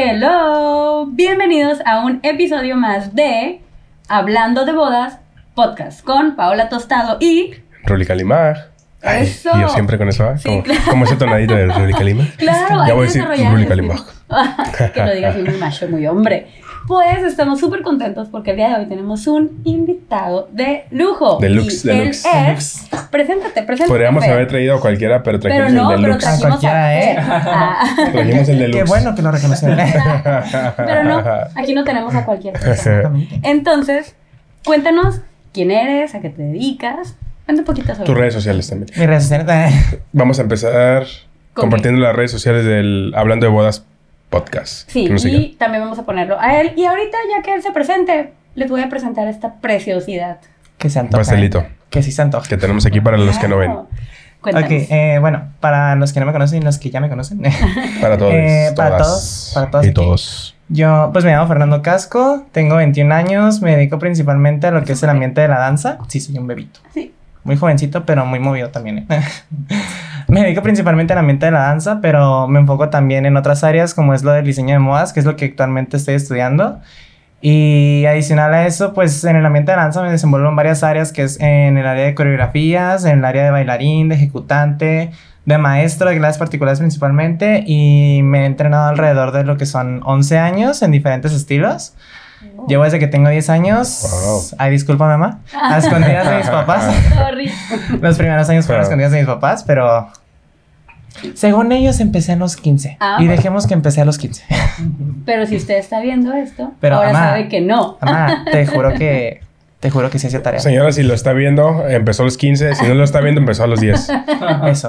Hello, 0.00 1.06
bienvenidos 1.10 1.80
a 1.84 2.04
un 2.04 2.20
episodio 2.22 2.76
más 2.76 3.16
de 3.16 3.60
Hablando 4.08 4.64
de 4.64 4.72
Bodas 4.72 5.18
Podcast 5.56 6.04
con 6.04 6.36
Paola 6.36 6.68
Tostado 6.68 7.16
y 7.18 7.54
Ruli 7.82 8.06
Calimar. 8.06 8.70
Ay, 9.02 9.24
Eso. 9.24 9.50
y 9.56 9.60
yo 9.60 9.68
siempre 9.70 9.98
con 9.98 10.08
eso, 10.08 10.22
¿ah? 10.22 10.38
Sí, 10.38 10.48
como, 10.48 10.62
claro. 10.62 10.82
como 10.88 11.04
ese 11.04 11.16
tonadito 11.16 11.56
de 11.56 11.66
Ruli 11.66 11.92
Calimar. 11.94 12.28
Claro, 12.36 12.86
Ya 12.86 12.94
voy 12.94 13.02
a 13.02 13.06
decir 13.06 13.26
ese 13.34 13.66
Calimar. 13.66 13.98
que 14.94 15.04
lo 15.04 15.14
diga 15.16 15.30
así 15.30 15.42
muy 15.42 15.54
macho, 15.58 15.88
muy 15.88 16.06
hombre. 16.06 16.46
Pues 16.88 17.22
estamos 17.22 17.60
súper 17.60 17.82
contentos 17.82 18.28
porque 18.28 18.52
el 18.52 18.56
día 18.56 18.70
de 18.70 18.76
hoy 18.76 18.86
tenemos 18.86 19.26
un 19.26 19.60
invitado 19.64 20.48
de 20.50 20.86
lujo. 20.90 21.36
Deluxe, 21.38 21.84
y 21.84 21.90
él 21.90 21.98
deluxe. 21.98 22.24
es... 22.24 22.88
Preséntate, 23.10 23.62
preséntate. 23.62 23.88
Podríamos 23.90 24.24
haber 24.24 24.48
traído 24.48 24.76
a 24.76 24.80
cualquiera, 24.80 25.22
pero 25.22 25.38
Pero 25.38 25.54
trajimos 25.54 25.72
no, 25.82 25.90
el 25.92 26.00
pero 26.00 26.14
deluxe. 26.14 26.24
trajimos 26.24 26.44
a 26.44 26.48
cualquiera, 26.48 26.98
¿eh? 26.98 27.14
Fer. 27.14 27.24
Ah. 27.28 27.96
Trajimos 28.12 28.48
el 28.48 28.58
deluxe. 28.58 28.78
Qué 28.78 28.88
bueno 28.88 29.14
que 29.14 29.22
lo 29.22 29.30
reconocieron. 29.30 29.78
Pero 30.78 31.04
no, 31.04 31.22
aquí 31.54 31.74
no 31.74 31.84
tenemos 31.84 32.14
a 32.14 32.24
cualquier 32.24 32.54
persona. 32.54 32.72
Exactamente. 32.72 33.40
Entonces, 33.42 34.16
cuéntanos 34.64 35.20
quién 35.52 35.70
eres, 35.70 36.14
a 36.14 36.20
qué 36.20 36.30
te 36.30 36.42
dedicas. 36.42 37.16
Cuenta 37.44 37.62
un 37.62 37.66
poquito 37.66 37.92
sobre 37.92 38.06
Tus 38.06 38.16
redes 38.16 38.32
sociales 38.32 38.66
también. 38.66 38.90
Mis 38.96 39.06
redes 39.06 39.22
sociales. 39.24 40.00
Vamos 40.12 40.38
a 40.38 40.42
empezar 40.42 41.04
¿Con 41.52 41.64
compartiendo 41.64 42.00
las 42.00 42.16
redes 42.16 42.30
sociales 42.30 42.64
del 42.64 43.12
Hablando 43.14 43.44
de 43.44 43.52
Bodas 43.52 43.84
Podcast. 44.30 44.88
Sí, 44.90 45.08
y 45.24 45.54
también 45.56 45.82
vamos 45.82 45.98
a 45.98 46.04
ponerlo 46.04 46.38
a 46.38 46.60
él. 46.60 46.72
Y 46.76 46.84
ahorita, 46.84 47.16
ya 47.34 47.42
que 47.42 47.54
él 47.54 47.62
se 47.62 47.72
presente, 47.72 48.32
les 48.54 48.70
voy 48.70 48.82
a 48.82 48.88
presentar 48.88 49.26
esta 49.28 49.54
preciosidad. 49.60 50.38
Que 50.76 50.90
se 50.90 50.98
antoja. 50.98 51.18
Pastelito. 51.22 51.66
Que 51.90 52.02
sí 52.02 52.12
se 52.12 52.22
antoja. 52.22 52.46
Que 52.48 52.56
tenemos 52.56 52.84
aquí 52.86 53.00
para 53.00 53.16
los 53.16 53.38
que 53.38 53.48
no 53.48 53.56
ven. 53.56 53.72
Cuéntanos. 54.40 54.70
Ok, 54.70 54.86
eh, 54.90 55.18
bueno, 55.20 55.48
para 55.60 55.96
los 55.96 56.12
que 56.12 56.20
no 56.20 56.26
me 56.26 56.32
conocen 56.32 56.62
y 56.62 56.64
los 56.64 56.78
que 56.78 56.90
ya 56.90 57.00
me 57.00 57.08
conocen. 57.08 57.40
Para 58.00 58.16
todos. 58.16 58.32
Eh, 58.34 58.72
para 58.76 58.96
todas 58.98 59.08
todos, 59.08 59.50
para 59.54 59.70
todos 59.70 59.84
Y 59.84 59.88
aquí. 59.88 59.94
todos. 59.94 60.54
Yo, 60.68 61.10
pues 61.12 61.24
me 61.24 61.32
llamo 61.32 61.48
Fernando 61.48 61.82
Casco, 61.82 62.46
tengo 62.52 62.76
21 62.76 63.12
años, 63.14 63.62
me 63.62 63.74
dedico 63.74 63.98
principalmente 63.98 64.66
a 64.66 64.70
lo 64.70 64.84
que 64.84 64.92
es 64.92 65.02
el 65.02 65.08
ambiente 65.08 65.40
de 65.40 65.48
la 65.48 65.58
danza. 65.58 65.98
Sí, 66.08 66.20
soy 66.20 66.36
un 66.38 66.46
bebito. 66.46 66.78
Sí. 66.92 67.14
Muy 67.48 67.56
jovencito, 67.56 68.04
pero 68.04 68.26
muy 68.26 68.40
movido 68.40 68.68
también. 68.68 69.06
¿eh? 69.08 69.22
me 70.28 70.42
dedico 70.42 70.62
principalmente 70.62 71.14
al 71.14 71.20
ambiente 71.20 71.46
de 71.46 71.52
la 71.52 71.60
danza, 71.60 72.00
pero 72.02 72.46
me 72.46 72.60
enfoco 72.60 72.90
también 72.90 73.24
en 73.24 73.38
otras 73.38 73.64
áreas 73.64 73.94
como 73.94 74.12
es 74.12 74.22
lo 74.22 74.32
del 74.32 74.44
diseño 74.44 74.74
de 74.74 74.80
modas, 74.80 75.14
que 75.14 75.20
es 75.20 75.24
lo 75.24 75.34
que 75.34 75.46
actualmente 75.46 75.96
estoy 75.96 76.16
estudiando. 76.16 76.78
Y 77.40 78.04
adicional 78.04 78.52
a 78.52 78.66
eso, 78.66 78.92
pues 78.92 79.24
en 79.24 79.36
el 79.36 79.46
ambiente 79.46 79.72
de 79.72 79.78
danza 79.78 80.02
me 80.02 80.10
desenvuelvo 80.10 80.50
en 80.50 80.56
varias 80.56 80.82
áreas, 80.82 81.10
que 81.10 81.22
es 81.22 81.40
en 81.40 81.78
el 81.78 81.86
área 81.86 82.04
de 82.04 82.14
coreografías, 82.14 83.06
en 83.06 83.20
el 83.20 83.24
área 83.24 83.44
de 83.44 83.50
bailarín, 83.50 84.10
de 84.10 84.16
ejecutante, 84.16 85.10
de 85.46 85.56
maestro 85.56 86.10
de 86.10 86.18
clases 86.18 86.36
particulares 86.36 86.80
principalmente, 86.80 87.64
y 87.66 88.20
me 88.24 88.42
he 88.42 88.44
entrenado 88.44 88.90
alrededor 88.90 89.32
de 89.32 89.44
lo 89.44 89.56
que 89.56 89.64
son 89.64 90.02
11 90.04 90.36
años 90.36 90.82
en 90.82 90.90
diferentes 90.90 91.32
estilos. 91.32 91.94
Oh. 92.56 92.66
Llevo 92.68 92.84
desde 92.84 92.98
que 92.98 93.06
tengo 93.08 93.28
10 93.30 93.50
años. 93.50 94.06
Wow. 94.10 94.42
Ay, 94.58 94.70
disculpa, 94.70 95.06
mamá. 95.06 95.40
A 95.52 95.78
escondidas 95.78 96.28
de 96.30 96.36
mis 96.36 96.46
papás. 96.50 96.94
Sorry. 97.16 97.50
Los 98.00 98.16
primeros 98.16 98.48
años 98.48 98.66
fueron 98.66 98.80
Claro. 98.80 98.82
escondidas 98.82 99.12
de 99.12 99.18
mis 99.18 99.26
papás, 99.26 99.64
pero 99.64 100.08
según 101.34 101.72
ellos 101.72 101.98
empecé 102.00 102.32
a 102.32 102.36
los 102.36 102.56
15. 102.56 102.96
Ah, 103.00 103.16
y 103.20 103.26
dejemos 103.26 103.66
que 103.66 103.74
empecé 103.74 104.00
a 104.00 104.04
los 104.04 104.18
15. 104.18 104.44
Pero 105.24 105.46
si 105.46 105.56
usted 105.56 105.76
está 105.78 106.00
viendo 106.00 106.32
esto, 106.32 106.72
Pero, 106.80 106.96
ahora 106.96 107.12
mamá. 107.12 107.26
sabe 107.30 107.48
que 107.48 107.60
no. 107.60 107.98
Mamá, 108.00 108.44
te 108.52 108.66
juro 108.66 108.94
que 108.94 109.40
te 109.80 109.90
juro 109.90 110.10
que 110.10 110.18
sí 110.18 110.26
hacía 110.26 110.42
tarea. 110.42 110.60
Señora, 110.60 110.90
si 110.92 111.02
lo 111.04 111.14
está 111.14 111.32
viendo, 111.32 111.86
empezó 111.88 112.22
a 112.22 112.24
los 112.24 112.36
15. 112.36 112.74
Si 112.74 112.86
no 112.86 112.94
lo 112.94 113.04
está 113.04 113.20
viendo, 113.20 113.40
empezó 113.40 113.64
a 113.64 113.66
los 113.68 113.80
10. 113.80 114.10
Eso. 114.66 114.88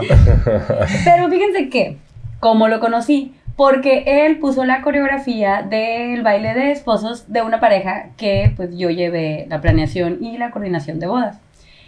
Pero 1.03 1.29
fíjense 1.29 1.69
que, 1.69 1.97
como 2.39 2.67
lo 2.67 2.79
conocí, 2.79 3.33
porque 3.59 4.03
él 4.25 4.37
puso 4.37 4.63
la 4.63 4.81
coreografía 4.81 5.67
del 5.69 6.23
baile 6.23 6.53
de 6.53 6.71
esposos 6.71 7.25
de 7.31 7.41
una 7.41 7.59
pareja 7.59 8.05
que 8.15 8.53
pues 8.55 8.69
yo 8.77 8.89
llevé 8.89 9.47
la 9.49 9.59
planeación 9.59 10.19
y 10.21 10.37
la 10.37 10.49
coordinación 10.51 10.97
de 11.01 11.07
bodas. 11.07 11.39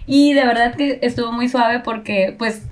Y 0.05 0.33
de 0.33 0.43
verdad 0.45 0.75
que 0.75 0.99
estuvo 1.01 1.31
muy 1.31 1.47
suave 1.47 1.79
porque 1.79 2.35
pues 2.37 2.67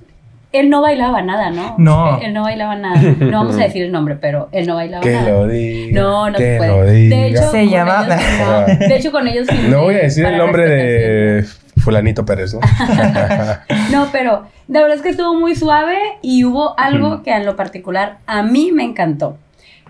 él 0.52 0.70
no 0.70 0.82
bailaba 0.82 1.22
nada, 1.22 1.50
¿no? 1.50 1.76
No. 1.78 2.20
Él, 2.20 2.34
no 2.34 2.42
bailaba 2.44 2.76
nada. 2.76 3.00
No 3.20 3.32
vamos 3.40 3.56
a 3.58 3.64
decir 3.64 3.84
el 3.84 3.94
nombre, 3.94 4.18
pero 4.20 4.50
él 4.52 4.68
no 4.68 4.76
bailaba 4.76 5.02
Que 5.02 5.14
nada. 5.14 5.30
lo 5.30 5.48
diga. 5.48 6.02
No, 6.02 6.30
no 6.32 6.38
que 6.38 6.44
se 6.44 6.58
puede. 6.58 6.70
lo 6.70 6.92
diga. 6.92 7.16
De 7.16 7.28
hecho, 7.30 7.42
Se 7.52 7.60
con 7.62 7.70
llama- 7.70 8.06
ellos 8.06 8.22
firmó- 8.26 8.88
de 8.90 8.96
hecho, 8.98 9.12
con 9.14 9.28
ellos 9.30 9.48
No 9.70 9.82
voy 9.84 9.96
a 9.96 10.00
decir 10.00 10.26
el 10.26 10.38
nombre 10.38 10.68
de 10.68 11.46
Fulanito 11.80 12.26
Pérez, 12.26 12.54
¿no? 12.54 12.60
No, 13.92 14.08
pero 14.12 14.46
de 14.68 14.80
verdad 14.80 14.98
es 14.98 15.02
que 15.02 15.10
estuvo 15.10 15.34
muy 15.34 15.56
suave 15.56 15.98
y 16.22 16.44
hubo 16.46 16.78
algo 16.80 17.24
que 17.24 17.32
en 17.32 17.46
lo 17.46 17.56
particular 17.56 18.18
a 18.28 18.44
mí 18.44 18.72
me 18.72 18.84
encantó. 18.84 19.38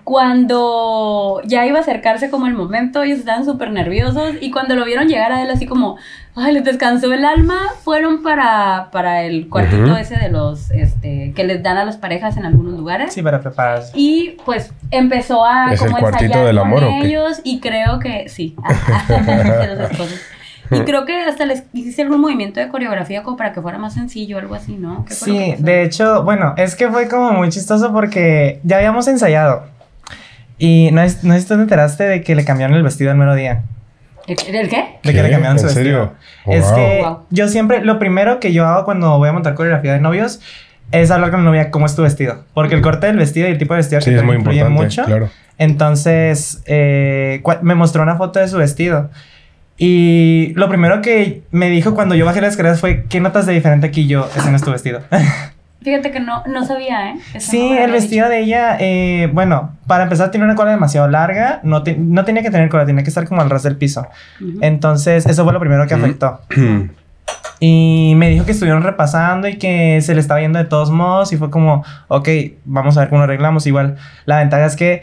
Cuando 0.03 1.41
ya 1.45 1.65
iba 1.67 1.77
a 1.77 1.81
acercarse 1.81 2.29
como 2.31 2.47
el 2.47 2.53
momento, 2.53 3.03
ellos 3.03 3.19
estaban 3.19 3.45
súper 3.45 3.71
nerviosos 3.71 4.33
y 4.41 4.49
cuando 4.51 4.75
lo 4.75 4.83
vieron 4.83 5.07
llegar 5.07 5.31
a 5.31 5.43
él 5.43 5.49
así 5.51 5.65
como, 5.67 5.97
ay, 6.35 6.53
les 6.53 6.63
descansó 6.63 7.13
el 7.13 7.23
alma, 7.23 7.59
fueron 7.83 8.23
para, 8.23 8.89
para 8.91 9.23
el 9.23 9.49
cuartito 9.49 9.95
ese 9.97 10.17
de 10.17 10.29
los, 10.29 10.71
este, 10.71 11.31
que 11.35 11.43
les 11.43 11.61
dan 11.61 11.77
a 11.77 11.85
las 11.85 11.97
parejas 11.97 12.37
en 12.37 12.45
algunos 12.45 12.73
lugares. 12.73 13.13
Sí, 13.13 13.21
para 13.21 13.39
prepararse. 13.39 13.91
Y 13.95 14.37
pues 14.45 14.73
empezó 14.91 15.45
a 15.45 15.73
¿Es 15.73 15.81
el 15.81 15.91
cuartito 15.91 16.43
del 16.43 16.57
con 16.57 16.67
amor 16.67 16.83
o 16.85 16.87
qué? 16.87 17.07
ellos 17.07 17.41
y 17.43 17.59
creo 17.59 17.99
que 17.99 18.29
sí, 18.29 18.55
de 19.07 19.75
los 19.75 19.91
esposos. 19.91 20.19
Y 20.71 20.79
creo 20.81 21.05
que 21.05 21.19
hasta 21.21 21.45
les 21.45 21.63
hiciste 21.73 22.01
algún 22.03 22.21
movimiento 22.21 22.59
de 22.59 22.67
coreografía 22.69 23.23
como 23.23 23.37
para 23.37 23.53
que 23.53 23.61
fuera 23.61 23.77
más 23.77 23.93
sencillo, 23.95 24.37
algo 24.37 24.53
así, 24.55 24.75
¿no? 24.75 25.03
¿Qué 25.07 25.15
fue 25.15 25.27
lo 25.29 25.33
que 25.39 25.55
Sí, 25.57 25.63
de 25.63 25.83
hecho, 25.83 26.23
bueno, 26.23 26.53
es 26.57 26.75
que 26.75 26.87
fue 26.89 27.07
como 27.07 27.31
muy 27.31 27.49
chistoso 27.49 27.91
porque 27.91 28.59
ya 28.63 28.77
habíamos 28.77 29.07
ensayado. 29.07 29.63
Y 30.57 30.89
no, 30.91 31.01
es, 31.01 31.23
no 31.23 31.33
sé 31.33 31.41
si 31.41 31.47
tú 31.47 31.55
te 31.55 31.61
enteraste 31.61 32.03
de 32.03 32.21
que 32.21 32.35
le 32.35 32.45
cambiaron 32.45 32.75
el 32.75 32.83
vestido 32.83 33.09
al 33.11 33.17
mero 33.17 33.33
día. 33.35 33.63
¿El, 34.27 34.37
el 34.55 34.69
qué? 34.69 34.99
De 35.03 35.13
que 35.13 35.23
le 35.23 35.31
cambiaron 35.31 35.57
su 35.57 35.67
¿En 35.67 35.73
serio? 35.73 36.13
vestido. 36.45 36.55
Es 36.57 36.65
Wow. 36.65 36.75
que 36.75 37.01
Wow. 37.03 37.19
yo 37.31 37.47
siempre, 37.47 37.83
lo 37.83 37.97
primero 37.97 38.39
que 38.39 38.53
yo 38.53 38.67
hago 38.67 38.85
cuando 38.85 39.17
voy 39.17 39.29
a 39.29 39.33
montar 39.33 39.55
coreografía 39.55 39.93
de 39.93 40.01
novios 40.01 40.39
es 40.91 41.09
hablar 41.11 41.31
con 41.31 41.39
la 41.43 41.45
novia 41.49 41.71
cómo 41.71 41.85
es 41.85 41.95
tu 41.95 42.03
vestido. 42.03 42.43
Porque 42.53 42.75
el 42.75 42.81
corte 42.81 43.07
del 43.07 43.17
vestido 43.17 43.47
y 43.47 43.51
el 43.51 43.57
tipo 43.57 43.73
de 43.73 43.77
vestido 43.79 44.01
Sí, 44.01 44.11
que 44.11 44.17
es 44.17 44.23
muy 44.23 44.35
importante, 44.35 44.69
mucho. 44.69 45.03
claro. 45.05 45.29
Entonces, 45.57 46.61
eh, 46.65 47.41
me 47.61 47.75
mostró 47.75 48.03
una 48.03 48.15
foto 48.17 48.39
de 48.39 48.47
su 48.47 48.57
vestido. 48.57 49.09
Y 49.79 50.53
lo 50.55 50.67
primero 50.69 51.01
que 51.01 51.41
me 51.51 51.69
dijo 51.69 51.95
cuando 51.95 52.13
yo 52.13 52.25
bajé 52.25 52.41
las 52.41 52.51
escaleras 52.51 52.79
fue, 52.81 53.05
¿qué 53.09 53.19
notas 53.21 53.45
de 53.45 53.53
diferente 53.53 53.87
aquí? 53.87 54.07
Yo, 54.07 54.29
ese 54.35 54.49
no 54.51 54.57
es 54.57 54.63
tu 54.63 54.71
vestido. 54.71 55.01
Fíjate 55.81 56.11
que 56.11 56.19
no, 56.19 56.43
no 56.45 56.65
sabía, 56.65 57.11
¿eh? 57.11 57.15
Eso 57.33 57.51
sí, 57.51 57.69
no 57.71 57.77
el 57.77 57.91
vestido 57.93 58.25
dicho. 58.25 58.33
de 58.35 58.39
ella, 58.41 58.75
eh, 58.81 59.29
bueno, 59.31 59.77
para 59.87 60.03
empezar 60.03 60.29
tiene 60.29 60.43
una 60.45 60.55
cola 60.55 60.71
demasiado 60.71 61.07
larga. 61.07 61.61
No, 61.63 61.83
te- 61.83 61.95
no 61.95 62.25
tenía 62.25 62.43
que 62.43 62.51
tener 62.51 62.67
cola, 62.67 62.85
tenía 62.85 63.01
que 63.03 63.09
estar 63.09 63.25
como 63.25 63.41
al 63.41 63.49
ras 63.49 63.63
del 63.63 63.77
piso. 63.77 64.05
Entonces, 64.59 65.25
eso 65.25 65.45
fue 65.45 65.53
lo 65.53 65.59
primero 65.61 65.87
que 65.87 65.95
Ujú. 65.95 66.03
afectó. 66.03 66.41
Y 67.61 68.13
me 68.15 68.29
dijo 68.29 68.45
que 68.45 68.53
estuvieron 68.53 68.83
repasando 68.83 69.49
y 69.49 69.57
que 69.57 69.99
se 70.01 70.13
le 70.15 70.21
estaba 70.21 70.39
yendo 70.39 70.59
de 70.59 70.63
todos 70.65 70.91
modos. 70.91 71.33
Y 71.33 71.37
fue 71.37 71.49
como, 71.49 71.83
ok, 72.07 72.29
vamos 72.63 72.95
a 72.95 73.01
ver 73.01 73.09
cómo 73.09 73.19
lo 73.19 73.25
arreglamos. 73.25 73.67
Igual, 73.67 73.97
la 74.25 74.37
ventaja 74.37 74.65
es 74.65 74.77
que, 74.77 75.01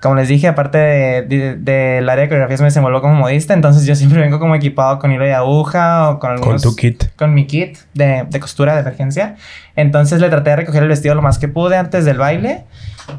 como 0.00 0.14
les 0.14 0.28
dije, 0.28 0.48
aparte 0.48 0.78
de- 0.78 1.22
de- 1.22 1.56
del 1.56 2.08
área 2.08 2.22
de 2.22 2.28
coreografías, 2.28 2.60
me 2.60 2.66
desenvuelvo 2.66 3.00
como 3.02 3.14
modista. 3.14 3.52
Entonces, 3.54 3.84
yo 3.86 3.94
siempre 3.94 4.20
vengo 4.20 4.38
como 4.38 4.54
equipado 4.54 4.98
con 4.98 5.12
hilo 5.12 5.24
de 5.24 5.34
aguja 5.34 6.08
o 6.10 6.18
con 6.18 6.30
Con 6.30 6.38
algunos. 6.38 6.62
tu 6.62 6.74
kit. 6.74 7.04
Con 7.16 7.34
mi 7.34 7.46
kit 7.46 7.76
de, 7.94 8.24
de 8.28 8.40
costura 8.40 8.74
de 8.74 8.80
emergencia. 8.80 9.36
Entonces, 9.76 10.20
le 10.20 10.28
traté 10.30 10.50
de 10.50 10.56
recoger 10.56 10.82
el 10.82 10.88
vestido 10.88 11.14
lo 11.14 11.22
más 11.22 11.38
que 11.38 11.48
pude 11.48 11.76
antes 11.76 12.04
del 12.06 12.16
baile. 12.18 12.64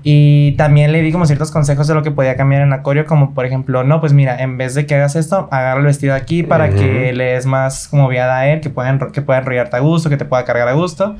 Y 0.03 0.53
también 0.53 0.91
le 0.93 1.01
di 1.01 1.11
como 1.11 1.25
ciertos 1.25 1.51
consejos 1.51 1.85
de 1.87 1.93
lo 1.93 2.01
que 2.01 2.11
podía 2.11 2.35
cambiar 2.37 2.61
en 2.61 2.69
la 2.69 2.81
coreo, 2.81 3.05
como 3.05 3.33
por 3.33 3.45
ejemplo, 3.45 3.83
no, 3.83 3.99
pues 3.99 4.13
mira, 4.13 4.41
en 4.41 4.57
vez 4.57 4.73
de 4.73 4.85
que 4.85 4.95
hagas 4.95 5.15
esto, 5.17 5.49
agarra 5.51 5.81
el 5.81 5.85
vestido 5.85 6.15
aquí 6.15 6.43
para 6.43 6.67
Ujú. 6.69 6.77
que 6.77 7.11
le 7.13 7.25
des 7.33 7.45
más 7.45 7.89
como 7.89 8.07
viada 8.07 8.37
a 8.37 8.47
él, 8.47 8.61
que 8.61 8.69
pueda, 8.69 8.97
que 9.11 9.21
pueda 9.21 9.39
enrollarte 9.39 9.75
a 9.75 9.79
gusto, 9.81 10.09
que 10.09 10.15
te 10.17 10.23
pueda 10.23 10.45
cargar 10.45 10.69
a 10.69 10.73
gusto. 10.73 11.17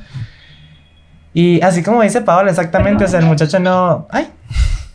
Y 1.34 1.60
así 1.62 1.82
como 1.82 2.02
dice 2.02 2.20
Paola, 2.22 2.50
exactamente, 2.50 3.04
o 3.04 3.08
sea, 3.08 3.20
el 3.20 3.26
muchacho 3.26 3.58
no... 3.58 4.06
¡Ay! 4.10 4.28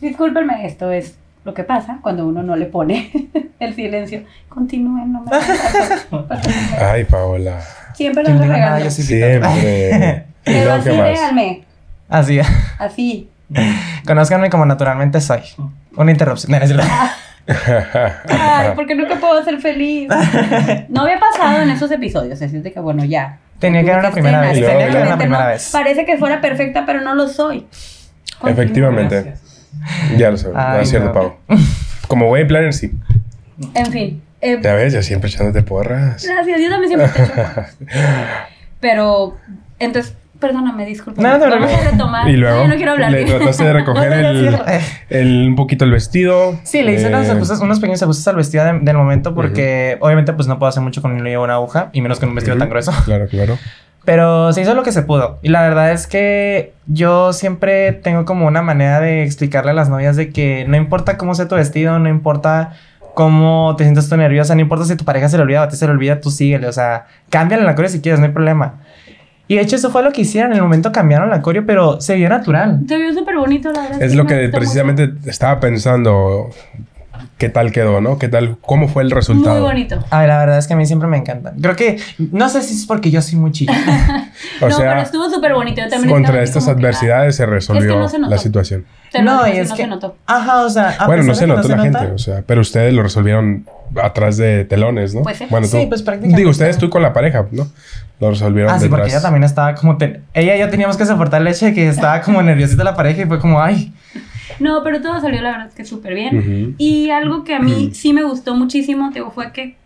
Discúlpenme, 0.00 0.66
esto 0.66 0.90
es 0.92 1.16
lo 1.44 1.54
que 1.54 1.64
pasa 1.64 1.98
cuando 2.02 2.26
uno 2.26 2.42
no 2.42 2.56
le 2.56 2.66
pone 2.66 3.10
el 3.60 3.74
silencio. 3.74 4.22
Continúen, 4.48 5.12
no 5.12 5.22
me 5.22 5.30
Ay, 6.84 7.04
Paola. 7.04 7.60
Siempre 7.94 8.22
¿Quién 8.24 8.38
los 8.84 8.94
sí 8.94 9.02
Siempre. 9.02 10.24
¿Y 10.46 10.52
Pero 10.52 10.72
así 10.74 10.90
qué 10.90 10.96
más? 10.96 11.04
véanme, 11.04 11.64
Así, 12.08 12.40
así. 12.78 13.28
conózcanme 14.06 14.48
como 14.50 14.64
naturalmente 14.66 15.20
soy. 15.20 15.40
Una 15.96 16.10
interrupción. 16.12 16.54
Ay, 18.28 18.70
porque 18.76 18.94
nunca 18.94 19.16
puedo 19.16 19.42
ser 19.44 19.58
feliz. 19.60 20.08
No 20.88 21.02
había 21.02 21.18
pasado 21.18 21.62
en 21.62 21.70
esos 21.70 21.90
episodios, 21.90 22.40
así 22.40 22.58
de 22.58 22.72
que 22.72 22.80
bueno, 22.80 23.04
ya. 23.04 23.38
Tenía 23.58 23.82
que 23.82 23.90
haber 23.90 24.04
una 24.04 24.12
primera 24.14 24.40
vez. 24.40 24.52
Tenía 24.54 24.76
que 24.78 24.84
haber 24.96 25.06
una 25.06 25.18
primera 25.18 25.42
no- 25.44 25.48
vez. 25.50 25.70
Parece 25.72 26.04
que 26.04 26.16
fuera 26.16 26.40
perfecta, 26.40 26.84
pero 26.86 27.00
no 27.00 27.14
lo 27.14 27.26
soy. 27.28 27.66
Efectivamente. 28.46 29.34
Ya 30.16 30.30
lo 30.30 30.36
sé. 30.36 30.48
No 30.52 30.78
es 30.80 30.88
cierto, 30.90 31.08
no. 31.08 31.12
Pau. 31.14 31.34
Como 32.06 32.30
wedding 32.30 32.48
planner, 32.48 32.72
sí. 32.74 32.92
En 33.74 33.86
fin. 33.92 34.22
eh, 34.40 34.58
Ya 34.62 34.74
ves, 34.74 34.92
ya 34.92 35.02
siempre 35.02 35.28
echándote 35.30 35.62
porras. 35.62 36.24
gracias, 36.26 36.60
yo 36.60 36.68
también 36.70 36.88
siempre 36.88 37.08
te 37.08 37.22
echo 37.22 37.32
porras. 37.34 37.76
Pero, 38.80 39.36
entonces, 39.78 40.14
Perdóname, 40.40 40.86
disculpa. 40.86 41.20
No, 41.20 41.30
no 41.36 41.38
te 41.40 41.50
Vamos 41.50 41.72
a 41.72 41.90
retomar. 41.90 42.28
Y 42.28 42.36
luego 42.36 42.58
No, 42.58 42.62
ya 42.62 42.68
no 42.68 42.76
quiero 42.76 42.92
hablar. 42.92 43.10
le 43.10 43.24
trataste 43.24 43.64
de 43.64 43.72
recoger 43.72 44.08
No, 44.10 44.16
no, 44.18 44.22
no, 44.22 44.64
el, 44.66 44.80
sí. 44.80 44.86
el- 45.10 45.48
un 45.48 45.56
poquito 45.56 45.84
el 45.84 45.90
vestido. 45.90 46.56
Sí, 46.62 46.82
le 46.84 46.92
hice 46.94 47.06
eh, 47.06 47.08
unos, 47.08 47.26
ajustes- 47.26 47.60
unos 47.60 47.80
pequeños 47.80 48.00
ajustes 48.04 48.28
al 48.28 48.36
vestido 48.36 48.64
de- 48.64 48.78
del 48.78 48.96
momento 48.96 49.34
porque 49.34 49.96
obviamente 50.00 50.32
pues 50.34 50.46
no 50.46 50.60
puedo 50.60 50.68
hacer 50.68 50.80
mucho 50.84 51.02
con 51.02 51.10
un 51.10 51.18
hilo 51.26 51.28
y 51.28 51.36
una 51.44 51.54
aguja 51.54 51.90
y 51.92 52.02
menos 52.02 52.20
con 52.20 52.28
un 52.28 52.36
vestido 52.36 52.54
ujú. 52.54 52.60
tan 52.60 52.68
grueso. 52.68 52.92
Claro, 53.04 53.26
claro. 53.26 53.58
Pero 54.08 54.54
se 54.54 54.62
hizo 54.62 54.72
lo 54.72 54.82
que 54.82 54.90
se 54.90 55.02
pudo. 55.02 55.38
Y 55.42 55.50
la 55.50 55.60
verdad 55.60 55.92
es 55.92 56.06
que 56.06 56.72
yo 56.86 57.34
siempre 57.34 57.92
tengo 57.92 58.24
como 58.24 58.46
una 58.46 58.62
manera 58.62 59.00
de 59.00 59.22
explicarle 59.22 59.72
a 59.72 59.74
las 59.74 59.90
novias 59.90 60.16
de 60.16 60.30
que 60.30 60.64
no 60.66 60.78
importa 60.78 61.18
cómo 61.18 61.34
sea 61.34 61.46
tu 61.46 61.56
vestido, 61.56 61.98
no 61.98 62.08
importa 62.08 62.72
cómo 63.12 63.74
te 63.76 63.84
sientas 63.84 64.08
tú 64.08 64.16
nerviosa, 64.16 64.54
no 64.54 64.62
importa 64.62 64.86
si 64.86 64.96
tu 64.96 65.04
pareja 65.04 65.28
se 65.28 65.36
le 65.36 65.42
olvida 65.42 65.60
o 65.60 65.64
a 65.64 65.68
ti 65.68 65.76
se 65.76 65.84
le 65.84 65.92
olvida, 65.92 66.22
tú 66.22 66.30
síguele. 66.30 66.68
O 66.68 66.72
sea, 66.72 67.04
cámbiale 67.28 67.64
la 67.64 67.74
coreo 67.74 67.90
si 67.90 68.00
quieres, 68.00 68.18
no 68.18 68.24
hay 68.24 68.32
problema. 68.32 68.76
Y 69.46 69.56
de 69.56 69.60
hecho 69.60 69.76
eso 69.76 69.90
fue 69.90 70.02
lo 70.02 70.10
que 70.10 70.22
hicieron. 70.22 70.52
En 70.52 70.56
el 70.56 70.62
momento 70.62 70.90
cambiaron 70.90 71.28
la 71.28 71.42
coreo, 71.42 71.66
pero 71.66 72.00
se 72.00 72.14
vio 72.14 72.30
natural. 72.30 72.80
Se 72.88 72.96
vio 72.96 73.12
súper 73.12 73.36
bonito, 73.36 73.70
la 73.72 73.82
verdad. 73.82 74.02
Es 74.02 74.14
lo 74.14 74.24
que 74.24 74.48
precisamente 74.48 75.12
estaba 75.26 75.60
pensando. 75.60 76.48
¿Qué 77.38 77.48
tal 77.48 77.72
quedó, 77.72 78.00
no? 78.00 78.18
¿Qué 78.18 78.28
tal? 78.28 78.56
¿Cómo 78.60 78.88
fue 78.88 79.02
el 79.02 79.10
resultado? 79.10 79.56
Muy 79.60 79.64
bonito. 79.68 79.98
Ay, 80.10 80.26
la 80.26 80.38
verdad 80.38 80.58
es 80.58 80.66
que 80.66 80.74
a 80.74 80.76
mí 80.76 80.86
siempre 80.86 81.08
me 81.08 81.16
encantan. 81.16 81.58
Creo 81.60 81.76
que, 81.76 81.98
no 82.18 82.48
sé 82.48 82.62
si 82.62 82.74
es 82.74 82.86
porque 82.86 83.10
yo 83.10 83.22
soy 83.22 83.38
muy 83.38 83.52
chilla. 83.52 83.74
O 84.60 84.68
no, 84.68 84.76
pero 84.76 84.90
sea, 84.90 85.02
estuvo 85.02 85.28
súper 85.30 85.52
bonito. 85.54 85.80
Yo 85.82 85.88
también 85.88 86.10
contra 86.12 86.42
estas 86.42 86.64
como 86.64 86.76
que, 86.76 86.80
adversidades 86.82 87.36
se 87.36 87.46
resolvió 87.46 87.98
no 87.98 88.08
se 88.08 88.18
notó. 88.18 88.30
la 88.34 88.38
situación. 88.38 88.84
ah, 88.88 89.08
te 89.12 89.18
lo 89.22 89.24
no, 89.32 89.46
y 89.48 89.52
sí, 89.52 89.56
es 89.58 89.68
no 89.70 89.74
que... 89.76 89.82
se 89.82 89.88
notó. 89.88 90.16
Ajá, 90.26 90.60
o 90.62 90.70
sea... 90.70 90.90
a 90.98 91.06
bueno, 91.06 91.22
no 91.24 91.34
se 91.34 91.40
que 91.42 91.46
notó 91.48 91.68
la 91.68 91.76
se 91.76 91.82
gente, 91.82 92.00
nota, 92.00 92.12
o 92.14 92.18
sea, 92.18 92.42
pero 92.46 92.60
ustedes 92.60 92.92
lo 92.92 93.02
resolvieron 93.02 93.66
atrás 94.02 94.36
de 94.36 94.64
telones, 94.64 95.14
¿no? 95.14 95.22
Pues 95.22 95.38
sí. 95.38 95.46
Bueno, 95.50 95.66
Sí, 95.66 95.82
tú- 95.82 95.88
pues 95.88 96.02
prácticamente. 96.02 96.38
Digo, 96.40 96.50
ustedes 96.50 96.78
tú 96.78 96.88
con 96.90 97.02
la 97.02 97.12
pareja, 97.12 97.46
¿no? 97.50 97.66
Lo 98.20 98.30
resolvieron 98.30 98.72
Ah, 98.72 98.78
sí, 98.80 98.88
porque 98.88 99.04
detrás. 99.04 99.14
ella 99.14 99.22
también 99.22 99.44
estaba 99.44 99.74
como... 99.74 99.96
ten- 99.96 100.22
Ella 100.34 100.56
y 100.56 100.60
yo 100.60 100.70
teníamos 100.70 100.96
que 100.96 101.06
soportar 101.06 101.40
el 101.40 101.48
hecho 101.48 101.66
de 101.66 101.74
que 101.74 101.88
estaba 101.88 102.20
como 102.20 102.42
nerviosita 102.42 102.82
la 102.84 102.94
pareja 102.96 103.22
y 103.22 103.26
fue 103.26 103.38
como, 103.40 103.60
ay... 103.60 103.92
No, 104.60 104.82
pero 104.82 105.00
todo 105.00 105.20
salió, 105.20 105.40
la 105.42 105.50
verdad, 105.52 105.66
es 105.68 105.74
que 105.74 105.84
súper 105.84 106.14
bien. 106.14 106.74
Y 106.78 107.10
algo 107.10 107.44
que 107.44 107.54
a 107.54 107.58
mí 107.60 107.90
sí 107.92 108.12
me 108.12 108.24
gustó 108.24 108.54
muchísimo, 108.54 109.10
te 109.10 109.22
fue 109.22 109.52
que 109.52 109.76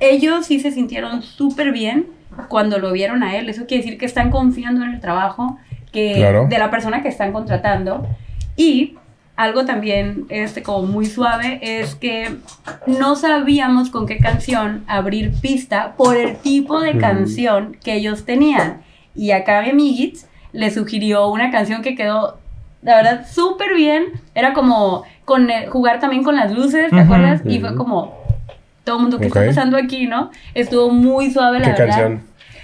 ellos 0.00 0.46
sí 0.46 0.60
se 0.60 0.70
sintieron 0.70 1.22
súper 1.22 1.72
bien 1.72 2.06
cuando 2.48 2.78
lo 2.78 2.92
vieron 2.92 3.22
a 3.22 3.36
él. 3.36 3.48
Eso 3.48 3.66
quiere 3.66 3.82
decir 3.84 3.98
que 3.98 4.06
están 4.06 4.30
confiando 4.30 4.84
en 4.84 4.90
el 4.94 5.00
trabajo 5.00 5.58
que, 5.92 6.14
Claro. 6.16 6.46
de 6.48 6.58
la 6.58 6.70
persona 6.70 7.02
que 7.02 7.08
están 7.08 7.32
contratando. 7.32 8.06
Y 8.56 8.94
algo 9.36 9.64
también 9.64 10.26
este, 10.30 10.64
como 10.64 10.86
muy 10.88 11.06
suave 11.06 11.60
es 11.62 11.94
que 11.94 12.36
no 12.88 13.14
sabíamos 13.14 13.88
con 13.88 14.06
qué 14.06 14.18
canción 14.18 14.82
abrir 14.88 15.32
pista 15.40 15.94
por 15.96 16.16
el 16.16 16.36
tipo 16.36 16.80
de 16.80 16.98
canción 16.98 17.76
que 17.84 17.94
ellos 17.94 18.24
tenían. 18.24 18.82
Y 19.14 19.30
acá 19.30 19.62
mi 19.72 20.12
le 20.52 20.70
sugirió 20.72 21.28
una 21.28 21.50
canción 21.52 21.82
que 21.82 21.94
quedó, 21.94 22.38
la 22.82 22.96
verdad, 22.96 23.26
súper 23.30 23.74
bien. 23.74 24.04
Era 24.34 24.52
como 24.54 25.04
con 25.24 25.50
el- 25.50 25.68
jugar 25.68 26.00
también 26.00 26.22
con 26.22 26.36
las 26.36 26.52
luces, 26.52 26.90
¿te 26.90 27.00
acuerdas? 27.00 27.42
Y 27.44 27.60
fue 27.60 27.74
como 27.74 28.14
todo 28.84 28.96
el 28.96 29.02
mundo 29.02 29.18
que 29.18 29.26
está 29.26 29.44
pasando 29.44 29.76
aquí, 29.76 30.06
¿no? 30.06 30.30
Estuvo 30.54 30.90
muy 30.90 31.30
suave, 31.30 31.58
la 31.60 31.74
¿Qué 31.74 31.82
verdad. 31.82 31.86
canción? 31.86 32.22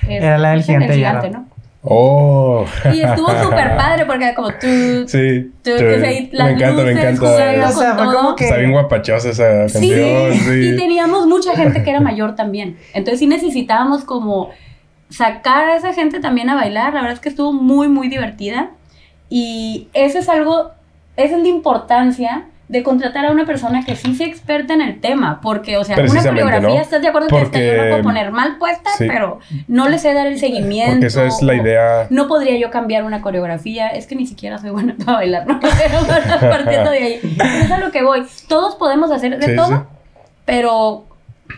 Es- 0.08 0.22
Era 0.22 0.38
la 0.38 0.50
del 0.50 0.62
gigante 0.62 0.94
el. 0.94 1.30
¿no? 1.30 1.46
Oh. 1.86 2.64
Y 2.94 3.02
estuvo 3.02 3.28
súper 3.42 3.76
padre 3.76 4.06
porque 4.06 4.24
era 4.24 4.34
como 4.34 4.48
tú. 4.52 5.06
Sí. 5.06 5.52
tú, 5.62 5.70
sí. 5.76 6.28
las 6.32 6.46
me 6.46 6.52
encanta, 6.54 6.82
me 6.82 6.92
luces 6.92 7.04
encanta. 7.04 7.20
jugando 7.20 7.66
O 7.66 7.70
sea, 7.72 7.94
fue 7.94 8.06
como 8.06 8.36
que- 8.36 8.44
Está 8.44 8.56
bien 8.56 8.72
guapachosa 8.72 9.28
esa 9.28 9.68
Sí, 9.68 9.90
canción. 9.90 10.32
Sí. 10.32 10.68
y 10.70 10.76
teníamos 10.76 11.26
mucha 11.26 11.54
gente 11.54 11.82
que 11.82 11.90
era 11.90 12.00
mayor 12.00 12.36
también. 12.36 12.78
Entonces 12.94 13.18
sí 13.20 13.26
necesitábamos 13.26 14.04
como 14.04 14.48
sacar 15.10 15.68
a 15.68 15.76
esa 15.76 15.92
gente 15.92 16.20
también 16.20 16.48
a 16.48 16.54
bailar. 16.54 16.94
La 16.94 17.00
verdad 17.00 17.12
es 17.14 17.20
que 17.20 17.28
estuvo 17.28 17.52
muy, 17.52 17.88
muy 17.88 18.08
divertida. 18.08 18.70
Y 19.28 19.88
eso 19.94 20.18
es 20.18 20.28
algo, 20.28 20.70
esa 21.16 21.36
es 21.36 21.42
la 21.42 21.48
importancia 21.48 22.44
de 22.66 22.82
contratar 22.82 23.26
a 23.26 23.30
una 23.30 23.44
persona 23.44 23.84
que 23.84 23.94
sí 23.94 24.14
sea 24.14 24.26
experta 24.26 24.72
en 24.72 24.80
el 24.80 25.00
tema. 25.00 25.40
Porque, 25.42 25.76
o 25.76 25.84
sea, 25.84 25.96
una 25.98 26.22
coreografía, 26.22 26.60
¿no? 26.68 26.80
¿estás 26.80 27.02
de 27.02 27.08
acuerdo 27.08 27.28
que 27.28 27.36
hasta 27.36 27.58
yo 27.58 27.64
Porque- 27.66 27.76
la 27.76 27.88
puedo 27.90 28.02
poner 28.02 28.30
mal 28.32 28.56
puesta? 28.58 28.90
Sí. 28.96 29.04
Pero 29.06 29.38
no 29.68 29.88
le 29.88 29.98
sé 29.98 30.14
dar 30.14 30.26
el 30.26 30.38
seguimiento. 30.38 30.92
Porque 30.92 31.06
esa 31.06 31.26
es 31.26 31.42
la 31.42 31.54
idea. 31.54 32.06
no 32.10 32.26
podría 32.26 32.56
yo 32.58 32.70
cambiar 32.70 33.04
una 33.04 33.20
coreografía, 33.20 33.88
es 33.88 34.06
que 34.06 34.16
ni 34.16 34.26
siquiera 34.26 34.58
soy 34.58 34.70
buena 34.70 34.94
para 35.04 35.18
bailar, 35.18 35.46
¿no? 35.46 35.60
Pero 35.78 36.04
bueno, 36.06 36.40
partiendo 36.40 36.90
de 36.90 36.98
ahí. 36.98 37.20
Pero 37.36 37.50
es 37.64 37.70
a 37.70 37.78
lo 37.78 37.90
que 37.90 38.02
voy. 38.02 38.24
Todos 38.48 38.76
podemos 38.76 39.10
hacer 39.10 39.38
de 39.38 39.46
Sí, 39.46 39.56
todo, 39.56 39.68
sí. 39.68 39.74
pero 40.46 41.04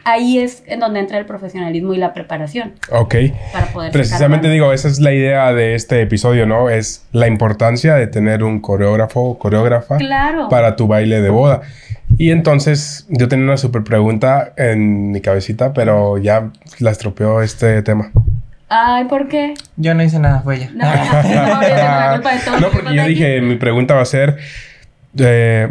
ahí 0.05 0.39
es 0.39 0.63
en 0.67 0.81
donde 0.81 1.01
entra 1.01 1.19
el 1.19 1.27
profesionalismo 1.27 1.95
y 1.95 1.99
la 1.99 2.13
preparación 2.13 2.75
Ok. 2.91 3.15
para 3.53 3.67
poder. 3.67 3.93
Precisamente 3.93 4.49
digo, 4.51 4.73
esa 4.73 4.89
es 4.89 4.99
la 5.01 5.13
idea 5.13 5.53
de 5.53 5.75
este 5.75 6.01
episodio, 6.03 6.47
¿no? 6.47 6.71
Es 6.71 7.07
la 7.13 7.27
importancia 7.29 7.95
de 7.95 8.07
tener 8.07 8.43
un 8.43 8.61
coreógrafo 8.61 9.21
o 9.21 9.39
coreógrafa. 9.39 9.97
Claro. 9.99 10.49
para 10.49 10.77
tu 10.77 10.87
baile 10.87 11.21
de 11.21 11.31
boda. 11.31 11.63
Y 12.19 12.31
entonces 12.31 13.05
yo 13.09 13.29
tenía 13.29 13.45
una 13.47 13.57
super 13.57 13.83
pregunta 13.83 14.53
en 14.57 15.11
mi 15.13 15.21
cabecita, 15.21 15.73
pero 15.73 16.19
ya 16.19 16.51
la 16.79 16.91
estropeó 16.91 17.43
este 17.43 17.83
tema. 17.83 18.11
Ay, 18.69 19.05
¿por 19.05 19.29
qué? 19.29 19.55
Yo 19.77 19.95
no 19.95 20.03
hice 20.03 20.19
nada, 20.19 20.41
fue 20.41 20.57
ella. 20.57 20.71
No, 20.75 20.85
no, 22.17 22.21
todo. 22.45 22.61
No, 22.61 22.69
porque 22.71 22.95
yo 22.95 23.05
dije, 23.07 23.41
mi 23.41 23.57
pregunta 23.57 23.95
va 23.95 24.03
a 24.03 24.07
ser, 24.07 24.39
eh, 25.19 25.69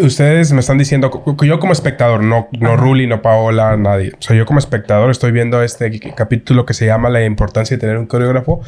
ustedes 0.00 0.52
me 0.52 0.60
están 0.60 0.78
diciendo, 0.78 1.10
cu- 1.10 1.36
yo 1.44 1.58
como 1.60 1.72
espectador, 1.72 2.22
no, 2.22 2.48
no. 2.58 2.76
Ruli, 2.76 3.06
no 3.06 3.22
Paola, 3.22 3.76
nadie. 3.76 4.12
O 4.18 4.22
sea, 4.22 4.36
yo 4.36 4.46
como 4.46 4.58
espectador 4.58 5.10
estoy 5.10 5.32
viendo 5.32 5.62
este 5.62 5.98
capítulo 6.14 6.64
que 6.66 6.74
se 6.74 6.86
llama 6.86 7.08
La 7.10 7.24
importancia 7.24 7.76
de 7.76 7.80
tener 7.80 7.98
un 7.98 8.06
coreógrafo. 8.06 8.60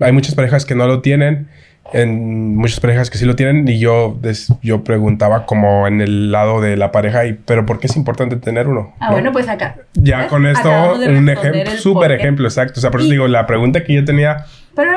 Hay 0.00 0.12
muchas 0.12 0.34
parejas 0.34 0.64
que 0.64 0.74
no 0.74 0.86
lo 0.86 1.00
tienen, 1.00 1.48
en 1.92 2.56
muchas 2.56 2.80
parejas 2.80 3.08
que 3.10 3.16
sí 3.18 3.24
lo 3.24 3.34
tienen 3.36 3.66
y 3.68 3.78
yo, 3.78 4.16
des- 4.20 4.52
yo 4.62 4.84
preguntaba 4.84 5.46
como 5.46 5.86
en 5.86 6.00
el 6.00 6.30
lado 6.30 6.60
de 6.60 6.76
la 6.76 6.92
pareja, 6.92 7.24
y, 7.26 7.32
pero 7.32 7.64
¿por 7.64 7.78
qué 7.80 7.86
es 7.86 7.96
importante 7.96 8.36
tener 8.36 8.68
uno? 8.68 8.94
Ah, 9.00 9.06
¿No? 9.06 9.12
bueno, 9.12 9.32
pues 9.32 9.48
acá. 9.48 9.76
Ya 9.94 10.18
¿ves? 10.18 10.26
con 10.28 10.46
esto, 10.46 10.70
un 10.94 11.28
ejemplo, 11.28 11.70
súper 11.78 12.12
ejemplo, 12.12 12.46
exacto. 12.46 12.74
O 12.78 12.80
sea, 12.80 12.90
por 12.90 13.00
eso 13.00 13.08
Y- 13.08 13.12
digo, 13.12 13.26
la 13.28 13.46
pregunta 13.46 13.84
que 13.84 13.94
yo 13.94 14.04
tenía 14.04 14.44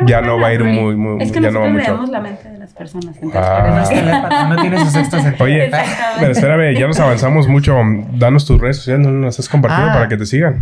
ya 0.06 0.22
no 0.22 0.40
va 0.40 0.48
a 0.50 0.54
ir 0.54 0.64
muy, 0.64 0.96
muy, 0.96 1.24
Es 1.24 1.32
que 1.32 1.42
ya 1.42 1.50
no 1.50 1.62
va 1.62 1.68
mucho. 1.70 1.84
leemos 1.84 2.10
la 2.10 2.20
mente 2.20 2.48
de 2.50 2.58
las 2.60 2.72
personas. 2.74 3.16
Ah. 3.34 3.64
por 3.66 3.70
No 3.76 3.82
eso- 3.82 3.92
es 3.92 4.00
telepata, 4.00 4.48
no 4.50 4.56
tiene 4.62 4.80
su 4.80 4.92
sexto 4.92 5.20
sentido. 5.20 5.46
Oye, 5.46 5.72
pero 6.20 6.32
espérame, 6.34 6.78
ya 6.78 6.88
nos 6.88 7.00
avanzamos 7.00 7.48
mucho. 7.48 7.76
Danos 8.14 8.46
tus 8.46 8.60
redes 8.62 8.78
sociales, 8.78 9.08
no 9.08 9.12
nos 9.14 9.40
has 9.40 9.50
compartido 9.50 9.90
Ah. 9.90 9.94
para 9.94 10.08
que 10.08 10.18
te 10.18 10.26
sigan. 10.26 10.60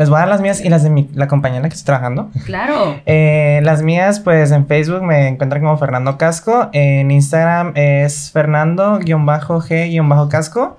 Les 0.00 0.08
voy 0.10 0.16
a 0.16 0.20
dar 0.20 0.28
las 0.28 0.40
mías 0.40 0.60
y 0.60 0.68
las 0.68 0.82
de 0.82 0.90
mi, 0.90 1.08
la 1.14 1.28
compañía 1.28 1.58
en 1.58 1.62
la 1.62 1.68
que 1.68 1.74
estoy 1.74 1.86
trabajando. 1.86 2.30
Claro. 2.46 3.00
Eh, 3.06 3.60
las 3.62 3.82
mías, 3.82 4.18
pues 4.20 4.50
en 4.50 4.66
Facebook 4.66 5.02
me 5.04 5.28
encuentran 5.28 5.62
como 5.62 5.76
Fernando 5.78 6.18
Casco. 6.18 6.68
En 6.72 7.10
Instagram 7.10 7.72
es 7.76 8.30
Fernando-G-Casco. 8.32 10.78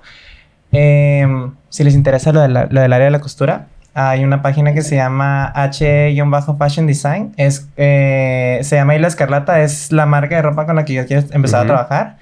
Eh, 0.72 1.26
si 1.68 1.84
les 1.84 1.94
interesa 1.94 2.32
lo, 2.32 2.40
de 2.40 2.48
la- 2.48 2.66
lo 2.70 2.80
del 2.80 2.92
área 2.92 3.06
de 3.06 3.10
la 3.10 3.20
costura, 3.20 3.66
hay 3.94 4.24
una 4.24 4.42
página 4.42 4.72
que 4.72 4.82
se 4.82 4.96
llama 4.96 5.52
H-Fashion 5.54 6.86
Design. 6.86 7.34
Es, 7.36 7.68
eh, 7.76 8.58
se 8.62 8.76
llama 8.76 8.94
Isla 8.94 9.08
Escarlata, 9.08 9.60
es 9.62 9.92
la 9.92 10.06
marca 10.06 10.36
de 10.36 10.42
ropa 10.42 10.66
con 10.66 10.76
la 10.76 10.84
que 10.84 10.94
yo 10.94 11.06
quiero 11.06 11.26
empezar 11.32 11.60
a 11.60 11.64
trabajar. 11.66 12.16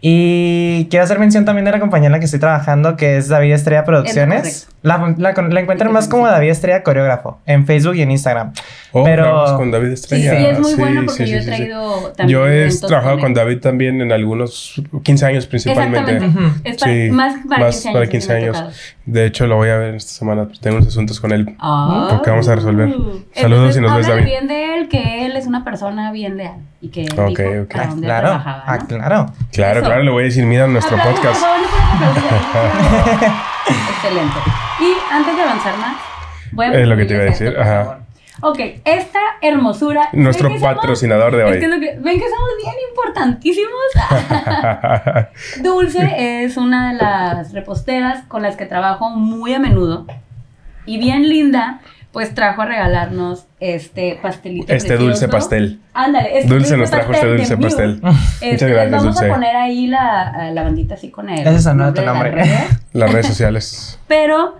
Y 0.00 0.86
quiero 0.90 1.04
hacer 1.04 1.18
mención 1.18 1.44
también 1.44 1.64
de 1.64 1.72
la 1.72 1.80
compañía 1.80 2.06
en 2.06 2.12
la 2.12 2.18
que 2.18 2.24
estoy 2.24 2.40
trabajando, 2.40 2.96
que 2.96 3.16
es 3.18 3.28
David 3.28 3.52
Estrella 3.52 3.84
Producciones. 3.84 4.68
La, 4.82 5.14
la, 5.16 5.32
la 5.32 5.60
encuentran 5.60 5.92
más 5.92 6.08
como 6.08 6.26
David 6.26 6.50
Estrella 6.50 6.82
Coreógrafo 6.82 7.38
en 7.46 7.66
Facebook 7.66 7.94
y 7.94 8.02
en 8.02 8.10
Instagram. 8.10 8.52
Oh, 8.90 9.04
Pero- 9.04 9.56
con 9.56 9.70
David 9.70 9.88
Sí, 9.88 9.94
Estrella. 9.94 10.30
sí, 10.36 10.46
es 10.46 10.58
muy 10.58 10.72
Sí, 10.72 10.76
bueno 10.80 11.02
porque 11.06 11.24
sí, 11.26 11.30
yo 11.30 11.36
he 11.38 11.42
sí, 11.42 11.50
sí. 11.50 11.56
traído 11.56 12.12
también. 12.16 12.28
Yo 12.38 12.48
he 12.48 12.68
trabajado 12.88 13.14
él. 13.14 13.20
con 13.20 13.34
David 13.34 13.60
también 13.60 14.00
en 14.00 14.10
algunos 14.10 14.82
15 15.04 15.26
años 15.26 15.46
principalmente. 15.46 16.16
Exactamente. 16.16 16.68
Es 16.68 16.76
para, 16.78 16.92
Sí, 16.92 17.10
más 17.12 17.34
para 17.48 17.64
más 17.66 17.74
15 17.80 17.88
años. 17.88 17.94
para 17.94 18.04
sí 18.06 18.10
15 18.10 18.28
me 18.28 18.34
ha 18.34 18.38
años. 18.38 18.92
De 19.06 19.26
hecho, 19.26 19.46
lo 19.46 19.56
voy 19.56 19.68
a 19.68 19.76
ver 19.76 19.94
esta 19.94 20.12
semana. 20.12 20.48
Tengo 20.60 20.76
unos 20.76 20.88
asuntos 20.88 21.20
con 21.20 21.32
él. 21.32 21.54
Ah. 21.60 22.08
Porque 22.10 22.30
vamos 22.30 22.48
a 22.48 22.54
resolver. 22.56 22.88
Entonces, 22.88 23.22
Saludos 23.40 23.74
si 23.74 23.80
nos 23.80 23.96
ves, 23.96 24.08
David. 24.08 24.24
bien 24.24 24.48
de 24.48 24.74
él, 24.78 24.88
que 24.88 25.26
él 25.26 25.36
es 25.36 25.46
una 25.46 25.64
persona 25.64 26.10
bien 26.12 26.36
leal. 26.36 26.56
Y 26.80 26.88
que 26.88 27.06
Ok, 27.16 27.38
dijo 27.38 27.62
ok. 27.62 27.72
para 27.72 27.84
Ah, 27.84 27.86
dónde 27.86 28.06
claro, 28.06 28.26
trabajaba, 28.28 28.64
ah, 28.66 28.78
¿no? 28.78 28.86
claro. 28.88 29.26
Claro, 29.52 29.78
Eso. 29.80 29.86
claro, 29.88 30.02
le 30.02 30.10
voy 30.10 30.22
a 30.22 30.26
decir, 30.26 30.44
mira 30.44 30.66
nuestro 30.66 30.96
Aplausos, 30.96 31.20
podcast. 31.20 31.42
Excelente. 33.68 34.36
Y 34.80 34.94
antes 35.12 35.36
de 35.36 35.42
avanzar 35.42 35.76
más, 35.78 35.96
voy 36.52 36.66
a 36.66 36.72
Es 36.80 36.88
lo 36.88 36.96
que 36.96 37.04
te 37.04 37.14
iba 37.14 37.22
a 37.22 37.26
decir, 37.26 37.48
esto, 37.48 37.60
ajá. 37.60 37.98
Ok, 38.40 38.58
esta 38.84 39.20
hermosura. 39.40 40.08
Nuestro 40.12 40.48
¿ven 40.48 40.58
que 40.58 40.60
somos- 40.64 40.74
patrocinador 40.76 41.36
de 41.36 41.44
Es 41.44 41.50
hoy. 41.52 41.58
que 41.60 41.64
es 41.66 41.70
lo 41.70 41.78
que- 41.80 41.96
ven 42.00 42.18
que 42.18 42.26
somos 42.28 42.50
bien 42.60 42.74
importantísimos. 42.90 43.82
Dulce 45.62 46.44
es 46.44 46.56
una 46.56 46.92
de 46.92 46.98
las 46.98 47.52
reposteras 47.52 48.24
con 48.26 48.42
las 48.42 48.56
que 48.56 48.66
trabajo 48.66 49.10
muy 49.10 49.54
a 49.54 49.58
menudo. 49.58 50.06
Y 50.86 50.98
bien 50.98 51.28
linda, 51.28 51.80
pues 52.12 52.34
trajo 52.34 52.62
a 52.62 52.66
regalarnos 52.66 53.46
este 53.58 54.18
pastelito. 54.22 54.72
este 54.72 54.96
dulce 54.96 55.28
pastel. 55.28 55.80
Ándale, 55.94 56.38
este 56.38 56.48
Dulce 56.52 56.76
nos 56.76 56.90
trajo 56.90 57.12
este 57.12 57.26
dulce 57.26 57.56
pastel. 57.56 58.00
Este, 58.40 58.52
Muchas 58.52 58.68
gracias, 58.70 58.90
Vamos 58.90 59.04
Dulce. 59.14 59.30
a 59.30 59.34
poner 59.34 59.56
ahí 59.56 59.86
la, 59.86 60.50
la 60.52 60.62
bandita 60.62 60.94
así 60.94 61.10
con 61.10 61.30
el. 61.30 61.46
Ese 61.46 61.60
sonó 61.60 61.92
tu 61.94 62.00
de 62.00 62.06
las 62.06 62.14
nombre. 62.14 62.30
redes. 62.32 62.60
Las 62.92 63.12
redes 63.12 63.26
sociales. 63.26 63.98
Pero, 64.08 64.58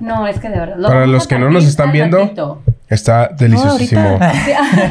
no, 0.00 0.26
es 0.26 0.40
que 0.40 0.48
de 0.48 0.58
verdad. 0.58 0.76
lo 0.76 0.88
Para 0.88 1.06
los 1.06 1.26
a 1.26 1.28
que 1.28 1.38
no 1.38 1.50
nos 1.50 1.64
están 1.66 1.92
viendo, 1.92 2.18
ratito. 2.18 2.62
Está 2.88 3.28
deliciosísimo. 3.28 4.18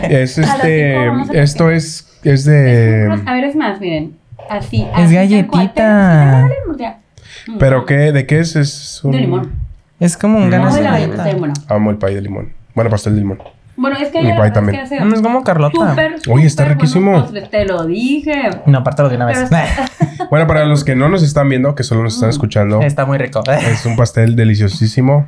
Es 0.10 0.38
A 0.38 0.42
este. 0.44 0.96
a 0.96 1.26
Esto 1.34 1.70
es. 1.72 2.20
Es 2.24 2.46
de. 2.46 3.22
a 3.26 3.34
ver, 3.34 3.44
es 3.44 3.56
más, 3.56 3.80
miren. 3.82 4.18
Así. 4.50 4.84
Es 4.84 4.88
así, 4.94 5.44
cual. 5.44 5.74
galletita. 5.74 6.50
Ya. 6.78 7.00
Mm. 7.48 7.58
¿Pero 7.58 7.86
qué? 7.86 8.12
¿De 8.14 8.26
qué 8.26 8.40
es? 8.40 8.56
Es 8.56 9.04
un. 9.04 9.12
De 9.12 9.20
limón. 9.20 9.66
Es 10.00 10.18
como 10.18 10.38
un 10.38 10.48
Mm. 10.48 10.51
ganas 10.51 10.75
de 10.75 10.82
galleta. 10.84 11.25
Amo 11.70 11.92
el 11.92 11.98
pay 11.98 12.16
de 12.16 12.22
limón. 12.22 12.54
Bueno, 12.75 12.89
pastel 12.89 13.13
de 13.16 13.22
limón. 13.22 13.39
Bueno, 13.75 13.96
es 13.98 14.10
que 14.10 14.22
Mi 14.22 14.30
pay 14.30 14.32
verdad 14.32 14.46
es 14.48 14.51
que 14.51 14.56
también. 14.56 14.80
hace 14.82 15.00
Mm, 15.01 15.13
Es 15.13 15.22
como 15.22 15.44
Carlota. 15.44 15.89
súper, 15.92 16.16
Oye, 16.30 16.46
está 16.48 16.66
riquísimo. 16.66 17.22
postres, 17.22 17.50
Te 17.50 17.66
lo 17.66 17.86
dije. 17.86 18.50
No, 18.66 18.80
apártalo 18.80 19.10
de 19.10 19.16
una 19.18 19.25
vez. 19.25 19.48
Pero 19.50 19.62
Bueno, 20.32 20.48
para 20.48 20.66
los 20.66 20.84
que 20.84 20.96
no 20.96 21.10
nos 21.10 21.22
están 21.24 21.48
viendo, 21.50 21.75
que 21.75 21.84
solo 21.84 22.04
nos 22.04 22.16
están 22.16 22.30
escuchando, 22.30 22.82
Está 22.82 23.06
muy 23.06 23.18
rico. 23.18 23.44
es 23.72 23.86
un 23.86 23.96
pastel 23.96 24.36
deliciosísimo. 24.36 25.27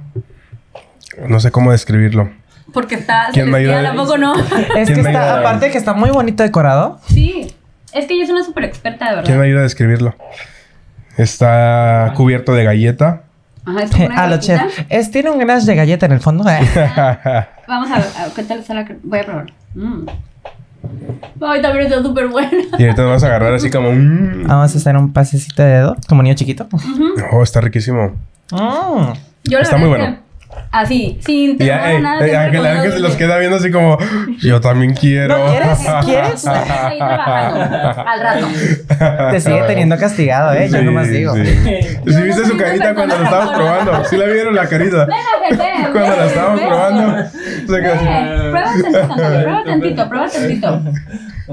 No 1.27 1.39
sé 1.39 1.51
cómo 1.51 1.71
describirlo. 1.71 2.29
Porque 2.73 2.95
está 2.95 3.27
¿Quién 3.33 3.49
me 3.51 3.57
ayuda? 3.59 3.81
tampoco 3.83 4.17
no. 4.17 4.33
Es 4.35 4.87
que 4.87 4.93
¿Quién 4.93 5.03
me 5.03 5.09
está, 5.11 5.23
ayuda? 5.23 5.39
aparte 5.39 5.65
de 5.65 5.71
que 5.71 5.77
está 5.77 5.93
muy 5.93 6.09
bonito 6.11 6.43
decorado. 6.43 6.99
Sí. 7.07 7.53
Es 7.93 8.05
que 8.05 8.13
ella 8.13 8.23
es 8.25 8.29
una 8.29 8.43
súper 8.43 8.65
experta, 8.65 9.05
de 9.05 9.11
verdad. 9.15 9.25
¿Quién 9.25 9.39
me 9.39 9.45
ayuda 9.45 9.59
a 9.61 9.63
describirlo? 9.63 10.15
Está 11.17 12.13
cubierto 12.15 12.53
de 12.53 12.63
galleta. 12.63 13.23
Ajá, 13.69 13.83
es 13.83 13.91
una 13.95 14.23
A 14.23 14.27
lo 14.27 14.37
chef. 14.39 14.61
Es, 14.89 15.11
tiene 15.11 15.29
un 15.29 15.39
ganache 15.39 15.65
de 15.65 15.75
galleta 15.75 16.05
en 16.05 16.11
el 16.13 16.19
fondo. 16.19 16.43
Vamos 17.67 17.91
a 17.91 17.97
ver, 17.97 18.07
a- 18.17 18.33
¿qué 18.35 18.43
tal 18.43 18.59
está 18.59 18.73
la 18.73 18.87
Voy 19.03 19.19
a 19.19 19.23
probar. 19.23 19.45
Mm. 19.75 20.05
Ay, 21.41 21.61
también 21.61 21.85
está 21.87 22.01
súper 22.01 22.27
buena. 22.27 22.49
y 22.77 22.83
ahorita 22.83 23.01
nos 23.03 23.11
vas 23.11 23.23
a 23.23 23.27
agarrar 23.27 23.53
así 23.53 23.69
como. 23.69 23.91
mm. 23.91 24.47
Vamos 24.47 24.73
a 24.73 24.77
hacer 24.77 24.95
un 24.97 25.11
pasecito 25.13 25.61
de 25.61 25.69
dedo, 25.69 25.95
como 26.07 26.23
niño 26.23 26.35
chiquito. 26.35 26.67
Oh, 27.31 27.43
está 27.43 27.61
riquísimo. 27.61 28.15
Mm. 28.51 29.13
Yo 29.43 29.59
Está 29.59 29.77
muy 29.77 29.89
bueno. 29.89 30.17
Así, 30.71 31.17
sin 31.25 31.57
ya, 31.57 31.93
eh, 31.93 31.99
nada. 31.99 32.27
eh, 32.27 32.37
Ángel, 32.37 32.63
Ángel 32.63 32.91
se 32.91 32.99
los 32.99 33.15
queda 33.15 33.39
viendo 33.39 33.57
así 33.57 33.71
como. 33.71 33.97
Yo 34.39 34.61
también 34.61 34.93
quiero. 34.93 35.35
¿No 35.35 35.49
quieres? 35.49 35.79
¿Quieres? 36.05 36.47
Ahí 36.47 36.99
trabajando, 36.99 37.61
al 38.07 38.21
rato. 38.21 38.47
Te 39.31 39.41
sigue 39.41 39.63
teniendo 39.63 39.97
castigado, 39.97 40.53
¿eh? 40.53 40.69
Yo 40.69 40.77
Sí, 40.77 40.83
nomás 40.85 41.09
digo. 41.09 41.33
Sí, 41.33 41.41
Yo 42.05 42.11
¿Sí 42.13 42.19
no 42.19 42.23
viste 42.23 42.45
su 42.45 42.55
carita 42.55 42.93
cuando 42.93 43.15
lo 43.15 43.21
persona 43.23 43.23
estábamos 43.23 43.55
probando? 43.55 44.05
¿Sí 44.05 44.17
la 44.17 44.25
vieron 44.25 44.53
la 44.55 44.67
carita? 44.67 45.07
Cuando 45.91 46.15
la 46.15 46.25
estábamos 46.27 46.61
probando. 46.61 47.23
Se 47.67 47.81
quedó 47.81 47.95
Prueba 48.51 48.63
tantito, 48.71 49.09
prueba 49.39 49.63
tantito, 49.65 50.09
prueba 50.09 50.29
tantito. 50.29 50.81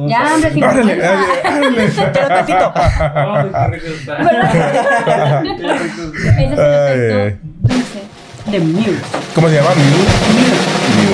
Ya, 0.08 0.34
hombre, 0.34 0.50
sin 0.52 0.62
Órale, 0.62 0.98
órale, 1.00 1.88
Pero 2.12 2.28
tantito. 2.28 2.74
¿Verdad? 4.18 4.52
Ese 6.38 6.52
es 6.52 7.32
el 7.34 7.45
de 8.50 8.60
Muse. 8.60 8.94
¿Cómo 9.34 9.48
se 9.48 9.54
llama? 9.56 9.70
Miu. 9.74 9.84
Miu. 9.84 11.10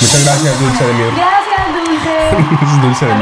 Muchas 0.00 0.24
gracias, 0.24 0.60
Dulce 0.60 0.84
de 0.84 0.92
Miu. 0.92 1.06
Gracias, 1.16 1.66
Dulce. 1.74 2.14
Es 2.62 2.82
Dulce 2.82 3.06
de 3.06 3.12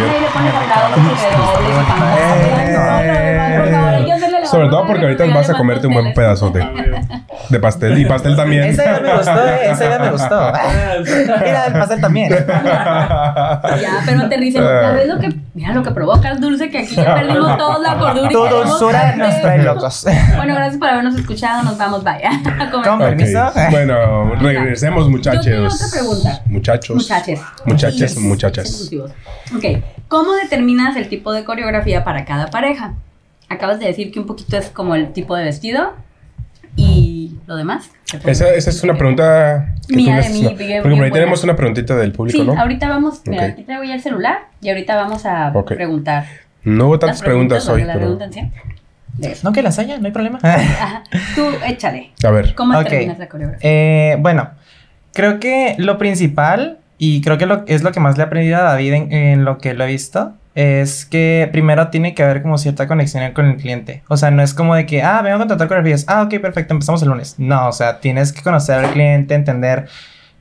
A 4.23 4.26
Sobre 4.51 4.69
todo 4.69 4.87
porque 4.87 5.05
ahorita 5.05 5.25
vas 5.27 5.51
a 5.51 5.55
comerte 5.55 5.87
un 5.87 5.95
buen 5.95 6.15
pedazote 6.15 6.61
de 7.51 7.61
pastel. 7.61 7.99
Y 7.99 8.05
pastel 8.07 8.37
también. 8.37 8.65
Esa 8.65 8.85
idea 8.85 9.01
me 9.01 9.17
gustó, 9.17 9.47
¿eh? 9.47 9.71
Esa 9.71 9.85
idea 9.87 9.99
me 9.99 10.11
gustó. 10.11 10.53
Mira, 11.45 11.67
el 11.67 11.73
pastel 11.73 12.01
también. 12.01 12.31
Ya, 12.31 14.03
pero 14.07 14.23
aterricemos. 14.23 14.69
¿Sabes 14.69 15.09
lo 15.09 15.19
que, 15.19 15.33
mira 15.55 15.75
lo 15.75 15.83
que 15.83 15.91
provocas, 15.91 16.41
Dulce? 16.41 16.71
Que 16.71 16.79
aquí 16.79 16.95
ya 16.95 17.15
perdimos 17.15 17.57
toda 17.59 17.79
la 17.79 17.99
cordura. 17.99 18.29
y 18.31 18.33
Tu 18.33 18.47
dulzura 18.47 19.17
nos 19.17 19.41
trae 19.41 19.63
locos. 19.63 20.07
Bueno, 20.37 20.55
gracias 20.55 20.79
por 20.79 20.89
habernos 20.89 21.15
escuchado. 21.17 21.63
Nos 21.63 21.79
vamos, 21.79 22.03
vaya. 22.05 22.31
Ok, 22.73 22.99
Permiso. 22.99 23.53
Bueno, 23.71 24.35
regresemos, 24.37 25.09
muchachos. 25.09 25.45
Yo 25.47 25.53
tengo 25.53 25.67
otra 25.67 25.87
pregunta. 25.93 26.41
Muchachos. 26.47 26.97
Muchaches. 26.97 27.41
Muchachas, 27.65 27.97
Yes. 27.97 28.19
muchachas. 28.19 28.91
Ok. 29.55 29.65
¿Cómo 30.09 30.33
determinas 30.35 30.97
el 30.97 31.09
tipo 31.09 31.33
de 31.33 31.45
coreografía 31.45 32.05
para 32.05 32.25
cada 32.25 32.47
pareja? 32.49 32.95
Acabas 33.49 33.79
de 33.79 33.87
decir 33.87 34.11
que 34.11 34.19
un 34.19 34.27
poquito 34.27 34.57
es 34.57 34.71
como 34.71 34.95
el 34.95 35.13
tipo 35.13 35.37
de 35.37 35.45
vestido 35.45 35.95
y 36.77 37.37
lo 37.47 37.57
demás. 37.57 37.91
Esa, 38.25 38.53
esa 38.55 38.71
es 38.71 38.83
una 38.83 38.97
pregunta 38.97 39.75
que 39.89 39.97
Mía 39.97 40.21
de 40.21 40.29
mí, 40.31 40.43
no, 40.43 40.51
Porque 40.51 40.81
por 40.81 40.91
ahí 40.93 40.97
buena. 40.99 41.13
tenemos 41.15 41.43
una 41.45 41.57
preguntita 41.57 41.97
del 41.97 42.13
público, 42.13 42.39
Sí, 42.39 42.45
¿no? 42.47 42.59
ahorita 42.59 42.89
vamos, 42.89 43.23
mira, 43.27 43.45
Ok. 43.45 43.51
aquí 43.53 43.63
traigo 43.65 43.85
ya 43.85 43.95
el 43.95 44.01
celular 44.03 44.39
y 44.61 44.69
ahorita 44.69 44.97
vamos 44.97 45.27
a 45.27 45.53
Ok. 45.55 45.75
preguntar. 45.75 46.27
No 46.65 46.87
hubo 46.87 46.99
tantas 46.99 47.23
preguntas, 47.23 47.69
hoy, 47.69 47.85
la 47.85 47.95
pero... 47.95 48.19
No 49.43 49.53
que 49.53 49.63
las 49.63 49.79
haya, 49.79 49.99
no 49.99 50.07
hay 50.07 50.13
problema. 50.13 50.39
Ajá. 50.43 51.03
Tú 51.35 51.47
échale. 51.67 52.11
A 52.23 52.31
ver. 52.31 52.55
¿Cómo 52.55 52.77
Ok. 52.77 52.85
determinas 52.85 53.19
la 53.19 53.29
coreografía? 53.29 53.71
Eh, 53.71 54.17
bueno, 54.21 54.51
creo 55.15 55.41
que 55.41 55.75
lo 55.79 55.97
principal, 55.97 56.79
y 56.99 57.23
creo 57.23 57.39
que 57.39 57.47
lo, 57.47 57.65
es 57.67 57.83
lo 57.83 57.93
que 57.93 58.01
más 58.01 58.17
le 58.19 58.25
he 58.25 58.27
aprendido 58.27 58.59
a 58.59 58.63
David 58.63 58.93
en, 58.93 59.13
en 59.13 59.45
lo 59.45 59.59
que 59.59 59.73
lo 59.75 59.85
he 59.85 59.87
visto, 59.87 60.35
es 60.57 61.05
que 61.05 61.51
primero 61.53 61.89
tiene 61.89 62.15
que 62.15 62.23
haber 62.23 62.43
como 62.43 62.57
cierta 62.57 62.89
conexión 62.89 63.31
con 63.35 63.45
el 63.45 63.57
cliente. 63.59 64.03
O 64.09 64.17
sea, 64.17 64.31
no 64.31 64.43
es 64.43 64.55
como 64.55 64.75
de 64.75 64.87
que, 64.87 65.03
ah, 65.03 65.21
vengo 65.21 65.37
a 65.37 65.39
contratar 65.41 65.69
coreografías. 65.69 66.07
Ah, 66.09 66.23
ok, 66.23 66.41
perfecto, 66.41 66.73
empezamos 66.73 67.03
el 67.03 67.11
lunes. 67.11 67.35
No, 67.37 67.69
o 67.69 67.73
sea, 67.73 68.01
tienes 68.01 68.33
que 68.33 68.43
conocer 68.43 68.83
al 68.83 68.91
cliente, 68.93 69.35
entender 69.35 69.87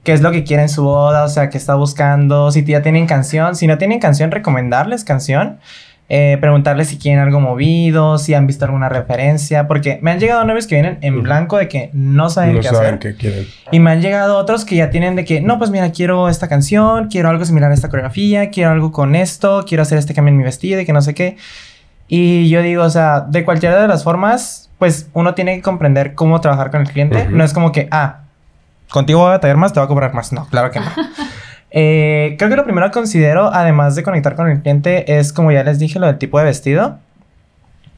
qué 0.04 0.14
es 0.14 0.22
lo 0.22 0.32
que 0.32 0.46
quiere 0.46 0.64
en 0.64 0.70
su 0.70 0.86
boda, 0.86 1.26
o 1.26 1.28
sea, 1.28 1.50
qué 1.50 1.58
está 1.58 1.76
buscando, 1.76 2.50
si 2.52 2.64
ya 2.64 2.82
tienen 2.82 3.08
canción, 3.08 3.58
si 3.58 3.68
no 3.68 3.78
tienen 3.78 4.00
canción, 4.00 4.32
recomendarles 4.32 5.04
canción. 5.04 5.60
Eh, 6.08 6.38
preguntarles 6.40 6.90
si 6.90 7.00
quieren 7.00 7.20
algo 7.20 7.40
movido, 7.40 8.20
si 8.20 8.36
han 8.36 8.46
visto 8.46 8.64
alguna 8.66 8.90
referencia, 8.90 9.68
porque 9.68 9.98
me 10.04 10.12
han 10.12 10.20
llegado 10.20 10.46
novios 10.46 10.68
que 10.68 10.76
vienen 10.76 11.00
en 11.02 11.24
blanco 11.24 11.58
de 11.58 11.68
que 11.68 11.90
no 11.94 12.30
saben 12.30 12.54
No 12.54 12.60
qué 12.62 12.68
saben 12.68 12.82
hacer. 12.96 13.00
qué 13.00 13.16
quieren. 13.16 13.48
Y 13.72 13.80
me 13.80 13.90
han 13.90 14.02
llegado 14.02 14.38
otros 14.38 14.66
que 14.66 14.76
ya 14.76 14.92
tienen 14.92 15.16
de 15.16 15.26
que, 15.26 15.42
no, 15.42 15.58
pues 15.58 15.72
mira, 15.72 15.92
quiero 15.92 16.30
esta 16.30 16.48
canción, 16.48 17.08
quiero 17.08 17.30
algo 17.30 17.44
similar 17.44 17.72
a 17.72 17.74
esta 17.74 17.90
coreografía, 17.90 18.52
quiero 18.52 18.70
algo 18.70 18.92
con 18.92 19.16
esto, 19.16 19.66
quiero 19.68 19.82
hacer 19.82 19.98
este 19.98 20.14
cambio 20.14 20.30
en 20.32 20.38
mi 20.38 20.44
vestido 20.44 20.80
y 20.80 20.86
que 20.86 20.94
no 20.94 21.02
sé 21.02 21.16
qué. 21.16 21.38
Y 22.08 22.50
yo 22.50 22.62
digo, 22.62 22.84
o 22.84 22.90
sea, 22.92 23.22
de 23.22 23.44
cualquiera 23.44 23.82
de 23.82 23.88
las 23.88 24.04
formas, 24.04 24.70
pues 24.78 25.10
uno 25.14 25.34
tiene 25.34 25.56
que 25.56 25.64
comprender 25.64 26.14
cómo 26.14 26.40
trabajar 26.40 26.70
con 26.70 26.82
el 26.82 26.88
cliente. 26.92 27.24
Ujú. 27.24 27.36
No 27.36 27.44
es 27.44 27.52
como 27.52 27.72
que, 27.72 27.88
ah, 27.90 28.20
contigo 28.92 29.22
voy 29.22 29.30
a 29.30 29.32
batallar 29.32 29.58
más, 29.58 29.74
te 29.74 29.80
voy 29.80 29.86
a 29.86 29.88
cobrar 29.88 30.14
más. 30.14 30.32
No, 30.32 30.46
claro 30.50 30.70
que 30.70 30.80
no. 30.82 30.86
Eh, 31.78 32.36
creo 32.40 32.50
que 32.50 32.56
lo 32.56 32.64
primero 32.64 32.88
que 32.88 32.94
considero, 32.94 33.54
además 33.54 33.96
de 33.96 34.04
conectar 34.04 34.36
con 34.36 34.50
el 34.50 34.62
cliente, 34.62 35.20
es 35.20 35.34
como 35.34 35.52
ya 35.52 35.62
les 35.64 35.78
dije, 35.78 36.00
lo 36.00 36.08
del 36.08 36.18
tipo 36.18 36.40
de 36.40 36.46
vestido. 36.46 37.00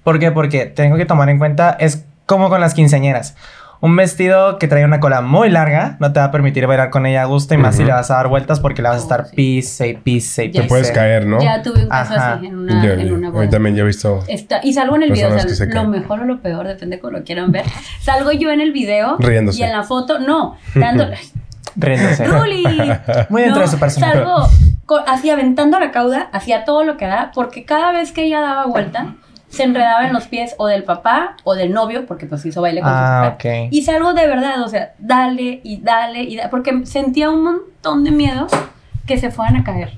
¿Por 0.03 0.17
qué? 0.19 0.31
Porque 0.31 0.65
tengo 0.65 0.97
que 0.97 1.05
tomar 1.05 1.29
en 1.29 1.37
cuenta, 1.37 1.77
es 1.79 2.03
como 2.25 2.49
con 2.49 2.59
las 2.59 2.73
quinceañeras. 2.73 3.35
Un 3.79 3.95
vestido 3.95 4.57
que 4.57 4.67
trae 4.67 4.83
una 4.83 4.99
cola 4.99 5.21
muy 5.21 5.51
larga 5.51 5.97
no 5.99 6.11
te 6.11 6.19
va 6.19 6.25
a 6.25 6.31
permitir 6.31 6.65
bailar 6.65 6.89
con 6.89 7.05
ella 7.05 7.21
a 7.21 7.25
gusto 7.25 7.53
y 7.53 7.57
más 7.57 7.75
si 7.75 7.83
Ujú. 7.83 7.89
le 7.89 7.93
vas 7.93 8.09
a 8.09 8.15
dar 8.15 8.27
vueltas 8.27 8.59
porque 8.59 8.81
le 8.81 8.87
vas 8.89 8.97
a 8.97 9.01
estar 9.01 9.21
Oh, 9.21 9.25
sí. 9.25 9.35
pise 9.35 9.87
y 9.89 9.93
pise 9.93 10.45
y 10.45 10.51
Te 10.51 10.63
puedes 10.63 10.89
caer, 10.89 11.27
¿no? 11.27 11.39
Ya 11.39 11.61
tuve 11.61 11.83
un 11.83 11.89
caso 11.89 12.15
Ajá. 12.15 12.33
así 12.33 12.47
en 12.47 12.57
una, 12.57 12.83
Ya, 12.83 12.93
en 12.93 13.13
una 13.13 13.27
Hoy 13.27 13.33
boda. 13.35 13.49
también 13.51 13.75
ya 13.75 13.83
he 13.83 13.85
visto 13.85 14.23
Está, 14.27 14.61
y 14.63 14.73
salgo 14.73 14.95
en 14.95 15.03
el 15.03 15.11
video, 15.11 15.27
o 15.27 15.37
sea, 15.39 15.65
lo 15.67 15.71
caen. 15.71 15.89
mejor 15.91 16.21
o 16.21 16.25
lo 16.25 16.39
peor, 16.41 16.65
depende 16.67 16.99
cómo 16.99 17.19
lo 17.19 17.23
quieran 17.23 17.51
ver. 17.51 17.65
Salgo 18.01 18.31
yo 18.31 18.49
en 18.51 18.61
el 18.61 18.71
video 18.71 19.17
Riéndose. 19.19 19.59
y 19.59 19.63
en 19.63 19.71
la 19.71 19.83
foto, 19.83 20.17
no, 20.17 20.55
dando, 20.73 21.05
Riéndose. 21.75 22.25
¡Ruli! 22.25 22.63
Muy 23.29 23.41
dentro 23.43 23.59
No, 23.59 23.65
de 23.65 23.67
su 23.71 23.79
persona. 23.79 24.11
Salgo 24.13 24.47
así 25.05 25.29
aventando 25.29 25.79
la 25.79 25.91
cauda, 25.91 26.29
hacía 26.31 26.63
todo 26.65 26.83
lo 26.83 26.97
que 26.97 27.05
da, 27.05 27.31
porque 27.33 27.65
cada 27.65 27.91
vez 27.91 28.11
que 28.11 28.23
ella 28.23 28.39
daba 28.41 28.65
vuelta, 28.65 29.15
se 29.49 29.63
enredaba 29.63 30.05
en 30.07 30.13
los 30.13 30.27
pies 30.27 30.55
o 30.57 30.67
del 30.67 30.83
papá 30.83 31.35
o 31.43 31.55
del 31.55 31.71
novio, 31.73 32.05
porque 32.05 32.25
pues 32.25 32.45
hizo 32.45 32.61
baile 32.61 32.81
con 32.81 32.89
Ah, 32.91 33.21
su 33.23 33.29
papá. 33.31 33.35
ok. 33.35 33.67
Y 33.71 33.81
salgo 33.83 34.13
de 34.13 34.27
verdad, 34.27 34.61
o 34.61 34.67
sea, 34.67 34.93
dale 34.99 35.61
y 35.63 35.81
dale 35.81 36.23
y 36.23 36.35
dale, 36.37 36.49
porque 36.49 36.85
sentía 36.85 37.29
un 37.29 37.43
montón 37.43 38.03
de 38.03 38.11
miedo 38.11 38.47
que 39.05 39.17
se 39.17 39.31
fueran 39.31 39.55
a 39.57 39.63
caer. 39.63 39.97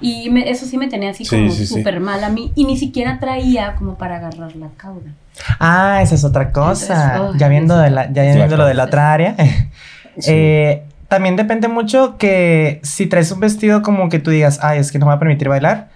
Y 0.00 0.28
me- 0.30 0.50
eso 0.50 0.66
sí 0.66 0.76
me 0.76 0.88
tenía 0.88 1.10
así 1.10 1.24
Sí, 1.24 1.36
como 1.36 1.50
sí, 1.50 1.66
sí. 1.66 1.74
súper 1.74 2.00
mal 2.00 2.22
a 2.22 2.28
mí. 2.28 2.52
Y 2.54 2.64
ni 2.64 2.76
siquiera 2.76 3.18
traía 3.18 3.76
como 3.76 3.94
para 3.96 4.16
agarrar 4.16 4.54
la 4.56 4.68
cauda. 4.76 5.10
Ah, 5.58 6.00
esa 6.02 6.16
es 6.16 6.24
otra 6.24 6.52
cosa. 6.52 7.12
Entonces, 7.14 7.34
oh, 7.34 7.38
ya 7.38 7.48
viendo, 7.48 7.78
de 7.78 7.90
la, 7.90 8.12
ya 8.12 8.22
viendo 8.22 8.46
Claro. 8.46 8.56
lo 8.58 8.66
de 8.66 8.74
la 8.74 8.84
otra 8.84 9.12
área. 9.12 9.34
Sí. 10.18 10.30
Eh, 10.32 10.82
también 11.08 11.36
depende 11.36 11.68
mucho 11.68 12.16
que 12.18 12.80
si 12.82 13.06
traes 13.06 13.30
un 13.30 13.40
vestido 13.40 13.82
como 13.82 14.08
que 14.08 14.18
tú 14.18 14.30
digas, 14.30 14.58
ay, 14.62 14.78
es 14.80 14.90
que 14.90 14.98
no 14.98 15.06
me 15.06 15.10
va 15.10 15.16
a 15.16 15.18
permitir 15.20 15.48
bailar, 15.48 15.88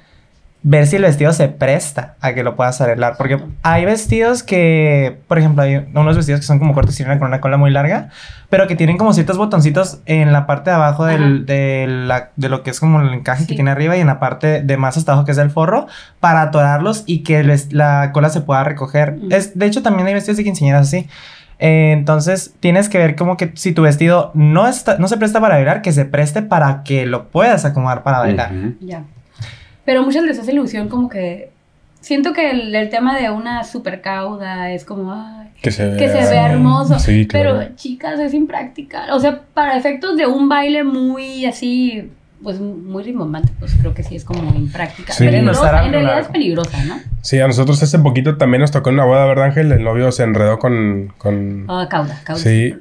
ver 0.63 0.87
si 0.87 0.97
el 0.97 1.03
vestido 1.03 1.33
se 1.33 1.49
presta 1.49 2.17
a 2.21 2.35
que 2.35 2.43
lo 2.45 2.55
puedas 2.55 2.81
arreglar. 2.83 3.15
Porque 3.17 3.41
hay 3.63 3.87
vestidos 3.87 4.43
que, 4.43 5.17
por 5.27 5.39
ejemplo, 5.39 5.63
hay 5.63 5.77
unos 5.95 6.17
vestidos 6.17 6.41
que 6.41 6.47
son 6.47 6.59
como 6.59 6.75
cortos 6.75 7.01
y 7.01 7.05
con 7.05 7.23
una 7.23 7.41
cola 7.41 7.57
muy 7.57 7.71
larga, 7.71 8.11
pero 8.51 8.67
que 8.69 8.77
tienen 8.77 8.99
como 8.99 9.13
ciertos 9.15 9.39
botoncitos 9.39 10.01
en 10.07 10.33
la 10.33 10.47
parte 10.47 10.69
de 10.71 10.77
abajo 10.77 11.07
del, 11.07 11.47
de, 11.47 11.87
la- 11.89 12.31
de 12.37 12.49
lo 12.51 12.63
que 12.63 12.71
es 12.71 12.79
como 12.79 13.01
el 13.01 13.13
encaje 13.15 13.43
Sí. 13.45 13.47
que 13.49 13.55
tiene 13.55 13.71
arriba 13.71 13.97
y 13.97 14.01
en 14.01 14.07
la 14.07 14.21
parte 14.21 14.61
de 14.63 14.77
más 14.77 14.97
hasta 14.99 15.13
abajo 15.13 15.25
que 15.25 15.33
es 15.33 15.39
el 15.39 15.51
forro 15.51 15.87
para 16.21 16.43
atorarlos 16.43 17.05
y 17.07 17.21
que 17.25 17.43
les- 17.43 17.73
la 17.73 18.11
cola 18.13 18.29
se 18.29 18.43
pueda 18.43 18.63
recoger. 18.63 19.15
Ujú. 19.17 19.29
Es, 19.35 19.59
de 19.59 19.65
hecho, 19.67 19.83
también 19.83 20.07
hay 20.09 20.15
vestidos 20.15 20.37
de 20.37 20.45
quinceañeras 20.45 20.87
así. 20.89 21.09
Eh, 21.61 21.93
entonces 21.93 22.55
tienes 22.59 22.89
que 22.89 22.97
ver 22.99 23.17
como 23.17 23.37
que 23.37 23.53
si 23.55 23.73
tu 23.73 23.83
vestido 23.83 24.31
no, 24.35 24.67
está, 24.67 24.97
no 24.99 25.09
se 25.09 25.19
presta 25.19 25.41
para 25.41 25.57
bailar, 25.57 25.83
que 25.83 25.93
se 25.93 26.07
preste 26.07 26.41
para 26.43 26.83
que 26.83 27.05
lo 27.07 27.29
puedas 27.29 27.65
acomodar 27.67 28.03
para 28.03 28.19
bailar. 28.21 28.51
Ya. 28.81 29.05
Pero 29.85 30.03
muchas 30.03 30.25
les 30.25 30.39
hace 30.39 30.53
ilusión 30.53 30.89
como 30.89 31.09
que 31.09 31.51
siento 32.01 32.33
que 32.33 32.51
el, 32.51 32.75
el 32.75 32.89
tema 32.89 33.19
de 33.19 33.31
una 33.31 33.65
super 33.65 34.01
cauda 34.01 34.71
es 34.73 34.85
como, 34.87 35.13
ay, 35.13 35.51
Que 35.63 35.71
se 35.71 35.87
vea. 35.87 35.97
que 35.99 36.09
se 36.09 36.31
vea 36.31 36.51
hermoso. 36.51 36.99
Sí, 36.99 37.27
claro. 37.27 37.59
Pero, 37.59 37.77
chicas, 37.77 38.19
es 38.21 38.33
impractical. 38.33 39.11
O 39.13 39.21
sea, 39.21 39.43
para 39.53 39.77
efectos 39.77 40.17
de 40.17 40.27
un 40.27 40.49
baile 40.49 40.83
muy 40.83 41.45
así, 41.45 42.11
pues 42.43 42.59
muy 42.61 43.03
rimbombante, 43.03 43.53
pues 43.59 43.75
creo 43.79 43.93
que 43.95 44.03
sí 44.03 44.17
es 44.17 44.25
como 44.25 44.55
impráctica. 44.55 45.13
Sí. 45.13 45.25
Peligrosa, 45.27 45.67
Estar 45.67 45.85
en 45.85 45.93
realidad 45.93 46.21
es 46.21 46.29
peligrosa, 46.29 46.85
¿no? 46.85 46.99
Sí, 47.23 47.39
a 47.39 47.47
nosotros 47.47 47.83
hace 47.83 47.99
poquito 47.99 48.37
también 48.39 48.63
nos 48.63 48.71
tocó 48.71 48.89
en 48.91 48.95
una 48.95 49.05
boda, 49.05 49.27
¿verdad, 49.27 49.47
Ángel? 49.47 49.71
El 49.73 49.85
novio 49.85 50.11
se 50.13 50.23
enredó 50.23 50.59
con, 50.59 51.13
con, 51.19 51.67
Ah, 51.69 51.87
cauda, 51.91 52.21
cauda. 52.25 52.41
Sí. 52.41 52.75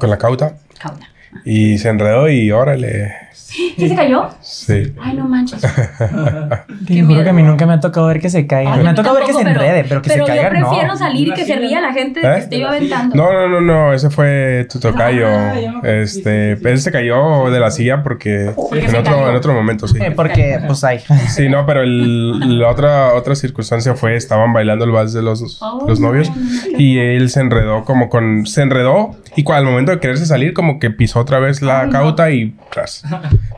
Con 0.00 0.10
la 0.10 0.18
cauta 0.18 0.56
Cauda. 0.78 1.00
y 1.44 1.78
se 1.78 1.88
enredó 1.88 2.28
y 2.28 2.50
órale. 2.52 3.12
¿Sí 3.34 3.88
se 3.88 3.94
cayó? 3.94 4.28
Sí. 4.40 4.92
Ay, 5.00 5.14
no 5.16 5.28
manches. 5.28 5.60
Te 6.86 6.94
juro 6.94 7.06
miedo. 7.06 7.24
que 7.24 7.30
a 7.30 7.32
mí 7.32 7.42
nunca 7.42 7.66
me 7.66 7.74
ha 7.74 7.80
tocado 7.80 8.06
ver 8.06 8.20
que 8.20 8.30
se 8.30 8.46
caiga. 8.46 8.74
Ay, 8.74 8.82
me 8.82 8.90
ha 8.90 8.94
tocado 8.94 9.14
ver 9.16 9.24
que 9.24 9.32
se 9.32 9.40
enrede, 9.42 9.84
pero 9.88 10.02
que 10.02 10.10
se 10.10 10.18
caiga 10.22 10.42
yo 10.44 10.48
prefiero 10.50 10.88
no. 10.88 10.96
salir 10.96 11.28
y 11.28 11.34
que 11.34 11.44
se 11.44 11.56
ría 11.56 11.80
la 11.80 11.92
gente 11.92 12.20
de 12.20 12.26
¿Eh? 12.26 12.34
que 12.34 12.40
esté 12.40 12.58
yo 12.60 12.68
aventando. 12.68 13.14
No, 13.16 13.32
no, 13.32 13.48
no, 13.48 13.60
no, 13.60 13.92
ese 13.92 14.10
fue 14.10 14.66
tu 14.70 14.78
tocayo. 14.80 15.26
Ah, 15.28 15.50
acordé. 15.50 16.02
Este, 16.02 16.56
pero 16.56 16.70
él 16.70 16.80
se 16.80 16.90
cayó 16.92 17.50
de 17.50 17.60
la 17.60 17.70
silla 17.70 18.02
porque, 18.02 18.52
Porque 18.54 18.86
en 18.86 18.96
otro, 18.96 19.28
en 19.30 19.36
otro 19.36 19.52
momento, 19.54 19.86
sí. 19.88 19.98
Eh, 20.00 20.10
porque, 20.10 20.60
pues, 20.66 20.82
hay. 20.84 21.00
Sí, 21.28 21.48
no, 21.48 21.66
pero 21.66 21.82
el- 21.82 22.58
la 22.58 22.68
otra, 22.70 23.14
otra 23.14 23.34
circunstancia 23.34 23.94
fue, 23.94 24.16
estaban 24.16 24.52
bailando 24.52 24.84
el 24.84 24.90
vals 24.90 25.12
de 25.12 25.22
los, 25.22 25.58
Oh, 25.60 25.84
los 25.88 26.00
novios 26.00 26.28
no, 26.30 26.36
no, 26.36 26.42
no, 26.72 26.78
y 26.78 26.98
él 26.98 27.30
se 27.30 27.40
enredó 27.40 27.84
como 27.84 28.08
con, 28.08 28.46
se 28.46 28.62
enredó 28.62 29.16
y 29.36 29.44
al 29.50 29.64
momento 29.64 29.90
de 29.92 29.98
quererse 30.00 30.26
salir 30.26 30.52
como 30.54 30.78
que 30.78 30.90
pisó 30.90 31.20
otra 31.20 31.38
vez 31.38 31.62
la 31.62 31.80
Ay, 31.80 31.86
no. 31.86 31.92
cauta 31.92 32.30
y 32.30 32.54
tras. 32.72 33.04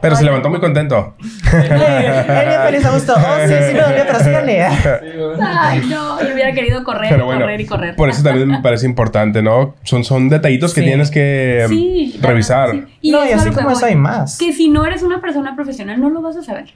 Pero 0.01 0.17
se 0.17 0.25
levantó 0.25 0.49
muy 0.51 0.61
contento. 0.61 1.15
Él 1.53 1.69
bien 1.69 2.61
feliz 2.65 2.85
a 2.85 2.91
gusto. 2.93 3.15
Oh, 3.17 3.37
sí, 3.47 3.55
sí, 3.55 3.75
me 3.75 3.81
dolió, 3.81 4.05
pero 4.07 4.19
síganle. 4.21 4.63
Ay, 5.43 5.81
no. 5.89 6.21
Yo 6.23 6.35
hubiera 6.35 6.53
querido 6.53 6.85
correr, 6.85 7.09
Pero 7.11 7.25
bueno, 7.25 7.41
correr 7.43 7.61
y 7.61 7.67
correr. 7.67 7.97
por 7.97 8.09
eso 8.09 8.23
también 8.23 8.49
me 8.49 8.61
parece 8.61 8.87
importante, 8.87 9.43
¿no? 9.43 9.75
Son, 9.83 10.05
son 10.05 10.29
detallitos 10.29 10.75
que 10.75 10.81
Sí. 10.83 10.87
tienes 10.87 11.11
que 11.11 11.63
em, 11.63 11.69
Sí, 11.69 12.19
revisar. 12.21 12.71
sí. 12.73 12.85
Y 13.03 13.11
No, 13.13 13.27
y 13.27 13.33
a 13.33 13.37
así 13.37 13.51
como 13.51 13.71
eso 13.71 13.87
hay 13.87 13.97
más. 13.97 14.39
Que 14.39 14.53
si 14.53 14.69
no 14.69 14.85
eres 14.87 15.03
una 15.03 15.21
persona 15.21 15.55
profesional, 15.55 16.01
no 16.01 16.11
lo 16.11 16.23
vas 16.23 16.37
a 16.37 16.43
saber. 16.43 16.67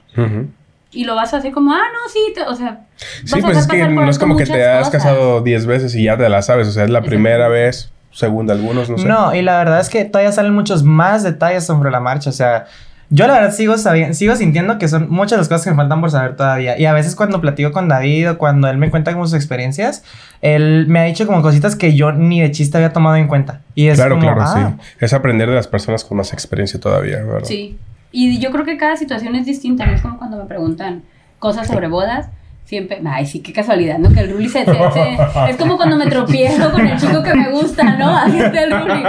Y 0.93 1.05
lo 1.05 1.15
vas 1.15 1.33
a 1.33 1.37
hacer 1.37 1.53
como, 1.53 1.71
ah, 1.73 1.83
no, 1.93 2.09
sí, 2.11 2.19
te- 2.35 2.41
o 2.43 2.53
sea. 2.53 2.81
Sí, 2.97 3.05
vas 3.31 3.43
a 3.43 3.45
pues 3.47 3.57
es 3.59 3.63
hacer 3.65 3.79
que 3.79 3.87
no 3.93 4.09
es 4.09 4.19
como 4.19 4.35
que 4.35 4.45
te 4.45 4.65
has 4.65 4.87
cosas. 4.87 5.03
casado 5.03 5.41
10 5.41 5.65
veces 5.65 5.95
y 5.95 6.03
ya 6.03 6.17
te 6.17 6.27
la 6.27 6.41
sabes. 6.41 6.67
O 6.67 6.71
sea, 6.71 6.83
es 6.83 6.89
la 6.89 6.99
Exacto. 6.99 7.09
primera 7.11 7.47
vez, 7.47 7.91
segunda 8.11 8.53
algunos, 8.53 8.89
no 8.89 8.97
sé. 8.97 9.07
No, 9.07 9.33
y 9.33 9.41
la 9.41 9.57
verdad 9.57 9.79
es 9.79 9.89
que 9.89 10.05
todavía 10.05 10.31
salen 10.31 10.53
muchos 10.53 10.83
más 10.83 11.23
detalles 11.23 11.65
sobre 11.65 11.91
la 11.91 11.99
marcha. 11.99 12.29
O 12.29 12.33
sea, 12.33 12.65
yo 13.09 13.27
la 13.27 13.33
verdad 13.33 13.53
sigo, 13.53 13.77
sabi- 13.77 14.13
sigo 14.13 14.35
sintiendo 14.35 14.77
que 14.77 14.87
son 14.87 15.09
muchas 15.09 15.37
las 15.37 15.47
cosas 15.49 15.63
que 15.65 15.71
me 15.71 15.75
faltan 15.75 15.99
por 16.01 16.11
saber 16.11 16.35
todavía. 16.35 16.77
Y 16.79 16.85
a 16.85 16.93
veces 16.93 17.15
cuando 17.15 17.41
platico 17.41 17.71
con 17.71 17.87
David 17.89 18.31
o 18.31 18.37
cuando 18.37 18.69
él 18.69 18.77
me 18.77 18.89
cuenta 18.89 19.11
como 19.11 19.25
sus 19.25 19.33
experiencias, 19.35 20.03
él 20.41 20.85
me 20.87 20.99
ha 20.99 21.03
dicho 21.03 21.25
como 21.25 21.41
cositas 21.41 21.75
que 21.75 21.93
yo 21.93 22.11
ni 22.13 22.41
de 22.41 22.51
chiste 22.51 22.77
había 22.77 22.93
tomado 22.93 23.17
en 23.17 23.27
cuenta. 23.27 23.61
Y 23.75 23.87
es 23.87 23.97
claro, 23.97 24.15
como, 24.15 24.21
claro, 24.33 24.41
ah, 24.43 24.73
sí. 24.79 24.87
Es 24.99 25.13
aprender 25.13 25.49
de 25.49 25.55
las 25.55 25.67
personas 25.67 26.03
con 26.05 26.17
más 26.17 26.31
experiencia 26.33 26.79
todavía, 26.79 27.17
¿verdad? 27.23 27.43
Sí. 27.43 27.77
Y 28.13 28.39
yo 28.39 28.51
creo 28.51 28.65
que 28.65 28.77
cada 28.77 28.95
situación 28.97 29.35
es 29.35 29.45
distinta. 29.45 29.85
¿no? 29.85 29.93
Es 29.93 30.01
como 30.01 30.17
cuando 30.17 30.37
me 30.37 30.45
preguntan 30.45 31.03
cosas 31.39 31.67
sobre 31.67 31.87
bodas. 31.87 32.27
Siempre, 32.71 33.01
ay, 33.05 33.25
sí, 33.25 33.41
qué 33.41 33.51
casualidad, 33.51 33.97
¿no? 33.97 34.09
Que 34.13 34.21
el 34.21 34.31
Ruli 34.31 34.47
se, 34.47 34.63
se- 34.63 34.71
se- 34.71 35.17
Es 35.49 35.57
como 35.57 35.75
cuando 35.75 35.97
me 35.97 36.05
tropiezo 36.07 36.71
con 36.71 36.87
el 36.87 36.97
chico 36.97 37.21
que 37.21 37.33
me 37.33 37.49
gusta, 37.51 37.83
¿no? 37.97 38.15
Así 38.17 38.39
está 38.39 38.63
el 38.63 38.71
Ruli. 38.71 39.03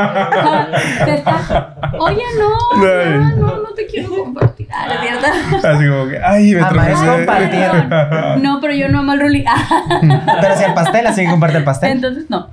Se 1.05 1.15
está. 1.15 1.77
Oye, 2.01 2.23
no, 2.41 2.83
no, 2.85 3.37
no, 3.37 3.47
no 3.63 3.69
te 3.77 3.87
quiero 3.87 4.09
compartir. 4.17 4.67
Ah, 4.75 4.87
¿no 4.89 4.95
es 4.95 5.01
cierto? 5.01 5.69
Así 5.69 5.87
como 5.87 6.09
que, 6.09 6.19
ay, 6.25 6.55
me 6.57 6.65
tropecé. 6.65 8.41
No, 8.43 8.59
pero 8.61 8.75
yo 8.75 8.89
no 8.89 8.99
amo 8.99 9.13
al 9.13 9.21
Ruli. 9.21 9.45
Pero 10.41 10.57
si 10.57 10.65
el 10.65 10.75
pastel, 10.75 11.07
así 11.07 11.25
que 11.25 11.31
comparte 11.31 11.59
el 11.59 11.65
pastel. 11.65 11.93
Entonces, 11.93 12.25
no. 12.29 12.49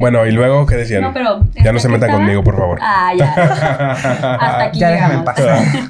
Bueno, 0.00 0.26
y 0.26 0.32
luego, 0.32 0.66
¿qué 0.66 0.74
decían? 0.74 1.02
No, 1.02 1.12
pero. 1.12 1.38
ya 1.54 1.70
no 1.70 1.78
este, 1.78 1.80
se 1.82 1.88
¿qué 1.88 1.92
metan 1.92 2.08
estaba? 2.10 2.14
conmigo, 2.24 2.42
por 2.42 2.56
favor. 2.56 2.78
Ah, 2.82 3.12
ya. 3.16 3.32
Hasta 4.40 4.62
aquí 4.64 4.80
Ya 4.80 4.88
déjame 4.90 5.14
en 5.14 5.20
llegamos. 5.20 5.40
paz. 5.40 5.88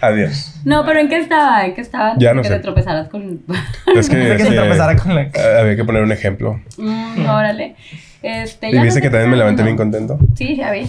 Adiós. 0.00 0.54
No, 0.64 0.84
pero 0.84 1.00
¿en 1.00 1.08
qué 1.08 1.18
estaba? 1.18 1.64
¿En 1.64 1.74
qué 1.74 1.80
estaba? 1.80 2.14
Ya 2.18 2.34
no 2.34 2.42
que 2.42 2.48
sé. 2.48 2.54
te 2.54 2.60
tropezaras 2.60 3.08
con. 3.08 3.42
Es 3.96 4.08
que, 4.10 4.16
que 4.16 4.38
se 4.38 4.42
este, 4.42 4.54
tropezara 4.56 4.96
con 4.96 5.14
la... 5.14 5.22
eh, 5.22 5.32
había 5.60 5.76
que 5.76 5.84
poner 5.84 6.02
un 6.02 6.12
ejemplo. 6.12 6.60
Mm, 6.76 7.26
órale. 7.28 7.76
Este, 8.20 8.70
Y 8.70 8.72
no 8.72 8.82
viste 8.82 8.98
sé 8.98 9.02
que 9.02 9.10
también 9.10 9.30
me 9.30 9.36
levanté 9.36 9.62
bien 9.62 9.76
contento. 9.76 10.18
Sí, 10.34 10.56
ya 10.56 10.72
vi. 10.72 10.88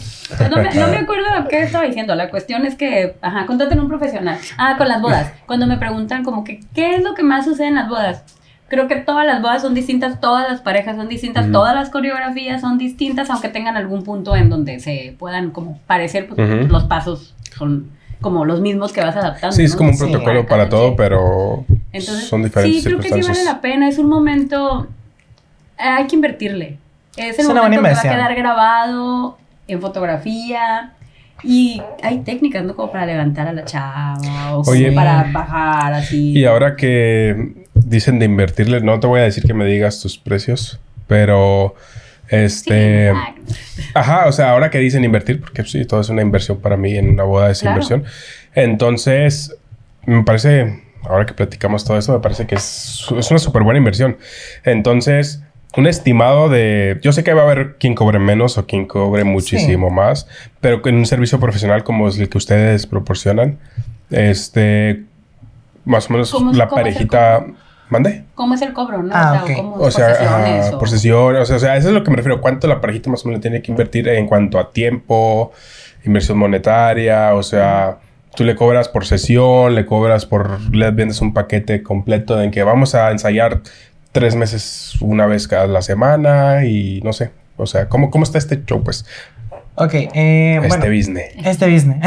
No, 0.49 0.57
me, 0.57 0.73
no 0.73 0.87
me 0.87 0.97
acuerdo 1.03 1.25
qué 1.47 1.61
estaba 1.61 1.85
diciendo. 1.85 2.15
La 2.15 2.29
cuestión 2.29 2.65
es 2.65 2.75
que, 2.75 3.15
ajá, 3.21 3.45
contraten 3.45 3.79
un 3.79 3.87
profesional. 3.87 4.37
Ah, 4.57 4.75
con 4.77 4.87
las 4.87 5.01
bodas. 5.01 5.31
Cuando 5.45 5.67
me 5.67 5.77
preguntan 5.77 6.23
como 6.23 6.43
que, 6.43 6.59
¿qué 6.73 6.95
es 6.95 7.03
lo 7.03 7.13
que 7.13 7.21
más 7.23 7.45
sucede 7.45 7.67
en 7.67 7.75
las 7.75 7.87
bodas? 7.87 8.23
Creo 8.67 8.87
que 8.87 8.97
todas 8.97 9.25
las 9.25 9.41
bodas 9.41 9.61
son 9.63 9.73
distintas, 9.73 10.19
todas 10.19 10.47
las 10.49 10.61
parejas 10.61 10.95
son 10.95 11.07
distintas, 11.07 11.51
todas 11.51 11.73
las 11.73 11.89
coreografías 11.89 12.61
son 12.61 12.77
distintas, 12.77 13.29
aunque 13.31 13.49
tengan 13.49 13.77
algún 13.77 14.03
punto 14.03 14.35
en 14.35 14.51
donde 14.51 14.79
se 14.79 15.15
puedan 15.17 15.49
como 15.49 15.79
parecer, 15.87 16.27
pues 16.27 16.69
los 16.69 16.83
pasos 16.83 17.35
son 17.57 17.89
como 18.21 18.45
los 18.45 18.61
mismos 18.61 18.91
que 18.91 19.01
vas 19.01 19.15
adaptando. 19.15 19.55
Sí, 19.55 19.63
es 19.63 19.71
¿no? 19.71 19.77
como 19.77 19.89
un 19.91 19.95
Sí, 19.97 20.03
protocolo 20.03 20.45
para 20.45 20.69
todo, 20.69 20.95
pero 20.95 21.65
Entonces, 21.91 22.27
son 22.27 22.43
diferentes 22.43 22.83
sí, 22.83 22.87
creo 22.87 22.99
que 22.99 23.09
sí 23.09 23.21
vale 23.27 23.43
la 23.43 23.61
pena. 23.61 23.87
Es 23.87 23.97
un 23.97 24.07
momento. 24.07 24.87
Hay 25.77 26.07
que 26.07 26.15
invertirle. 26.15 26.77
Es 27.15 27.39
el 27.39 27.45
Es 27.45 27.53
momento 27.53 27.81
que 27.81 27.91
va 27.93 27.99
a 27.99 28.01
quedar 28.01 28.35
grabado 28.35 29.37
en 29.67 29.81
fotografía. 29.81 30.93
Y 31.41 31.81
hay 32.03 32.19
técnicas, 32.19 32.65
¿no? 32.65 32.75
Como 32.75 32.91
para 32.91 33.05
levantar 33.05 33.47
a 33.47 33.53
la 33.53 33.63
chava 33.63 34.17
o 34.51 34.61
como 34.63 34.71
Oye. 34.71 34.91
para 34.91 35.23
bajar 35.31 35.93
así. 35.93 36.33
Y 36.37 36.43
ahora 36.43 36.75
que 36.75 37.53
dicen 37.73 38.19
de 38.19 38.25
invertirle, 38.25 38.81
no 38.81 38.99
te 38.99 39.07
voy 39.07 39.21
a 39.21 39.23
decir 39.23 39.45
que 39.45 39.53
me 39.53 39.65
digas 39.65 40.01
tus 40.01 40.17
precios, 40.17 40.79
pero 41.07 41.75
este, 42.29 43.09
exacto. 43.09 43.41
ajá, 43.93 44.27
o 44.27 44.31
sea, 44.31 44.51
ahora 44.51 44.69
que 44.69 44.77
dicen 44.79 45.03
invertir, 45.03 45.39
porque 45.39 45.63
sí, 45.63 45.85
todo 45.85 46.01
es 46.01 46.09
una 46.09 46.21
inversión 46.21 46.59
para 46.59 46.77
mí 46.77 46.95
en 46.97 47.09
una 47.09 47.23
boda 47.23 47.49
es 47.51 47.59
Claro. 47.61 47.75
inversión. 47.75 48.03
Entonces, 48.55 49.55
me 50.05 50.23
parece, 50.23 50.83
ahora 51.03 51.25
que 51.25 51.33
platicamos 51.33 51.85
todo 51.85 51.97
esto, 51.97 52.13
me 52.13 52.19
parece 52.19 52.45
que 52.47 52.55
es, 52.55 53.05
es 53.17 53.29
una 53.31 53.39
súper 53.39 53.63
buena 53.63 53.77
inversión. 53.79 54.17
Entonces, 54.63 55.41
un 55.77 55.85
estimado 55.87 56.49
de, 56.49 56.97
yo 57.03 57.11
sé 57.13 57.23
que 57.23 57.33
va 57.33 57.41
a 57.41 57.45
haber 57.45 57.75
quien 57.77 57.93
cobre 57.95 58.17
menos 58.19 58.57
o 58.57 58.65
quien 58.65 58.85
cobre 58.87 59.23
muchísimo 59.23 59.89
más, 59.91 60.27
pero 60.61 60.81
en 60.85 60.95
un 60.95 61.05
servicio 61.05 61.39
profesional 61.39 61.83
como 61.83 62.07
es 62.07 62.17
el 62.17 62.27
que 62.27 62.37
ustedes 62.39 62.87
proporcionan, 62.87 63.59
este, 64.09 65.03
más 65.85 66.09
o 66.09 66.13
menos 66.13 66.31
¿Cómo- 66.31 66.53
la 66.53 66.67
parejita, 66.69 67.45
¿mande? 67.89 68.23
¿Cómo 68.35 68.53
es 68.53 68.61
el 68.61 68.73
cobro, 68.73 69.01
no? 69.03 69.09
Ah, 69.13 69.41
o 69.43 69.45
sea, 69.47 69.55
ok. 69.55 69.61
¿cómo 69.61 69.75
O 69.75 69.91
sea, 69.91 70.07
por 70.07 70.15
sesiones 70.15 70.65
ajá, 70.67 70.75
o- 70.75 70.79
por 70.79 70.89
sesiones, 70.89 71.41
o 71.41 71.45
sea, 71.45 71.55
o 71.55 71.59
sea, 71.59 71.77
eso 71.77 71.87
es 71.89 71.93
lo 71.93 72.03
que 72.03 72.11
me 72.11 72.17
refiero. 72.17 72.41
¿Cuánto 72.41 72.67
la 72.67 72.79
parejita 72.81 73.09
más 73.09 73.23
o 73.25 73.27
menos 73.27 73.41
tiene 73.41 73.61
que 73.61 73.71
invertir 73.71 74.07
en 74.09 74.25
cuanto 74.27 74.59
a 74.59 74.71
tiempo, 74.71 75.51
inversión 76.05 76.37
monetaria? 76.37 77.33
O 77.35 77.43
sea, 77.43 77.97
tú 78.35 78.43
le 78.43 78.55
cobras 78.55 78.87
por 78.89 79.05
sesión, 79.05 79.75
le 79.75 79.85
cobras 79.85 80.25
por, 80.25 80.59
le 80.73 80.91
vendes 80.91 81.19
un 81.21 81.33
paquete 81.33 81.83
completo 81.83 82.41
en 82.41 82.51
que 82.51 82.63
vamos 82.63 82.95
a 82.95 83.11
ensayar 83.11 83.61
tres 84.11 84.35
meses 84.35 84.95
una 85.01 85.25
vez 85.27 85.47
cada 85.47 85.67
la 85.67 85.81
semana 85.81 86.65
y 86.65 87.01
no 87.03 87.13
sé. 87.13 87.31
O 87.57 87.65
sea, 87.65 87.89
¿cómo, 87.89 88.09
cómo 88.09 88.23
está 88.23 88.37
este 88.37 88.63
show, 88.65 88.83
pues? 88.83 89.05
Ok, 89.79 89.93
eh, 89.93 90.59
este 90.61 90.67
bueno. 90.67 90.85
business. 90.93 91.31
Este 91.43 91.71
business. 91.71 91.97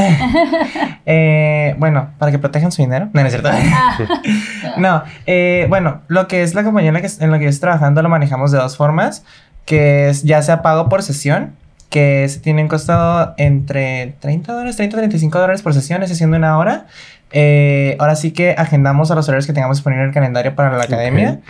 Eh, 1.04 1.74
bueno, 1.78 2.10
para 2.18 2.30
que 2.30 2.38
protejan 2.38 2.70
su 2.70 2.80
dinero. 2.80 3.08
No, 3.12 3.22
no 3.22 3.26
es 3.26 3.32
cierto. 3.32 3.50
Ah, 3.52 3.98
No, 4.76 5.02
eh, 5.26 5.66
bueno, 5.68 6.02
lo 6.06 6.28
que 6.28 6.44
es 6.44 6.54
la 6.54 6.62
compañía 6.62 6.90
en 6.90 6.94
la 6.94 7.00
que, 7.00 7.08
en 7.18 7.32
la 7.32 7.38
que 7.38 7.44
yo 7.44 7.50
estoy 7.50 7.62
trabajando 7.62 8.02
lo 8.02 8.08
manejamos 8.08 8.52
de 8.52 8.58
dos 8.58 8.76
formas, 8.76 9.24
que 9.64 10.08
es 10.10 10.22
ya 10.22 10.40
sea 10.42 10.62
pago 10.62 10.88
por 10.88 11.02
sesión, 11.02 11.56
que 11.90 12.28
se 12.28 12.38
tienen 12.38 12.68
costado 12.68 13.34
entre 13.36 14.14
30 14.20 14.52
dólares, 14.52 14.76
30 14.76 14.96
35 14.96 15.38
dólares 15.40 15.62
por 15.62 15.74
sesión, 15.74 16.04
es 16.04 16.12
haciendo 16.12 16.36
una 16.36 16.56
hora. 16.58 16.86
Eh, 17.32 17.96
ahora 17.98 18.14
sí 18.14 18.30
que 18.30 18.52
agendamos 18.56 19.10
a 19.10 19.16
los 19.16 19.26
horarios 19.28 19.46
que 19.46 19.52
tengamos 19.54 19.78
disponible 19.78 20.04
en 20.04 20.08
el 20.10 20.14
calendario 20.14 20.54
para 20.54 20.76
la 20.76 20.84
academia. 20.84 21.40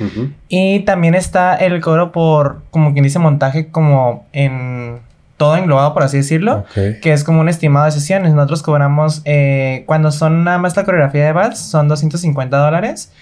Y 0.48 0.80
también 0.80 1.14
está 1.14 1.56
el 1.56 1.80
cobro 1.82 2.10
por, 2.10 2.62
como 2.70 2.92
quien 2.92 3.04
dice, 3.04 3.18
montaje 3.18 3.68
como 3.68 4.26
en 4.32 5.00
todo 5.42 5.56
englobado, 5.56 5.92
por 5.94 6.02
así 6.04 6.18
decirlo 6.18 6.58
Ok. 6.58 7.00
que 7.02 7.12
es 7.12 7.24
como 7.24 7.40
un 7.40 7.48
estimado 7.48 7.86
de 7.86 7.92
sesiones. 7.92 8.32
Nosotros 8.32 8.62
cobramos, 8.62 9.22
eh, 9.24 9.82
cuando 9.86 10.10
son 10.12 10.44
nada 10.44 10.58
más 10.58 10.76
la 10.76 10.84
coreografía 10.84 11.24
de 11.24 11.32
vals, 11.32 11.58
son 11.58 11.88
250 11.88 12.56
dólares. 12.58 13.12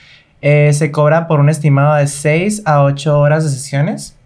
Eh, 0.43 0.73
se 0.73 0.91
cobra 0.91 1.27
por 1.27 1.41
un 1.41 1.49
estimado 1.49 1.95
de 1.95 2.07
6 2.07 2.63
a 2.65 2.83
8 2.83 3.19
horas 3.19 3.45
de 3.45 3.51
sesiones. 3.51 4.17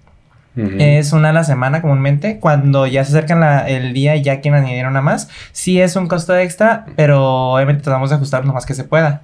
Ujú. 0.57 0.71
Es 0.79 1.13
una 1.13 1.31
a 1.31 1.33
la 1.33 1.43
semana 1.45 1.83
comúnmente. 1.83 2.39
Cuando 2.39 2.87
ya 2.87 3.05
se 3.05 3.11
acercan 3.17 3.41
la- 3.41 3.69
el 3.69 3.93
día 3.93 4.15
y 4.17 4.23
ya 4.23 4.41
quieren 4.41 4.63
añadir 4.65 4.87
una 4.87 5.01
más, 5.01 5.29
sí 5.53 5.81
es 5.81 5.97
un 5.97 6.07
costo 6.07 6.37
extra, 6.37 6.87
pero 6.97 7.53
obviamente 7.55 7.83
tratamos 7.83 8.11
de 8.11 8.17
ajustar 8.17 8.45
lo 8.45 8.53
más 8.53 8.65
que 8.67 8.75
se 8.75 8.85
pueda. 8.85 9.23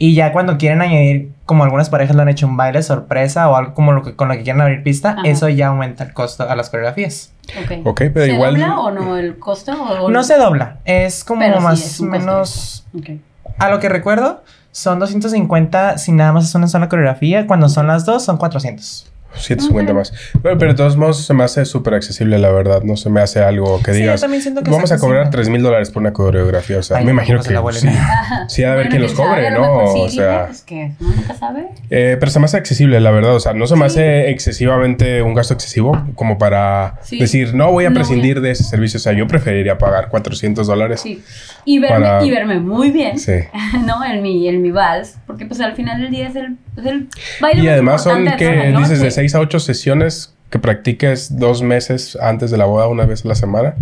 Y 0.00 0.14
ya 0.14 0.30
cuando 0.32 0.58
quieren 0.58 0.80
añadir, 0.80 1.32
como 1.44 1.64
algunas 1.64 1.90
parejas 1.90 2.14
lo 2.14 2.22
han 2.22 2.28
hecho, 2.28 2.46
un 2.46 2.56
baile 2.56 2.80
sorpresa 2.84 3.48
o 3.50 3.56
algo 3.56 3.74
como 3.74 3.90
lo 3.90 4.04
que, 4.04 4.14
con 4.14 4.28
lo 4.28 4.34
que 4.34 4.44
quieran 4.44 4.60
abrir 4.62 4.84
pista, 4.84 5.10
Ajá. 5.18 5.22
eso 5.24 5.48
ya 5.48 5.66
aumenta 5.68 6.04
el 6.04 6.12
costo 6.12 6.48
a 6.48 6.54
las 6.54 6.70
coreografías. 6.70 7.32
Ok. 7.62 7.86
Ok, 7.86 7.98
pero 8.12 8.26
¿Se 8.26 8.32
igual. 8.32 8.54
dobla 8.54 8.80
o 8.80 8.90
no 8.90 9.16
el 9.16 9.38
costo? 9.38 9.72
O, 9.72 10.10
No 10.10 10.22
se 10.24 10.36
dobla, 10.36 10.78
es 10.84 11.24
como 11.24 11.40
Pero 11.40 11.58
sí 11.58 11.62
más 11.62 11.78
o 11.78 11.82
costo 11.82 12.04
menos... 12.04 12.86
Ok. 12.96 13.10
A 13.58 13.68
lo 13.70 13.80
que 13.80 13.88
recuerdo, 13.88 14.42
son 14.70 14.98
250 14.98 15.98
si 15.98 16.12
nada 16.12 16.32
más 16.32 16.44
es 16.44 16.54
una 16.54 16.68
sola 16.68 16.88
coreografía. 16.88 17.46
Cuando 17.46 17.68
son 17.68 17.88
las 17.88 18.04
dos, 18.04 18.24
son 18.24 18.36
400. 18.36 19.10
150 19.34 19.92
más. 19.94 20.12
Pero, 20.42 20.58
pero 20.58 20.72
de 20.72 20.76
todos 20.76 20.96
modos 20.96 21.24
se 21.24 21.34
me 21.34 21.44
hace 21.44 21.64
súper 21.64 21.94
accesible, 21.94 22.38
la 22.38 22.50
verdad. 22.50 22.82
No 22.82 22.96
se 22.96 23.10
me 23.10 23.20
hace 23.20 23.40
algo 23.42 23.78
que 23.82 23.92
Sí, 23.92 23.98
yo 23.98 24.04
digas. 24.04 24.20
también 24.20 24.42
siento 24.42 24.62
que 24.62 24.70
Vamos 24.70 24.90
a 24.90 24.98
cobrar 24.98 25.20
accesible. 25.22 25.42
3 25.44 25.48
mil 25.50 25.62
dólares 25.62 25.90
por 25.90 26.00
una 26.02 26.12
coreografía. 26.12 26.78
O 26.78 26.82
sea, 26.82 26.96
Ay, 26.98 27.04
me 27.04 27.12
no, 27.12 27.18
imagino 27.18 27.38
pues 27.38 27.48
que 27.48 27.54
la 27.54 27.72
sí. 27.72 27.88
Sí, 28.48 28.64
ha 28.64 28.68
de 28.68 28.72
haber 28.72 28.88
quien 28.88 29.02
los 29.02 29.12
quién 29.12 29.26
sabe, 29.28 29.44
cobre, 29.44 29.46
a 29.48 29.50
¿no? 29.58 29.92
sí, 29.92 30.00
O 30.00 30.08
sea- 30.08 30.40
dije, 30.46 30.52
Es 30.52 30.62
que 30.62 30.92
nunca 31.00 31.34
sabe. 31.34 31.68
Eh, 31.90 32.16
pero 32.18 32.32
se 32.32 32.38
me 32.40 32.46
hace 32.46 32.56
accesible, 32.56 33.00
la 33.00 33.10
verdad. 33.10 33.34
O 33.34 33.40
sea, 33.40 33.52
no 33.52 33.66
se 33.66 33.76
me 33.76 33.84
hace 33.84 34.30
excesivamente 34.30 35.22
un 35.22 35.34
gasto 35.34 35.54
excesivo 35.54 36.00
como 36.14 36.38
para 36.38 36.96
Sí. 37.02 37.18
decir, 37.18 37.54
no 37.54 37.70
voy 37.70 37.84
a 37.84 37.90
No 37.90 37.94
a- 37.96 37.98
prescindir 38.00 38.40
de 38.40 38.50
ese 38.50 38.64
servicio. 38.64 38.98
O 38.98 39.00
sea, 39.00 39.12
yo 39.12 39.26
preferiría 39.26 39.78
pagar 39.78 40.08
400 40.08 40.66
dólares. 40.66 41.00
Sí. 41.00 41.22
Y 41.70 41.78
verme, 41.80 42.06
Para- 42.06 42.24
y 42.24 42.30
verme 42.30 42.60
muy 42.60 42.90
bien. 42.90 43.18
Sí. 43.18 43.32
¿No? 43.86 44.02
En 44.02 44.22
mi, 44.22 44.48
en 44.48 44.62
mi 44.62 44.70
vals. 44.70 45.18
Porque 45.26 45.44
pues 45.44 45.60
al 45.60 45.74
final 45.74 46.00
del 46.00 46.10
día 46.10 46.28
es 46.28 46.36
el, 46.36 46.56
es 46.76 46.86
el 46.86 47.08
baile 47.42 47.60
Y 47.60 47.64
más 47.66 47.72
además 47.72 48.02
son 48.04 48.24
que 48.38 48.50
dices 48.78 48.98
de 49.00 49.04
noche. 49.04 49.10
6 49.10 49.34
a 49.34 49.40
8 49.40 49.60
sesiones 49.60 50.34
que 50.48 50.58
practiques 50.58 51.38
dos 51.38 51.60
meses 51.60 52.16
antes 52.22 52.50
de 52.50 52.56
la 52.56 52.64
boda, 52.64 52.88
una 52.88 53.04
vez 53.04 53.22
a 53.24 53.28
la 53.28 53.34
semana. 53.34 53.74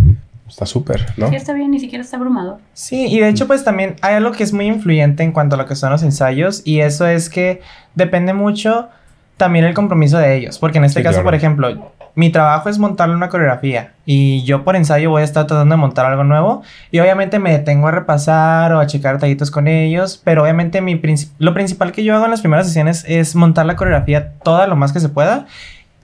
Está 0.48 0.66
súper, 0.66 1.06
¿no? 1.16 1.28
Sí, 1.28 1.36
está 1.36 1.52
bien, 1.52 1.70
ni 1.70 1.78
siquiera 1.80 2.02
está 2.04 2.16
abrumador. 2.16 2.58
Sí, 2.72 3.06
y 3.08 3.18
de 3.20 3.28
hecho 3.28 3.46
pues 3.46 3.62
también 3.64 3.96
hay 4.00 4.14
algo 4.14 4.32
que 4.32 4.42
es 4.44 4.52
muy 4.52 4.66
influyente 4.66 5.22
en 5.22 5.32
cuanto 5.32 5.54
a 5.54 5.58
lo 5.58 5.66
que 5.66 5.74
son 5.76 5.90
los 5.90 6.02
ensayos 6.02 6.62
y 6.64 6.80
eso 6.80 7.06
es 7.06 7.28
que 7.30 7.60
depende 7.96 8.32
mucho 8.32 8.88
también 9.36 9.64
el 9.64 9.74
compromiso 9.74 10.18
de 10.18 10.34
ellos, 10.36 10.58
porque 10.58 10.78
en 10.78 10.84
este 10.84 11.00
Sí, 11.00 11.04
caso, 11.04 11.14
claro. 11.16 11.24
por 11.26 11.34
ejemplo, 11.34 11.92
mi 12.14 12.30
trabajo 12.30 12.68
es 12.70 12.78
montarle 12.78 13.14
una 13.14 13.28
coreografía 13.28 13.92
y 14.06 14.42
yo 14.44 14.64
por 14.64 14.74
ensayo 14.76 15.10
voy 15.10 15.20
a 15.20 15.24
estar 15.24 15.46
tratando 15.46 15.74
de 15.74 15.80
montar 15.80 16.06
algo 16.06 16.24
nuevo 16.24 16.62
y 16.90 16.98
obviamente 17.00 17.38
me 17.38 17.52
detengo 17.52 17.88
a 17.88 17.90
repasar 17.90 18.72
o 18.72 18.80
a 18.80 18.86
checar 18.86 19.16
detallitos 19.16 19.50
con 19.50 19.68
ellos, 19.68 20.20
pero 20.24 20.42
obviamente 20.42 20.80
mi 20.80 20.94
princip- 20.96 21.32
lo 21.38 21.52
principal 21.52 21.92
que 21.92 22.04
yo 22.04 22.14
hago 22.14 22.24
en 22.24 22.30
las 22.30 22.40
primeras 22.40 22.66
sesiones 22.66 23.04
es 23.06 23.34
montar 23.36 23.66
la 23.66 23.76
coreografía 23.76 24.32
toda 24.42 24.66
lo 24.66 24.76
más 24.76 24.92
que 24.94 25.00
se 25.00 25.10
pueda 25.10 25.44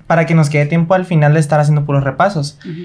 para 0.07 0.27
que 0.27 0.35
nos 0.35 0.51
quede 0.51 0.66
tiempo 0.66 0.92
al 0.92 1.07
final 1.07 1.33
de 1.33 1.40
estar 1.40 1.59
haciendo 1.61 1.87
puros 1.87 2.05
repasos. 2.05 2.59
Ujú. 2.64 2.83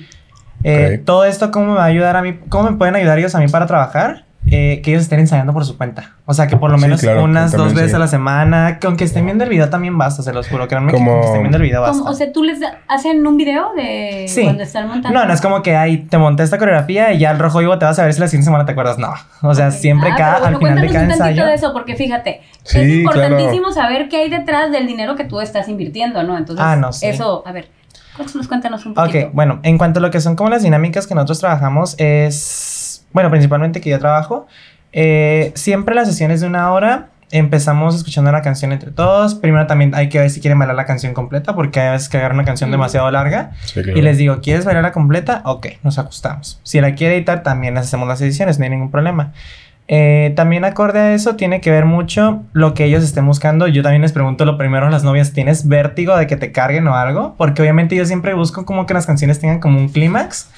Eh, 0.63 0.97
Ok. 0.99 1.05
Todo 1.05 1.25
esto, 1.25 1.51
¿cómo 1.51 1.67
me 1.67 1.73
va 1.73 1.83
a 1.83 1.87
ayudar 1.87 2.15
a 2.15 2.21
mí? 2.21 2.39
¿Cómo 2.47 2.71
me 2.71 2.77
pueden 2.77 2.95
ayudar 2.95 3.19
ellos 3.19 3.35
a 3.35 3.39
mí 3.39 3.47
para 3.49 3.67
trabajar? 3.67 4.23
Eh, 4.49 4.81
que 4.81 4.91
ellos 4.91 5.03
estén 5.03 5.19
ensayando 5.19 5.51
por 5.51 5.65
su 5.65 5.77
cuenta. 5.77 6.15
O 6.25 6.33
sea, 6.33 6.47
que 6.47 6.55
por 6.55 6.71
lo 6.71 6.77
Sí, 6.77 6.83
menos 6.83 7.01
claro, 7.01 7.23
unas 7.23 7.51
dos 7.51 7.73
veces 7.73 7.89
sí. 7.91 7.95
a 7.97 7.99
la 7.99 8.07
semana. 8.07 8.79
Que 8.79 8.87
aunque 8.87 9.03
estén 9.03 9.25
viendo 9.25 9.43
el 9.43 9.49
video 9.49 9.69
también 9.69 9.97
basta, 9.97 10.23
se 10.23 10.31
los 10.31 10.47
juro. 10.47 10.67
Créanme 10.69 10.91
que 10.93 10.97
Como- 10.97 11.11
con 11.11 11.19
que 11.21 11.25
estén 11.27 11.41
viendo 11.41 11.57
el 11.57 11.63
video 11.63 11.81
basta. 11.81 11.97
Como, 11.99 12.09
o 12.11 12.13
sea, 12.13 12.31
tú 12.31 12.43
les 12.43 12.61
da- 12.61 12.77
hacen 12.87 13.27
un 13.27 13.35
video 13.35 13.73
de 13.75 14.25
Sí. 14.29 14.43
cuando 14.43 14.63
están 14.63 14.87
montando. 14.87 15.19
no, 15.19 15.25
no 15.25 15.33
es 15.33 15.41
como 15.41 15.61
que 15.61 15.75
ahí 15.75 15.97
te 15.97 16.17
monté 16.17 16.43
esta 16.43 16.57
coreografía 16.57 17.11
y 17.11 17.19
ya 17.19 17.31
el 17.31 17.39
rojo 17.39 17.59
vivo 17.59 17.77
te 17.77 17.83
vas 17.85 17.99
a 17.99 18.03
ver 18.05 18.13
si 18.13 18.19
la 18.21 18.27
siguiente 18.27 18.45
semana 18.45 18.65
te 18.65 18.71
acuerdas. 18.71 18.97
No. 18.97 19.13
O 19.41 19.53
sea, 19.53 19.67
Ok. 19.67 19.73
siempre 19.73 20.11
Ah, 20.13 20.15
cada, 20.17 20.39
bueno, 20.39 20.55
al 20.55 20.57
final 20.59 20.75
de 20.75 20.81
cuéntanos 20.87 21.17
cada 21.17 21.25
un 21.25 21.29
ensayo. 21.31 21.45
de 21.45 21.53
eso, 21.53 21.73
porque 21.73 21.95
fíjate, 21.95 22.41
Sí, 22.63 22.79
es 22.79 22.87
importantísimo 22.99 23.71
saber 23.73 24.07
qué 24.07 24.21
hay 24.21 24.29
detrás 24.29 24.71
del 24.71 24.87
dinero 24.87 25.15
que 25.17 25.25
tú 25.25 25.41
estás 25.41 25.67
invirtiendo, 25.67 26.23
¿no? 26.23 26.37
Entonces, 26.37 26.63
Ah, 26.65 26.75
no, 26.77 26.93
sí. 26.93 27.05
eso, 27.05 27.43
a 27.45 27.51
ver, 27.51 27.67
cuéntanos 28.47 28.85
un 28.85 28.93
poquito. 28.93 29.17
Ok, 29.25 29.31
bueno, 29.33 29.59
en 29.63 29.77
cuanto 29.77 29.99
a 29.99 30.01
lo 30.01 30.09
que 30.09 30.21
son 30.21 30.35
como 30.37 30.49
las 30.49 30.63
dinámicas 30.63 31.05
que 31.05 31.15
nosotros 31.15 31.39
trabajamos 31.39 31.95
es, 31.99 32.76
bueno, 33.13 33.29
principalmente 33.29 33.81
que 33.81 33.89
yo 33.89 33.99
trabajo, 33.99 34.47
eh, 34.93 35.51
siempre 35.55 35.95
las 35.95 36.07
sesiones 36.07 36.41
de 36.41 36.47
una 36.47 36.71
hora 36.71 37.09
empezamos 37.29 37.93
escuchando 37.93 38.31
la 38.31 38.41
canción 38.41 38.71
entre 38.71 38.91
todos. 38.91 39.35
Primero 39.35 39.67
también 39.67 39.93
hay 39.95 40.07
que 40.07 40.17
ver 40.19 40.29
si 40.29 40.39
quieren 40.39 40.57
bailar 40.59 40.75
la 40.77 40.85
canción 40.85 41.13
completa 41.13 41.55
porque 41.55 41.79
hay 41.81 41.91
veces 41.91 42.07
que 42.07 42.17
agarran 42.17 42.37
una 42.37 42.45
canción 42.45 42.69
Mm. 42.69 42.71
demasiado 42.71 43.11
larga. 43.11 43.51
Sí, 43.65 43.81
claro. 43.83 43.99
Y 43.99 44.01
les 44.01 44.17
digo, 44.17 44.39
¿quieres 44.41 44.63
bailarla 44.63 44.93
completa? 44.93 45.41
Ok, 45.43 45.67
nos 45.83 45.99
ajustamos. 45.99 46.61
Si 46.63 46.79
la 46.79 46.95
quiere 46.95 47.17
editar, 47.17 47.43
también 47.43 47.73
les 47.75 47.83
hacemos 47.83 48.07
las 48.07 48.21
ediciones, 48.21 48.59
no 48.59 48.63
hay 48.63 48.69
ningún 48.71 48.91
problema. 48.91 49.33
Eh, 49.89 50.33
también 50.35 50.65
acorde 50.65 50.99
a 50.99 51.13
eso 51.13 51.37
tiene 51.37 51.61
que 51.61 51.71
ver 51.71 51.85
mucho 51.85 52.43
lo 52.51 52.73
que 52.73 52.83
ellos 52.83 53.03
estén 53.05 53.25
buscando. 53.25 53.67
Yo 53.67 53.83
también 53.83 54.01
les 54.01 54.11
pregunto 54.11 54.43
lo 54.43 54.57
primero 54.57 54.85
a 54.87 54.89
las 54.89 55.03
novias, 55.05 55.31
¿tienes 55.31 55.65
vértigo 55.67 56.17
de 56.17 56.27
que 56.27 56.35
te 56.35 56.51
carguen 56.51 56.87
o 56.89 56.95
algo? 56.95 57.35
Porque 57.37 57.61
obviamente 57.61 57.95
yo 57.95 58.05
siempre 58.05 58.33
busco 58.33 58.65
como 58.65 58.85
que 58.85 58.93
las 58.93 59.05
canciones 59.05 59.39
tengan 59.39 59.59
como 59.61 59.79
un 59.79 59.87
clímax 59.87 60.49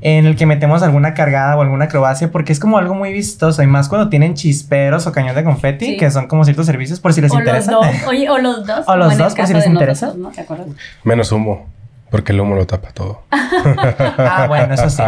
en 0.00 0.26
el 0.26 0.36
que 0.36 0.46
metemos 0.46 0.82
alguna 0.84 1.14
cargada 1.14 1.56
o 1.56 1.62
alguna 1.62 1.86
acrobacia 1.86 2.30
porque 2.30 2.52
es 2.52 2.60
como 2.60 2.78
algo 2.78 2.94
muy 2.94 3.12
vistoso 3.12 3.60
y 3.62 3.66
más 3.66 3.88
cuando 3.88 4.08
tienen 4.08 4.34
chisperos 4.34 5.06
o 5.08 5.12
cañón 5.12 5.34
de 5.34 5.42
confeti, 5.44 5.86
Sí. 5.86 5.96
que 5.96 6.10
son 6.12 6.26
como 6.28 6.44
ciertos 6.44 6.66
servicios 6.66 7.00
por 7.00 7.12
si 7.12 7.20
les 7.20 7.32
o 7.32 7.34
los 7.34 7.42
interesa. 7.46 7.72
dos, 7.72 7.86
oye, 8.08 8.30
o 8.30 8.38
los 8.38 8.64
dos. 8.66 8.84
como 8.86 8.96
los 8.98 9.18
dos, 9.18 9.34
por 9.34 9.46
si 9.48 9.54
les 9.54 9.66
interesa. 9.66 10.06
nosotros, 10.06 10.28
¿no? 10.28 10.30
¿Te 10.32 10.40
acuerdas? 10.42 10.66
Menos 11.02 11.32
humo, 11.32 11.66
porque 12.14 12.30
el 12.30 12.40
humo 12.40 12.54
lo 12.54 12.64
tapa 12.64 12.92
todo. 12.92 13.22
Ah, 13.32 14.46
bueno, 14.46 14.72
eso 14.72 14.88
sí. 14.88 15.02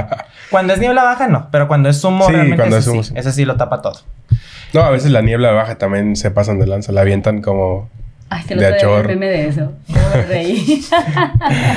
Cuando 0.51 0.73
es 0.73 0.81
niebla 0.81 1.05
baja, 1.05 1.29
no. 1.29 1.47
Pero 1.53 1.69
cuando 1.69 1.89
es 1.89 2.03
humo, 2.03 2.27
Sí, 2.27 2.33
realmente 2.33 2.57
cuando 2.57 2.79
ese 2.79 2.89
es 2.91 2.93
humo, 2.93 3.03
sí. 3.05 3.11
sí. 3.11 3.15
Ese 3.17 3.31
sí 3.31 3.45
lo 3.45 3.55
tapa 3.55 3.81
todo. 3.81 4.01
No, 4.73 4.81
a 4.83 4.91
veces 4.91 5.13
la 5.13 5.23
niebla 5.23 5.53
baja 5.53 5.79
también 5.79 6.17
se 6.17 6.33
pasan 6.33 6.59
de 6.59 6.67
lanza, 6.67 6.91
la 6.91 7.03
avientan 7.03 7.43
como... 7.43 7.89
Ay, 8.29 8.43
que 8.45 8.55
De 8.57 8.63
lo 8.63 8.69
vi 8.69 8.75
achor. 8.75 9.07
meme 9.09 9.27
de 9.27 9.49
eso. 9.49 9.73
Reí. 10.29 10.83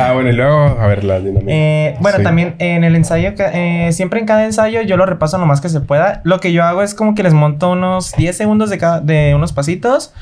Ah, 0.02 0.14
bueno, 0.14 0.30
y 0.30 0.34
luego, 0.34 0.80
a 0.80 0.88
ver, 0.88 1.04
la 1.04 1.20
dinámica. 1.20 1.52
Eh, 1.52 1.96
bueno, 2.00 2.18
Sí. 2.18 2.24
también 2.24 2.56
en 2.60 2.84
el 2.84 2.96
ensayo, 2.96 3.34
eh, 3.38 3.90
siempre 3.92 4.20
en 4.20 4.26
cada 4.26 4.46
ensayo 4.46 4.82
yo 4.82 4.98
lo 4.98 5.06
repaso 5.06 5.38
lo 5.38 5.46
más 5.46 5.62
que 5.62 5.70
se 5.70 5.82
pueda. 5.82 6.22
Lo 6.24 6.40
que 6.40 6.52
yo 6.54 6.64
hago 6.64 6.82
es 6.82 6.94
como 6.96 7.14
que 7.16 7.22
les 7.24 7.34
monto 7.34 7.72
unos 7.72 8.14
10 8.14 8.36
segundos 8.36 8.70
de, 8.70 8.78
cada, 8.78 9.00
de 9.02 9.34
unos 9.36 9.54
pasitos. 9.54 10.14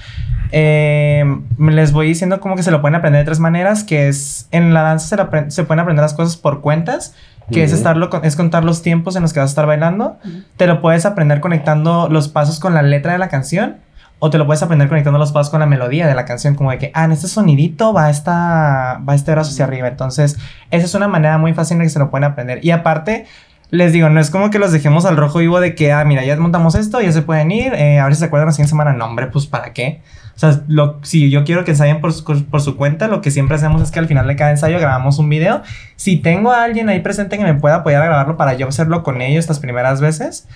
Eh, 0.52 1.24
les 1.60 1.92
voy 1.92 2.08
diciendo 2.08 2.40
como 2.40 2.56
que 2.56 2.64
se 2.64 2.72
lo 2.72 2.82
pueden 2.82 2.96
aprender 2.96 3.20
de 3.22 3.26
tres 3.26 3.40
maneras, 3.40 3.84
que 3.84 4.08
es 4.08 4.48
en 4.52 4.74
la 4.74 4.82
danza 4.82 5.08
se, 5.08 5.16
la 5.18 5.50
se 5.50 5.64
pueden 5.64 5.80
aprender 5.82 6.02
las 6.04 6.14
cosas 6.14 6.38
por 6.38 6.62
cuentas, 6.62 7.14
que 7.52 7.64
es, 7.64 7.72
Ujú. 7.72 7.78
estarlo, 7.78 8.10
con- 8.10 8.26
es 8.26 8.36
contar 8.36 8.64
los 8.64 8.82
tiempos 8.82 9.16
en 9.16 9.22
los 9.22 9.34
que 9.34 9.40
vas 9.40 9.50
a 9.50 9.52
estar 9.52 9.66
bailando. 9.68 10.18
Ujú. 10.26 10.38
Te 10.58 10.68
lo 10.68 10.82
puedes 10.82 11.06
aprender 11.06 11.40
conectando 11.42 12.08
los 12.10 12.28
pasos 12.30 12.60
con 12.60 12.74
la 12.74 12.82
letra 12.82 13.12
de 13.14 13.18
la 13.20 13.30
canción. 13.30 13.78
O 14.20 14.30
te 14.30 14.38
lo 14.38 14.46
puedes 14.46 14.64
aprender 14.64 14.90
conectando 14.90 15.20
los 15.20 15.32
pasos 15.32 15.52
con 15.52 15.60
la 15.60 15.66
melodía 15.66 16.08
de 16.08 16.16
la 16.16 16.26
canción. 16.26 16.56
Como 16.56 16.72
de 16.72 16.80
que, 16.80 16.92
ah, 16.94 17.06
en 17.06 17.12
este 17.12 17.28
sonidito 17.28 17.94
va, 17.94 18.10
esta, 18.10 19.00
va 19.08 19.14
este 19.16 19.32
brazo 19.32 19.52
hacia 19.52 19.66
arriba. 19.66 19.88
Entonces, 19.88 20.38
esa 20.72 20.86
es 20.86 20.94
una 20.96 21.08
manera 21.08 21.38
muy 21.38 21.54
fácil 21.54 21.78
en 21.78 21.84
que 21.84 21.90
se 21.90 22.00
lo 22.00 22.10
pueden 22.10 22.24
aprender. 22.24 22.60
Y 22.64 22.72
aparte, 22.72 23.26
les 23.70 23.94
digo, 23.94 24.10
no 24.10 24.20
es 24.20 24.32
como 24.32 24.50
que 24.50 24.60
los 24.60 24.72
dejemos 24.72 25.06
al 25.06 25.18
rojo 25.18 25.40
vivo 25.40 25.60
de 25.60 25.76
que, 25.76 25.92
ah, 25.92 26.04
mira, 26.04 26.24
ya 26.24 26.36
montamos 26.38 26.74
esto, 26.76 27.02
ya 27.02 27.12
se 27.12 27.22
pueden 27.22 27.52
ir. 27.52 27.74
eh, 27.74 28.00
a 28.00 28.06
ver 28.06 28.16
si 28.16 28.20
se 28.20 28.26
acuerdan 28.26 28.48
la 28.48 28.54
siguiente 28.54 28.70
semana. 28.70 28.94
No, 28.94 29.06
hombre, 29.06 29.28
pues 29.28 29.46
¿para 29.46 29.74
qué? 29.74 30.02
O 30.36 30.40
sea, 30.40 30.62
si 31.02 31.32
yo 31.32 31.44
quiero 31.44 31.66
que 31.66 31.72
ensayen 31.72 32.00
por 32.00 32.14
su, 32.14 32.46
por 32.46 32.62
su 32.62 32.78
cuenta, 32.78 33.08
lo 33.08 33.22
que 33.22 33.32
siempre 33.32 33.56
hacemos 33.56 33.82
es 33.82 33.90
que 33.90 33.98
al 33.98 34.08
final 34.08 34.28
de 34.28 34.36
cada 34.36 34.52
ensayo 34.52 34.80
grabamos 34.80 35.18
un 35.18 35.30
video. 35.30 35.64
Si 35.96 36.18
tengo 36.18 36.52
a 36.52 36.64
alguien 36.64 36.90
ahí 36.90 37.00
presente 37.00 37.40
que 37.40 37.44
me 37.44 37.56
pueda 37.56 37.78
apoyar 37.78 38.04
a 38.04 38.06
grabarlo 38.06 38.38
para 38.38 38.54
yo 38.54 38.68
hacerlo 38.68 39.02
con 39.02 39.22
ellos 39.22 39.48
las 39.48 39.60
primeras 39.60 40.00
veces, 40.00 40.48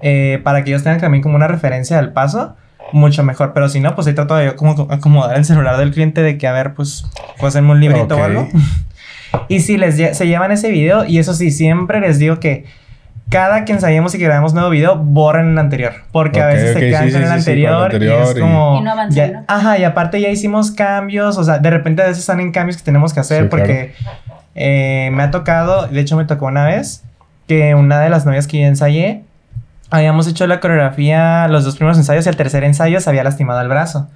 eh, 0.00 0.40
para 0.42 0.64
que 0.64 0.70
ellos 0.70 0.82
tengan 0.82 1.00
también 1.00 1.22
como 1.22 1.36
una 1.36 1.48
referencia 1.48 1.98
del 1.98 2.14
paso, 2.14 2.56
mucho 2.92 3.22
mejor. 3.22 3.52
Pero 3.52 3.68
si 3.68 3.80
no, 3.80 3.94
pues 3.94 4.06
ahí 4.06 4.14
trato 4.14 4.34
de 4.36 4.46
yo 4.46 4.56
como 4.56 4.86
acomodar 4.90 5.36
el 5.36 5.44
celular 5.44 5.76
del 5.78 5.92
cliente 5.92 6.22
de 6.22 6.38
que, 6.38 6.46
a 6.46 6.52
ver, 6.52 6.74
pues, 6.74 7.04
pues 7.38 7.54
hacerme 7.54 7.72
un 7.72 7.80
librito 7.80 8.14
Ok. 8.16 8.20
o 8.20 8.24
algo. 8.24 8.48
y 9.48 9.60
si 9.60 9.76
les 9.76 9.98
lle- 9.98 10.14
se 10.14 10.26
llevan 10.26 10.52
ese 10.52 10.70
video, 10.70 11.04
y 11.04 11.18
eso 11.18 11.34
sí, 11.34 11.50
siempre 11.50 12.00
les 12.00 12.18
digo 12.18 12.38
que 12.40 12.64
cada 13.28 13.64
que 13.64 13.72
ensayemos 13.72 14.14
y 14.14 14.18
que 14.18 14.24
grabemos 14.24 14.54
nuevo 14.54 14.70
video, 14.70 14.96
borren 14.96 15.48
el 15.50 15.58
anterior. 15.58 15.92
Porque 16.12 16.40
a 16.40 16.46
Ok, 16.46 16.52
veces 16.54 16.70
ok, 16.70 16.78
se 16.80 16.88
quedan 16.90 17.06
sí, 17.08 17.12
con 17.12 17.22
el 17.22 17.28
sí, 17.28 17.34
sí, 17.34 17.40
sí, 17.40 17.62
con 17.64 17.74
el 17.74 17.82
anterior, 17.82 18.18
y 18.26 18.30
es 18.30 18.36
y- 18.36 18.40
como... 18.40 18.78
Y 18.78 18.82
no 18.84 18.92
avanzan, 18.92 19.32
¿no? 19.32 19.44
Ajá, 19.48 19.78
y 19.78 19.84
aparte 19.84 20.20
ya 20.20 20.28
hicimos 20.28 20.70
cambios, 20.70 21.36
o 21.36 21.42
sea, 21.44 21.58
de 21.58 21.70
repente 21.70 22.02
a 22.02 22.06
veces 22.06 22.20
están 22.20 22.38
en 22.40 22.52
cambios 22.52 22.76
que 22.76 22.84
tenemos 22.84 23.12
que 23.12 23.18
hacer 23.20 23.42
Sí, 23.42 23.48
claro. 23.48 23.64
porque 23.64 23.94
eh, 24.54 25.10
me 25.12 25.24
ha 25.24 25.30
tocado, 25.32 25.88
de 25.88 26.00
hecho 26.00 26.16
me 26.16 26.24
tocó 26.24 26.46
una 26.46 26.64
vez, 26.66 27.02
que 27.48 27.74
una 27.74 28.00
de 28.00 28.10
las 28.10 28.24
novias 28.26 28.46
que 28.46 28.60
yo 28.60 28.66
ensayé, 28.66 29.22
habíamos 29.90 30.26
hecho 30.26 30.46
la 30.46 30.60
coreografía, 30.60 31.48
los 31.48 31.64
dos 31.64 31.76
primeros 31.76 31.98
ensayos 31.98 32.26
y 32.26 32.28
el 32.28 32.36
tercer 32.36 32.64
ensayo 32.64 33.00
se 33.00 33.10
había 33.10 33.24
lastimado 33.24 33.60
el 33.60 33.68
brazo. 33.68 34.08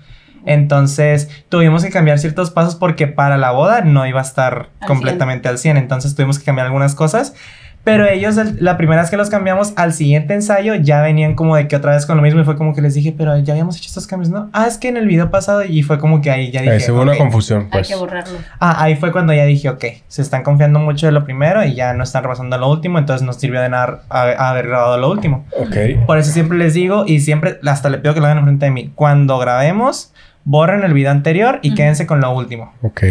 Entonces 0.47 1.29
tuvimos 1.49 1.85
que 1.85 1.91
cambiar 1.91 2.19
ciertos 2.19 2.51
pasos 2.51 2.75
porque 2.75 3.07
para 3.07 3.37
la 3.37 3.51
boda 3.51 3.83
no 3.83 4.07
iba 4.07 4.21
a 4.21 4.25
estar 4.25 4.71
Al 4.81 4.87
completamente 4.87 5.49
al 5.49 5.59
100. 5.59 5.77
Entonces 5.77 6.15
tuvimos 6.15 6.39
que 6.39 6.45
cambiar 6.45 6.67
algunas 6.67 6.95
cosas. 6.95 7.35
Pero 7.83 8.07
ellos, 8.07 8.37
el- 8.37 8.59
la 8.63 8.77
primera 8.77 9.01
vez 9.01 9.11
que 9.11 9.17
los 9.17 9.31
cambiamos 9.31 9.73
al 9.77 9.95
siguiente 9.95 10.35
ensayo, 10.35 10.75
ya 10.75 11.01
venían 11.01 11.35
como 11.35 11.57
de 11.57 11.67
que 11.67 11.77
otra 11.77 11.93
vez 11.93 12.05
con 12.05 12.17
lo 12.17 12.23
mismo. 12.23 12.41
Y 12.41 12.45
fue 12.45 12.57
como 12.57 12.75
que 12.75 12.83
les 12.83 12.93
dije, 12.95 13.15
pero 13.17 13.37
ya 13.39 13.55
habíamos 13.55 13.77
hecho 13.79 13.89
estos 13.89 14.07
cambios, 14.07 14.29
¿no? 14.31 14.51
Ah, 14.53 14.67
es 14.67 14.77
que 14.77 14.89
en 14.89 14.99
el 14.99 15.07
video 15.07 15.31
pasado. 15.31 15.65
Y 15.65 15.83
fue 15.83 15.99
como 15.99 16.21
que 16.21 16.31
ahí 16.31 16.51
ya 16.51 16.61
dije. 16.61 16.77
Eh, 16.77 16.81
sí, 16.81 16.91
hubo 16.91 17.05
confusión, 17.17 17.63
Hay 17.63 17.69
pues. 17.71 17.89
que 17.89 17.95
borrarlo. 17.97 18.39
Ah, 18.59 18.83
ahí 18.83 18.97
fue 18.97 19.13
cuando 19.13 19.33
ya 19.33 19.45
dije, 19.45 19.69
ok, 19.71 19.85
se 20.09 20.21
están 20.23 20.43
confiando 20.43 20.79
mucho 20.79 21.07
de 21.07 21.13
lo 21.13 21.25
primero 21.25 21.65
y 21.65 21.75
ya 21.75 21.95
no 21.95 22.05
están 22.05 22.23
repasando 22.23 22.59
lo 22.59 22.71
último, 22.71 22.99
entonces 22.99 23.27
no 23.27 23.33
sirvió 23.33 23.61
de 23.63 23.71
nada 23.71 24.03
haber 24.11 24.69
grabado 24.69 24.99
lo 24.99 25.11
último. 25.11 25.47
Ok. 25.59 26.05
Por 26.07 26.19
eso 26.19 26.31
siempre 26.33 26.59
les 26.59 26.75
digo 26.75 27.05
y 27.07 27.21
siempre 27.21 27.59
hasta 27.67 27.89
le 27.89 27.99
pido 27.99 28.13
que 28.15 28.21
lo 28.21 28.27
hagan 28.27 28.39
enfrente 28.39 28.67
de 28.67 28.73
mí. 28.73 28.93
Cuando 28.95 29.39
grabemos, 29.39 30.13
borren 30.45 30.85
el 30.85 30.93
video 30.93 31.11
anterior 31.11 31.59
y 31.63 31.75
quédense 31.75 32.07
con 32.07 32.21
lo 32.21 32.31
último. 32.33 32.73
Ok. 32.83 33.03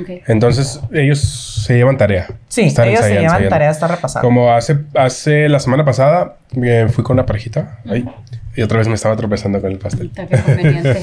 Ok. 0.00 0.08
Entonces, 0.26 0.80
ellos 0.92 1.20
se 1.64 1.76
llevan 1.76 1.96
tarea. 1.96 2.26
Sí, 2.48 2.62
Están 2.62 2.88
ellos 2.88 3.00
se 3.00 3.08
llevan 3.10 3.24
ensayando. 3.24 3.48
tarea 3.50 3.70
hasta 3.70 3.86
repasando. 3.88 4.26
Como 4.28 4.52
hace, 4.52 4.78
hace 4.94 5.48
la 5.48 5.60
semana 5.60 5.84
pasada, 5.84 6.36
eh, 6.62 6.88
fui 6.90 7.04
con 7.04 7.14
una 7.14 7.24
parejita. 7.26 7.78
ahí, 7.88 8.04
y 8.56 8.62
otra 8.62 8.78
vez 8.78 8.88
me 8.88 8.94
estaba 8.94 9.14
tropezando 9.16 9.60
con 9.60 9.70
el 9.70 9.78
pastel. 9.78 10.10
Qué 10.14 10.26
conveniente. 10.26 11.00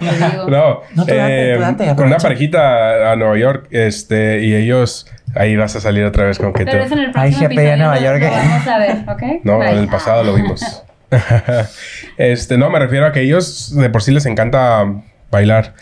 No, 0.48 0.82
No, 0.94 1.04
tú 1.04 1.14
date, 1.14 1.52
eh, 1.52 1.54
tú 1.56 1.60
date, 1.62 1.94
con 1.96 2.06
una 2.06 2.18
parejita 2.18 3.10
a 3.12 3.16
Nueva 3.16 3.36
York, 3.36 3.66
este, 3.70 4.40
y 4.44 4.54
ellos, 4.54 5.06
ahí 5.34 5.56
vas 5.56 5.74
a 5.76 5.80
salir 5.80 6.04
otra 6.04 6.24
vez 6.26 6.38
con 6.38 6.52
que 6.52 6.64
Pero 6.64 6.78
te... 6.78 6.84
eso 6.84 6.94
en 6.94 7.00
el 7.00 7.10
Ay, 7.14 7.32
GP 7.32 7.50
de 7.58 7.76
Nueva 7.76 7.98
York. 8.00 8.22
vamos 8.22 8.66
a 8.68 8.78
ver, 8.78 8.96
¿ok? 9.08 9.22
No, 9.44 9.58
Bye. 9.58 9.70
en 9.72 9.78
el 9.78 9.88
pasado 9.88 10.22
lo 10.22 10.34
vimos. 10.34 10.84
este, 12.16 12.56
no, 12.56 12.70
me 12.70 12.78
refiero 12.78 13.06
a 13.06 13.12
que 13.12 13.20
ellos 13.20 13.74
de 13.76 13.90
por 13.90 14.02
sí 14.02 14.12
les 14.12 14.26
encanta 14.26 14.84
bailar. 15.30 15.74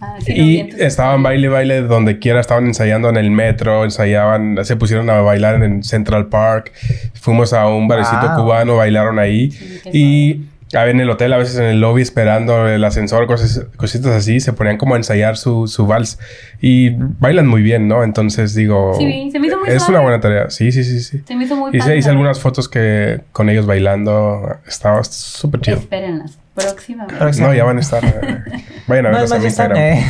Ah, 0.00 0.16
sí, 0.20 0.32
Y 0.32 0.68
estaban 0.78 1.22
baile, 1.22 1.48
baile 1.48 1.80
donde 1.82 2.18
quiera, 2.18 2.40
estaban 2.40 2.66
ensayando 2.66 3.08
en 3.08 3.16
el 3.16 3.30
metro, 3.30 3.82
ensayaban, 3.84 4.58
se 4.64 4.76
pusieron 4.76 5.08
a 5.08 5.20
bailar 5.22 5.62
en 5.62 5.82
Central 5.82 6.26
Park, 6.26 6.72
fuimos 7.14 7.52
a 7.52 7.66
un 7.68 7.88
barecito 7.88 8.28
Wow. 8.28 8.36
cubano, 8.44 8.76
bailaron 8.76 9.18
ahí 9.18 9.50
Sí, 9.52 9.80
y 9.92 10.76
a 10.76 10.80
ver, 10.84 10.96
en 10.96 11.00
el 11.00 11.08
hotel, 11.08 11.32
a 11.32 11.36
veces 11.38 11.56
en 11.58 11.64
el 11.64 11.80
lobby 11.80 12.02
esperando 12.02 12.66
el 12.68 12.82
ascensor, 12.84 13.26
cosas, 13.28 13.66
cositas 13.76 14.10
así, 14.12 14.40
se 14.40 14.52
ponían 14.52 14.76
como 14.78 14.94
a 14.94 14.96
ensayar 14.98 15.36
su, 15.36 15.68
su 15.68 15.86
vals 15.86 16.18
y 16.60 16.90
bailan 16.90 17.46
muy 17.46 17.62
bien, 17.62 17.86
¿no? 17.88 18.02
Entonces 18.02 18.52
digo, 18.54 18.94
Sí, 18.98 19.30
se 19.30 19.38
me 19.38 19.46
hizo 19.46 19.58
muy 19.60 19.68
es 19.68 19.88
una 19.88 20.00
buena 20.00 20.20
tarea, 20.20 20.50
sí, 20.50 20.72
sí, 20.72 20.82
sí, 20.84 21.00
sí. 21.00 21.22
Se 21.26 21.36
me 21.36 21.44
hizo 21.44 21.56
muy 21.56 21.70
Hice, 21.70 21.78
padre, 21.78 21.98
hice 21.98 22.10
algunas 22.10 22.40
fotos 22.40 22.68
que 22.68 23.20
con 23.32 23.48
ellos 23.48 23.64
bailando, 23.64 24.56
estaba 24.66 25.02
súper 25.04 25.60
chido. 25.60 25.76
Espérenlas. 25.78 26.36
Próximamente. 26.56 27.16
Próxima. 27.16 27.46
No, 27.48 27.54
ya 27.54 27.64
van 27.64 27.76
a 27.76 27.80
estar. 27.80 28.04
eh, 28.04 28.42
vayan 28.88 29.06
a 29.06 29.10
No, 29.10 29.18
verlos 29.18 29.44
están, 29.44 29.44
Instagram. 29.44 29.76
eh. 29.78 30.04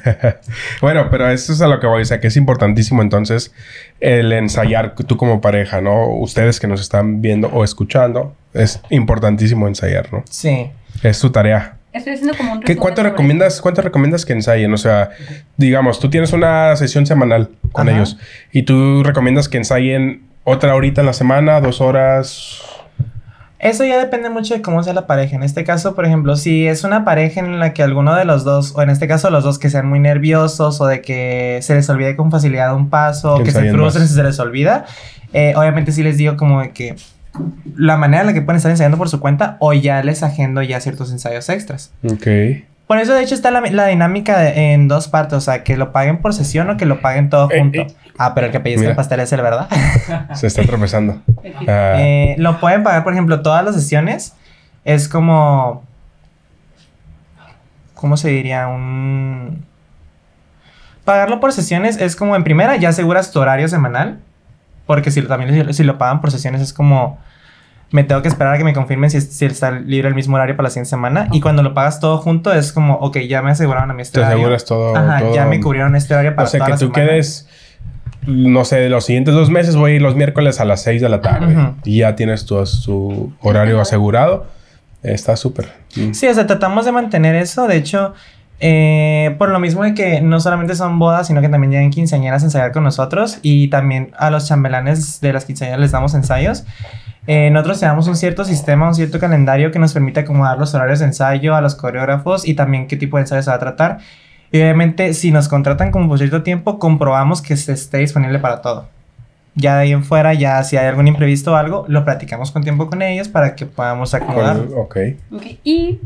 bueno, 0.80 1.08
pero 1.10 1.28
eso 1.30 1.52
es 1.52 1.60
a 1.60 1.68
lo 1.68 1.78
que 1.78 1.86
voy. 1.86 2.02
O 2.02 2.04
sea, 2.04 2.20
que 2.20 2.26
es 2.28 2.36
importantísimo 2.36 3.02
entonces 3.02 3.52
el 4.00 4.32
ensayar 4.32 4.94
tú 4.94 5.16
como 5.16 5.40
pareja, 5.40 5.80
¿no? 5.80 6.06
Ustedes 6.08 6.58
que 6.58 6.66
nos 6.66 6.80
están 6.80 7.20
viendo 7.22 7.48
o 7.48 7.62
escuchando, 7.64 8.34
es 8.54 8.80
importantísimo 8.90 9.68
ensayar, 9.68 10.12
¿no? 10.12 10.24
Sí. 10.28 10.70
Es 11.02 11.20
tu 11.20 11.30
tarea. 11.30 11.76
Estoy 11.92 12.12
haciendo 12.14 12.36
como 12.36 12.52
un 12.52 12.60
¿Qué, 12.60 12.76
¿Cuánto 12.76 13.02
recomiendas, 13.02 13.60
cuánto 13.60 13.82
recomiendas 13.82 14.24
que 14.24 14.32
ensayen? 14.32 14.72
O 14.72 14.76
sea, 14.76 15.10
digamos, 15.56 15.98
tú 15.98 16.08
tienes 16.08 16.32
una 16.32 16.76
sesión 16.76 17.04
semanal 17.04 17.50
con 17.72 17.88
Ajá. 17.88 17.96
ellos 17.96 18.16
y 18.52 18.62
tú 18.62 19.02
recomiendas 19.02 19.48
que 19.48 19.58
ensayen 19.58 20.22
otra 20.44 20.74
horita 20.74 21.00
en 21.00 21.06
la 21.08 21.12
semana, 21.12 21.60
dos 21.60 21.80
horas. 21.80 22.62
Eso 23.60 23.84
ya 23.84 23.98
depende 23.98 24.30
mucho 24.30 24.54
de 24.54 24.62
cómo 24.62 24.82
sea 24.82 24.94
la 24.94 25.06
pareja. 25.06 25.36
En 25.36 25.42
este 25.42 25.64
caso, 25.64 25.94
por 25.94 26.06
ejemplo, 26.06 26.34
si 26.36 26.66
es 26.66 26.82
una 26.82 27.04
pareja 27.04 27.40
en 27.40 27.60
la 27.60 27.74
que 27.74 27.82
alguno 27.82 28.14
de 28.14 28.24
los 28.24 28.42
dos, 28.42 28.72
o 28.74 28.80
en 28.80 28.88
este 28.88 29.06
caso 29.06 29.28
los 29.28 29.44
dos 29.44 29.58
que 29.58 29.68
sean 29.68 29.86
muy 29.86 30.00
nerviosos 30.00 30.80
o 30.80 30.86
de 30.86 31.02
que 31.02 31.58
se 31.60 31.74
les 31.74 31.88
olvide 31.90 32.16
con 32.16 32.30
facilidad 32.30 32.74
un 32.74 32.88
paso, 32.88 33.34
o 33.34 33.38
Que 33.38 33.44
que 33.44 33.50
se 33.52 33.70
frustren 33.70 34.08
si 34.08 34.14
se 34.14 34.22
les 34.22 34.38
olvida, 34.40 34.86
eh, 35.34 35.52
obviamente 35.56 35.92
sí 35.92 36.02
les 36.02 36.16
digo 36.16 36.38
como 36.38 36.62
de 36.62 36.70
que 36.70 36.96
la 37.76 37.98
manera 37.98 38.22
en 38.22 38.28
la 38.28 38.32
que 38.32 38.40
pueden 38.40 38.56
estar 38.56 38.70
ensayando 38.70 38.96
por 38.96 39.10
su 39.10 39.20
cuenta 39.20 39.56
o 39.60 39.72
ya 39.74 40.02
les 40.02 40.22
agendo 40.22 40.62
ya 40.62 40.80
ciertos 40.80 41.12
ensayos 41.12 41.48
extras. 41.50 41.92
Ok. 42.02 42.26
Por 42.90 42.98
eso, 42.98 43.14
de 43.14 43.22
hecho, 43.22 43.36
está 43.36 43.52
la, 43.52 43.60
la 43.60 43.86
dinámica 43.86 44.36
de- 44.40 44.72
en 44.72 44.88
dos 44.88 45.06
partes. 45.06 45.34
O 45.34 45.40
sea, 45.40 45.62
que 45.62 45.76
lo 45.76 45.92
paguen 45.92 46.18
por 46.20 46.34
sesión 46.34 46.68
o 46.70 46.76
que 46.76 46.86
lo 46.86 47.00
paguen 47.00 47.30
todo 47.30 47.48
Eh, 47.52 47.60
junto. 47.60 47.82
eh. 47.82 47.86
Ah, 48.18 48.34
pero 48.34 48.46
el 48.48 48.52
que 48.52 48.58
pellizca 48.58 48.80
Mira. 48.80 48.90
el 48.90 48.96
pastel 48.96 49.20
es 49.20 49.32
el, 49.32 49.42
¿verdad? 49.42 49.68
Se 50.34 50.48
está 50.48 50.64
tropezando. 50.64 51.22
Ah, 51.68 51.94
Eh, 52.00 52.34
lo 52.38 52.58
pueden 52.58 52.82
pagar, 52.82 53.04
por 53.04 53.12
ejemplo, 53.12 53.42
todas 53.42 53.64
las 53.64 53.76
sesiones. 53.76 54.34
Es 54.84 55.08
como. 55.08 55.84
¿Cómo 57.94 58.16
se 58.16 58.30
diría? 58.30 58.66
Un. 58.66 59.64
Pagarlo 61.04 61.38
por 61.38 61.52
sesiones 61.52 61.96
es 61.96 62.16
como 62.16 62.34
en 62.34 62.42
primera, 62.42 62.74
ya 62.74 62.88
aseguras 62.88 63.30
tu 63.30 63.38
horario 63.40 63.68
semanal. 63.68 64.18
Porque 64.86 65.12
si 65.12 65.20
lo- 65.20 65.28
también 65.28 65.68
si, 65.68 65.74
si 65.74 65.84
lo 65.84 65.96
pagan 65.96 66.20
por 66.20 66.32
sesiones 66.32 66.60
es 66.60 66.72
como. 66.72 67.18
Me 67.92 68.04
tengo 68.04 68.22
que 68.22 68.28
esperar 68.28 68.54
a 68.54 68.58
que 68.58 68.62
me 68.64 68.72
confirmen 68.72 69.10
si, 69.10 69.20
si 69.20 69.44
está 69.46 69.72
libre 69.72 70.08
el 70.08 70.14
mismo 70.14 70.36
horario 70.36 70.56
para 70.56 70.64
la 70.68 70.70
siguiente 70.70 70.90
semana. 70.90 71.28
Y 71.32 71.40
cuando 71.40 71.62
lo 71.64 71.74
pagas 71.74 71.98
todo 71.98 72.18
junto 72.18 72.52
es 72.52 72.72
como, 72.72 72.94
ok, 72.94 73.18
ya 73.28 73.42
me 73.42 73.50
aseguraron 73.50 73.90
a 73.90 73.94
mí 73.94 74.02
este 74.02 74.14
te 74.14 74.20
horario. 74.20 74.38
aseguras 74.38 74.64
todo. 74.64 74.96
Ajá, 74.96 75.18
todo- 75.20 75.34
ya 75.34 75.44
me 75.46 75.60
cubrieron 75.60 75.96
este 75.96 76.14
horario 76.14 76.34
para 76.36 76.46
O 76.46 76.50
sea, 76.50 76.58
toda 76.58 76.66
que 76.66 76.72
la 76.72 76.78
tú 76.78 76.86
semana. 76.94 77.10
quedes, 77.12 77.48
no 78.26 78.64
sé, 78.64 78.88
los 78.88 79.04
siguientes 79.06 79.34
dos 79.34 79.50
meses 79.50 79.74
voy 79.74 79.92
a 79.92 79.94
ir 79.96 80.02
los 80.02 80.14
miércoles 80.14 80.60
a 80.60 80.64
las 80.64 80.82
6 80.82 81.02
de 81.02 81.08
la 81.08 81.20
tarde. 81.20 81.56
Ujú. 81.56 81.74
Y 81.84 81.98
ya 81.98 82.14
tienes 82.14 82.46
tu, 82.46 82.62
tu 82.84 83.32
horario 83.40 83.80
asegurado. 83.80 84.46
Está 85.02 85.34
súper. 85.36 85.72
Mm. 85.96 86.12
Sí, 86.12 86.28
o 86.28 86.34
sea, 86.34 86.46
tratamos 86.46 86.84
de 86.84 86.92
mantener 86.92 87.34
eso. 87.34 87.66
De 87.66 87.76
hecho, 87.76 88.14
eh, 88.60 89.34
por 89.38 89.48
lo 89.48 89.58
mismo 89.58 89.82
de 89.82 89.94
que 89.94 90.20
no 90.20 90.38
solamente 90.38 90.76
son 90.76 90.98
bodas, 90.98 91.26
sino 91.26 91.40
que 91.40 91.48
también 91.48 91.72
llegan 91.72 91.90
quinceañeras 91.90 92.42
a 92.42 92.44
ensayar 92.46 92.70
con 92.72 92.84
nosotros 92.84 93.38
y 93.42 93.68
también 93.68 94.12
a 94.18 94.30
los 94.30 94.46
chambelanes 94.46 95.20
de 95.22 95.32
las 95.32 95.44
quinceañeras 95.46 95.80
les 95.80 95.90
damos 95.90 96.14
ensayos. 96.14 96.64
Eh, 97.32 97.48
nosotros 97.52 97.78
tenemos 97.78 98.08
un 98.08 98.16
cierto 98.16 98.44
sistema, 98.44 98.88
un 98.88 98.94
cierto 98.96 99.20
calendario 99.20 99.70
que 99.70 99.78
nos 99.78 99.92
permite 99.92 100.18
acomodar 100.18 100.58
los 100.58 100.74
horarios 100.74 100.98
de 100.98 101.04
ensayo 101.04 101.54
a 101.54 101.60
los 101.60 101.76
coreógrafos 101.76 102.44
y 102.44 102.54
también 102.54 102.88
qué 102.88 102.96
tipo 102.96 103.18
de 103.18 103.20
ensayo 103.20 103.40
se 103.40 103.50
va 103.50 103.54
a 103.54 103.60
tratar. 103.60 103.98
Y 104.50 104.60
obviamente, 104.60 105.14
si 105.14 105.30
nos 105.30 105.46
contratan 105.46 105.92
como 105.92 106.08
por 106.08 106.18
cierto 106.18 106.42
tiempo, 106.42 106.80
comprobamos 106.80 107.40
que 107.40 107.56
se 107.56 107.72
esté 107.72 107.98
disponible 107.98 108.40
para 108.40 108.62
todo. 108.62 108.88
Ya 109.54 109.76
de 109.76 109.82
ahí 109.82 109.92
en 109.92 110.02
fuera, 110.02 110.34
ya 110.34 110.60
si 110.64 110.76
hay 110.76 110.88
algún 110.88 111.06
imprevisto 111.06 111.52
o 111.52 111.54
algo, 111.54 111.84
lo 111.86 112.04
platicamos 112.04 112.50
con 112.50 112.64
tiempo 112.64 112.88
con 112.88 113.00
ellos 113.00 113.28
para 113.28 113.54
que 113.54 113.64
podamos 113.64 114.12
acomodar. 114.12 114.58
Ok. 114.76 114.96
Ok, 115.30 115.44
Y 115.62 116.00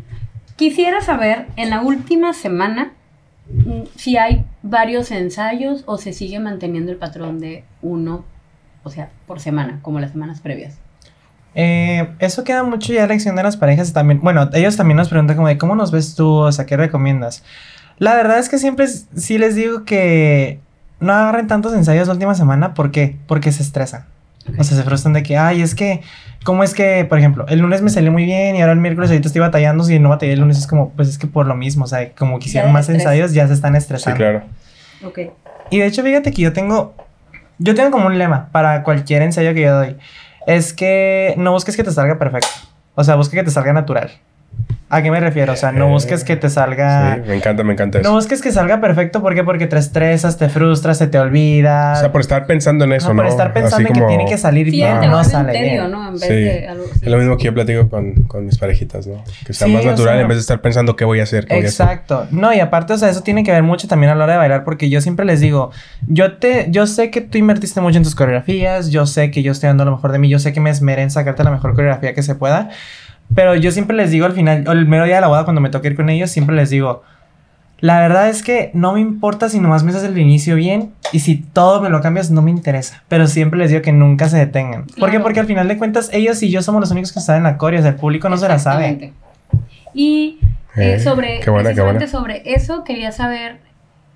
quisiera 0.56 1.00
saber, 1.00 1.46
en 1.56 1.70
la 1.70 1.80
última 1.80 2.34
semana, 2.34 2.92
mm, 3.48 3.84
si 3.96 4.18
hay 4.18 4.44
varios 4.62 5.10
ensayos 5.10 5.84
o 5.86 5.96
se 5.96 6.12
sigue 6.12 6.38
manteniendo 6.38 6.92
el 6.92 6.98
patrón 6.98 7.40
de 7.40 7.64
uno, 7.80 8.26
o 8.82 8.90
sea, 8.90 9.08
por 9.26 9.40
semana, 9.40 9.78
como 9.80 10.00
las 10.00 10.10
semanas 10.10 10.42
previas. 10.42 10.83
Eh, 11.54 12.08
eso 12.18 12.42
queda 12.44 12.62
mucho 12.62 12.92
ya 12.92 13.02
a 13.02 13.04
elección 13.04 13.36
de 13.36 13.42
las 13.42 13.56
parejas 13.56 13.92
también. 13.92 14.20
Bueno, 14.22 14.50
ellos 14.54 14.76
también 14.76 14.96
nos 14.96 15.08
preguntan 15.08 15.36
como 15.36 15.48
de 15.48 15.58
cómo 15.58 15.74
nos 15.76 15.92
ves 15.92 16.14
tú, 16.14 16.28
o 16.28 16.52
sea, 16.52 16.66
¿qué 16.66 16.76
recomiendas? 16.76 17.44
La 17.98 18.14
verdad 18.16 18.38
es 18.38 18.48
que 18.48 18.58
siempre 18.58 18.86
sí 18.88 19.38
les 19.38 19.54
digo 19.54 19.84
que 19.84 20.58
no 21.00 21.12
agarren 21.12 21.46
tantos 21.46 21.74
ensayos 21.74 22.08
la 22.08 22.14
última 22.14 22.34
semana. 22.34 22.74
¿Por 22.74 22.90
qué? 22.90 23.16
Porque 23.28 23.52
se 23.52 23.62
estresan. 23.62 24.04
O 24.58 24.64
sea, 24.64 24.76
se 24.76 24.82
frustran 24.82 25.14
de 25.14 25.22
que, 25.22 25.38
ay, 25.38 25.62
es 25.62 25.74
que, 25.74 26.02
¿cómo 26.44 26.64
es 26.64 26.74
que, 26.74 27.06
por 27.08 27.18
ejemplo, 27.18 27.46
el 27.48 27.60
lunes 27.60 27.80
me 27.82 27.88
salió 27.88 28.12
muy 28.12 28.24
bien 28.24 28.56
y 28.56 28.60
ahora 28.60 28.72
el 28.74 28.78
miércoles 28.80 29.10
ahorita 29.10 29.28
estoy 29.28 29.40
batallando? 29.40 29.84
Si 29.84 29.98
no 29.98 30.10
batallé 30.10 30.32
el 30.34 30.40
lunes 30.40 30.58
es 30.58 30.66
como, 30.66 30.90
pues 30.90 31.08
es 31.08 31.16
que 31.18 31.26
por 31.26 31.46
lo 31.46 31.54
mismo, 31.54 31.84
o 31.84 31.88
sea, 31.88 32.10
como 32.12 32.38
quisieran 32.38 32.68
del 32.68 32.72
más 32.74 32.82
estrés. 32.88 33.02
ensayos, 33.02 33.32
ya 33.32 33.46
se 33.46 33.54
están 33.54 33.72
Sí, 33.72 33.78
estresando. 33.78 34.16
claro. 34.18 34.42
Ok. 35.02 35.18
Y 35.70 35.78
de 35.78 35.86
hecho, 35.86 36.02
fíjate 36.02 36.32
que 36.32 36.42
yo 36.42 36.52
tengo. 36.52 36.94
Yo 37.58 37.74
tengo 37.74 37.90
como 37.92 38.06
un 38.06 38.18
lema 38.18 38.48
para 38.52 38.82
cualquier 38.82 39.22
ensayo 39.22 39.54
que 39.54 39.62
yo 39.62 39.74
doy. 39.74 39.96
Es 40.46 40.72
que 40.72 41.34
no 41.36 41.52
busques 41.52 41.76
que 41.76 41.84
te 41.84 41.90
salga 41.90 42.18
perfecto. 42.18 42.48
O 42.94 43.04
sea, 43.04 43.16
busca 43.16 43.36
que 43.36 43.44
te 43.44 43.50
salga 43.50 43.72
natural. 43.72 44.10
¿A 44.90 45.02
qué 45.02 45.10
me 45.10 45.18
refiero? 45.18 45.54
O 45.54 45.56
sea, 45.56 45.72
no 45.72 45.88
busques 45.88 46.22
que 46.22 46.36
te 46.36 46.48
salga. 46.48 47.16
Sí, 47.16 47.22
me 47.26 47.34
encanta, 47.34 47.64
me 47.64 47.72
encanta 47.72 47.98
eso. 47.98 48.08
No 48.08 48.14
busques 48.14 48.40
que 48.40 48.52
salga 48.52 48.80
perfecto. 48.80 49.22
¿Por 49.22 49.34
qué? 49.34 49.42
Porque 49.42 49.66
te 49.66 49.76
estresas, 49.76 50.36
te 50.38 50.48
frustras, 50.48 50.98
se 50.98 51.08
te 51.08 51.18
olvida. 51.18 51.94
o 51.96 52.00
sea, 52.00 52.12
por 52.12 52.20
estar 52.20 52.46
pensando 52.46 52.84
en 52.84 52.92
eso, 52.92 53.06
Ajá, 53.06 53.14
¿no? 53.14 53.22
por 53.22 53.26
estar 53.26 53.52
pensando 53.52 53.88
en 53.88 53.92
que 53.94 54.00
como- 54.00 54.06
tiene 54.08 54.24
que 54.26 54.38
salir 54.38 54.70
bien, 54.70 55.00
no 55.10 55.18
un 55.18 55.24
sale 55.24 55.52
tedio, 55.52 55.80
bien. 55.80 55.90
¿no? 55.90 56.06
En 56.08 56.12
vez 56.12 56.22
Sí. 56.22 56.28
de 56.34 56.68
algo 56.68 56.84
Es 56.94 57.08
lo 57.08 57.16
mismo 57.18 57.36
que 57.36 57.44
yo 57.44 57.54
platico 57.54 57.88
con, 57.88 58.12
con 58.24 58.46
mis 58.46 58.56
parejitas, 58.58 59.06
¿no? 59.08 59.24
Que 59.44 59.52
sea 59.52 59.66
Sí, 59.66 59.72
más 59.72 59.84
o 59.84 59.88
natural 59.88 60.14
sea- 60.14 60.22
en 60.22 60.28
vez 60.28 60.36
de 60.36 60.40
estar 60.42 60.60
pensando 60.60 60.94
qué 60.94 61.04
voy 61.04 61.18
a 61.18 61.24
hacer, 61.24 61.46
qué 61.46 61.54
voy 61.56 61.64
a 61.64 61.68
hacer. 61.68 61.86
Exacto. 61.86 62.28
No, 62.30 62.52
y 62.54 62.60
aparte, 62.60 62.92
o 62.92 62.98
sea, 62.98 63.08
eso 63.08 63.22
tiene 63.22 63.42
que 63.42 63.50
ver 63.50 63.64
mucho 63.64 63.88
también 63.88 64.12
a 64.12 64.14
la 64.14 64.24
hora 64.24 64.34
de 64.34 64.38
bailar, 64.38 64.62
porque 64.64 64.90
yo 64.90 65.00
siempre 65.00 65.24
les 65.26 65.40
digo, 65.40 65.72
yo 66.06 66.36
te, 66.36 66.66
yo 66.70 66.86
sé 66.86 67.10
que 67.10 67.20
tú 67.20 67.36
invertiste 67.38 67.80
mucho 67.80 67.96
en 67.96 68.04
tus 68.04 68.14
coreografías, 68.14 68.90
yo 68.90 69.06
sé 69.06 69.32
que 69.32 69.42
yo 69.42 69.50
estoy 69.50 69.68
dando 69.68 69.84
lo 69.86 69.90
mejor 69.92 70.12
de 70.12 70.20
mí, 70.20 70.28
yo 70.28 70.38
sé 70.38 70.52
que 70.52 70.60
me 70.60 70.70
esmeré 70.70 71.02
en 71.02 71.10
sacarte 71.10 71.42
la 71.42 71.50
mejor 71.50 71.74
coreografía 71.74 72.14
que 72.14 72.22
se 72.22 72.36
pueda, 72.36 72.70
pero 73.34 73.54
yo 73.56 73.70
siempre 73.72 73.96
les 73.96 74.10
digo 74.10 74.26
al 74.26 74.32
final, 74.32 74.64
o 74.68 74.72
el 74.72 74.86
mero 74.86 75.04
día 75.04 75.16
de 75.16 75.20
la 75.20 75.28
boda 75.28 75.44
cuando 75.44 75.60
me 75.60 75.70
toque 75.70 75.88
ir 75.88 75.96
con 75.96 76.08
ellos, 76.10 76.30
siempre 76.30 76.54
les 76.54 76.70
digo, 76.70 77.02
la 77.80 78.00
verdad 78.00 78.28
es 78.28 78.42
que 78.42 78.70
no 78.72 78.92
me 78.92 79.00
importa 79.00 79.48
si 79.48 79.60
nomás 79.60 79.82
me 79.82 79.90
haces 79.90 80.04
el 80.04 80.18
inicio 80.18 80.56
bien 80.56 80.92
y 81.12 81.20
si 81.20 81.36
todo 81.36 81.80
me 81.80 81.90
lo 81.90 82.00
cambias 82.00 82.30
no 82.30 82.40
me 82.42 82.50
interesa, 82.50 83.02
pero 83.08 83.26
siempre 83.26 83.58
les 83.58 83.70
digo 83.70 83.82
que 83.82 83.92
nunca 83.92 84.28
se 84.28 84.38
detengan. 84.38 84.86
¿Por 84.98 85.10
qué? 85.10 85.20
Porque 85.20 85.40
al 85.40 85.46
final 85.46 85.68
de 85.68 85.76
cuentas 85.76 86.08
ellos 86.12 86.42
y 86.42 86.50
yo 86.50 86.62
somos 86.62 86.80
los 86.80 86.90
únicos 86.90 87.12
que 87.12 87.20
saben 87.20 87.42
la 87.42 87.58
coreo, 87.58 87.80
o 87.80 87.82
sea, 87.82 87.92
el 87.92 87.96
público 87.96 88.28
no 88.28 88.36
se 88.36 88.48
la 88.48 88.58
sabe. 88.58 88.88
Exactamente. 88.88 89.24
Y 89.92 90.38
eh, 90.76 90.98
sobre, 90.98 91.40
qué 91.40 91.50
buena, 91.50 91.70
qué 91.70 91.74
precisamente 91.74 92.06
buena. 92.06 92.06
sobre 92.06 92.54
eso, 92.54 92.84
quería 92.84 93.12
saber, 93.12 93.58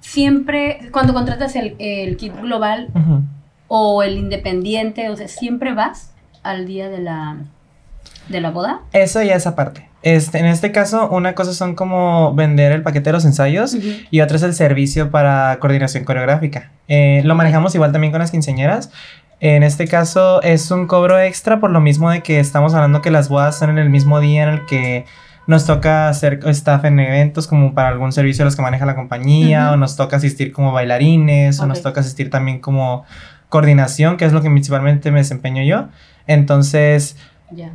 siempre, 0.00 0.88
cuando 0.92 1.12
contratas 1.12 1.54
el, 1.56 1.76
el 1.78 2.16
kit 2.16 2.34
global 2.40 2.88
o 3.66 4.02
el 4.02 4.16
independiente, 4.16 5.08
o 5.10 5.16
sea, 5.16 5.28
siempre 5.28 5.74
vas 5.74 6.12
al 6.42 6.66
día 6.66 6.88
de 6.88 7.00
la, 7.00 7.36
de 8.28 8.40
la 8.40 8.50
boda. 8.50 8.80
Eso 8.92 9.22
ya 9.22 9.34
es 9.34 9.46
aparte. 9.46 9.88
Este, 10.02 10.38
en 10.38 10.46
este 10.46 10.70
caso, 10.70 11.08
una 11.10 11.34
cosa 11.34 11.52
son 11.52 11.74
como 11.74 12.32
vender 12.34 12.72
el 12.72 12.82
paquete 12.82 13.06
de 13.08 13.12
los 13.14 13.24
ensayos 13.24 13.76
y 14.10 14.20
otra 14.20 14.36
es 14.36 14.42
el 14.42 14.54
servicio 14.54 15.10
para 15.10 15.58
coordinación 15.60 16.04
coreográfica. 16.04 16.70
Eh, 16.86 17.22
lo 17.24 17.34
manejamos 17.34 17.74
igual 17.74 17.92
también 17.92 18.12
con 18.12 18.20
las 18.20 18.30
quinceañeras. 18.30 18.90
En 19.40 19.62
este 19.62 19.86
caso 19.86 20.42
es 20.42 20.70
un 20.70 20.86
cobro 20.86 21.18
extra 21.20 21.60
por 21.60 21.70
lo 21.70 21.80
mismo 21.80 22.10
de 22.10 22.22
que 22.22 22.40
estamos 22.40 22.74
hablando 22.74 23.02
que 23.02 23.10
las 23.10 23.28
bodas 23.28 23.58
son 23.58 23.70
en 23.70 23.78
el 23.78 23.90
mismo 23.90 24.20
día 24.20 24.44
en 24.44 24.48
el 24.50 24.66
que 24.66 25.04
nos 25.46 25.64
toca 25.64 26.08
hacer 26.08 26.40
staff 26.44 26.84
en 26.84 27.00
eventos 27.00 27.46
como 27.46 27.72
para 27.72 27.88
algún 27.88 28.12
servicio 28.12 28.42
de 28.42 28.46
los 28.46 28.56
que 28.56 28.62
maneja 28.62 28.84
la 28.84 28.94
compañía 28.94 29.66
Ujú. 29.66 29.74
o 29.74 29.76
nos 29.78 29.96
toca 29.96 30.16
asistir 30.16 30.52
como 30.52 30.72
bailarines 30.72 31.58
o 31.60 31.66
nos 31.66 31.82
toca 31.82 32.00
asistir 32.00 32.30
también 32.30 32.60
como 32.60 33.04
coordinación, 33.48 34.16
que 34.16 34.26
es 34.26 34.32
lo 34.32 34.42
que 34.42 34.50
principalmente 34.50 35.10
me 35.10 35.20
desempeño 35.20 35.62
yo. 35.62 35.88
Entonces, 36.26 37.16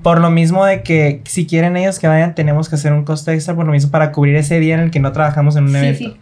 Por 0.03 0.21
lo 0.21 0.29
mismo 0.29 0.65
de 0.65 0.83
que 0.83 1.21
si 1.25 1.47
quieren 1.47 1.75
ellos 1.77 1.97
que 1.97 2.07
vayan, 2.07 2.35
tenemos 2.35 2.69
que 2.69 2.75
hacer 2.75 2.93
un 2.93 3.03
costo 3.05 3.31
extra 3.31 3.55
por 3.55 3.65
lo 3.65 3.71
mismo 3.71 3.89
para 3.89 4.11
cubrir 4.11 4.35
ese 4.35 4.59
día 4.59 4.75
en 4.75 4.81
el 4.81 4.91
que 4.91 4.99
no 4.99 5.11
trabajamos 5.11 5.55
en 5.55 5.63
un 5.63 5.71
Sí, 5.71 5.77
evento. 5.77 5.97
sí. 5.99 6.19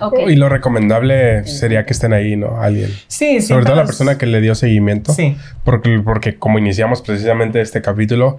Ok. 0.00 0.14
Y 0.28 0.36
lo 0.36 0.48
recomendable 0.48 1.44
sería 1.46 1.84
que 1.84 1.92
estén 1.92 2.12
ahí, 2.14 2.36
¿no? 2.36 2.60
Alguien. 2.62 2.90
Sí, 3.08 3.26
Sobre 3.26 3.42
siempre 3.42 3.66
todo 3.66 3.76
la 3.76 3.84
persona 3.84 4.16
que 4.16 4.26
le 4.26 4.40
dio 4.40 4.54
seguimiento. 4.54 5.12
Sí, 5.12 5.36
Porque, 5.64 6.00
porque 6.02 6.36
como 6.38 6.58
iniciamos 6.58 7.02
precisamente 7.02 7.60
este 7.60 7.82
capítulo, 7.82 8.38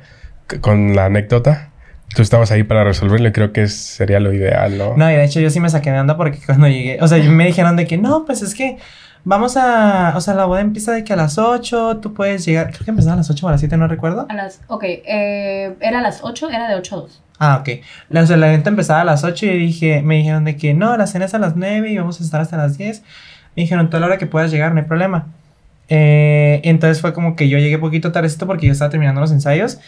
con 0.61 0.95
la 0.95 1.05
anécdota. 1.05 1.69
Tú 2.15 2.23
estabas 2.23 2.49
ahí 2.51 2.63
para 2.63 2.83
resolverlo 2.83 3.27
y 3.27 3.31
creo 3.31 3.53
que 3.53 3.67
sería 3.67 4.19
lo 4.19 4.33
ideal, 4.33 4.79
¿no? 4.79 4.97
No, 4.97 5.11
y 5.11 5.13
de 5.13 5.23
hecho 5.25 5.39
yo 5.41 5.51
sí 5.51 5.59
me 5.59 5.69
saqué 5.69 5.91
de 5.91 5.99
onda 5.99 6.17
porque 6.17 6.39
cuando 6.43 6.67
llegué, 6.67 6.97
o 7.01 7.07
sea, 7.07 7.19
me 7.23 7.45
dijeron 7.45 7.75
de 7.75 7.85
que 7.85 7.99
no, 7.99 8.25
pues 8.25 8.41
es 8.41 8.55
que 8.55 8.77
vamos 9.23 9.57
a, 9.57 10.13
o 10.15 10.21
sea, 10.21 10.33
la 10.33 10.45
boda 10.45 10.61
empieza 10.61 10.91
de 10.91 11.03
que 11.03 11.13
a 11.13 11.15
las 11.15 11.37
8, 11.37 11.97
tú 11.97 12.13
puedes 12.13 12.45
llegar, 12.45 12.71
creo 12.71 12.85
que 12.85 12.91
empezaba 12.91 13.13
a 13.13 13.17
las 13.17 13.29
8 13.29 13.45
o 13.45 13.49
a 13.49 13.51
las 13.53 13.61
7, 13.61 13.77
no 13.77 13.87
recuerdo. 13.87 14.25
A 14.29 14.33
las, 14.33 14.61
ok, 14.67 14.83
eh, 14.83 15.75
era 15.79 15.99
a 15.99 16.01
las 16.01 16.19
8, 16.23 16.49
era 16.49 16.67
de 16.67 16.75
8 16.75 16.95
a 16.95 16.99
2. 16.99 17.21
Ah, 17.39 17.57
ok. 17.61 17.69
La, 18.09 18.21
o 18.21 18.25
sea, 18.25 18.37
la 18.37 18.47
evento 18.49 18.69
empezaba 18.69 19.01
a 19.01 19.05
las 19.05 19.23
8 19.23 19.45
y 19.45 19.57
dije, 19.57 20.01
me 20.01 20.17
dijeron 20.17 20.43
de 20.43 20.57
que 20.57 20.73
no, 20.73 20.97
la 20.97 21.07
cena 21.07 21.25
es 21.25 21.33
a 21.33 21.39
las 21.39 21.55
9 21.55 21.89
y 21.89 21.97
vamos 21.97 22.19
a 22.19 22.23
estar 22.23 22.41
hasta 22.41 22.57
las 22.57 22.77
10. 22.77 23.01
Me 23.55 23.63
dijeron, 23.63 23.89
toda 23.89 24.01
la 24.01 24.07
hora 24.07 24.17
que 24.17 24.27
puedas 24.27 24.51
llegar, 24.51 24.73
no 24.73 24.79
hay 24.79 24.85
problema. 24.85 25.27
Eh, 25.87 26.61
entonces 26.65 27.01
fue 27.01 27.13
como 27.13 27.35
que 27.35 27.49
yo 27.49 27.57
llegué 27.57 27.79
poquito 27.79 28.11
tardecito 28.11 28.45
porque 28.45 28.67
yo 28.67 28.73
estaba 28.73 28.91
terminando 28.91 29.21
los 29.21 29.31
ensayos. 29.31 29.79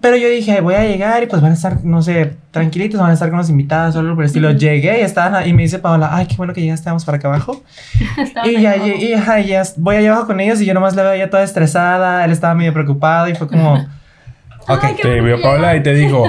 Pero 0.00 0.16
yo 0.16 0.28
dije, 0.28 0.60
voy 0.62 0.74
a 0.74 0.84
llegar 0.84 1.22
y 1.22 1.26
pues 1.26 1.42
van 1.42 1.50
a 1.50 1.54
estar, 1.54 1.84
no 1.84 2.00
sé, 2.00 2.32
tranquilitos, 2.52 2.98
van 2.98 3.10
a 3.10 3.12
estar 3.12 3.28
con 3.28 3.36
los 3.38 3.50
invitados 3.50 3.96
o 3.96 3.98
algo 4.00 4.14
por 4.14 4.24
el 4.24 4.28
estilo. 4.28 4.50
Llegué 4.52 4.98
y 5.00 5.02
estaban, 5.02 5.34
ahí, 5.34 5.50
y 5.50 5.52
me 5.52 5.62
dice 5.62 5.78
Paola, 5.78 6.08
ay, 6.12 6.26
qué 6.26 6.36
bueno 6.36 6.54
que 6.54 6.64
ya 6.64 6.72
estábamos 6.72 7.04
para 7.04 7.18
acá 7.18 7.28
abajo. 7.28 7.62
Y 8.44 8.60
ya, 8.62 8.76
y, 8.78 9.04
y, 9.04 9.12
ajá, 9.14 9.40
ya 9.40 9.62
voy 9.76 9.96
allá 9.96 10.12
abajo 10.12 10.28
con 10.28 10.40
ellos 10.40 10.60
y 10.60 10.64
yo 10.66 10.72
nomás 10.72 10.96
la 10.96 11.02
veo 11.02 11.16
ya 11.16 11.28
toda 11.28 11.42
estresada, 11.42 12.24
él 12.24 12.32
estaba 12.32 12.54
medio 12.54 12.72
preocupado 12.72 13.28
y 13.28 13.34
fue 13.34 13.46
como, 13.48 13.74
ok. 14.68 14.84
Ay, 14.84 14.94
Te 15.02 15.20
vio 15.20 15.36
que 15.36 15.42
Paola 15.42 15.76
y 15.76 15.82
te 15.82 15.92
dijo, 15.94 16.24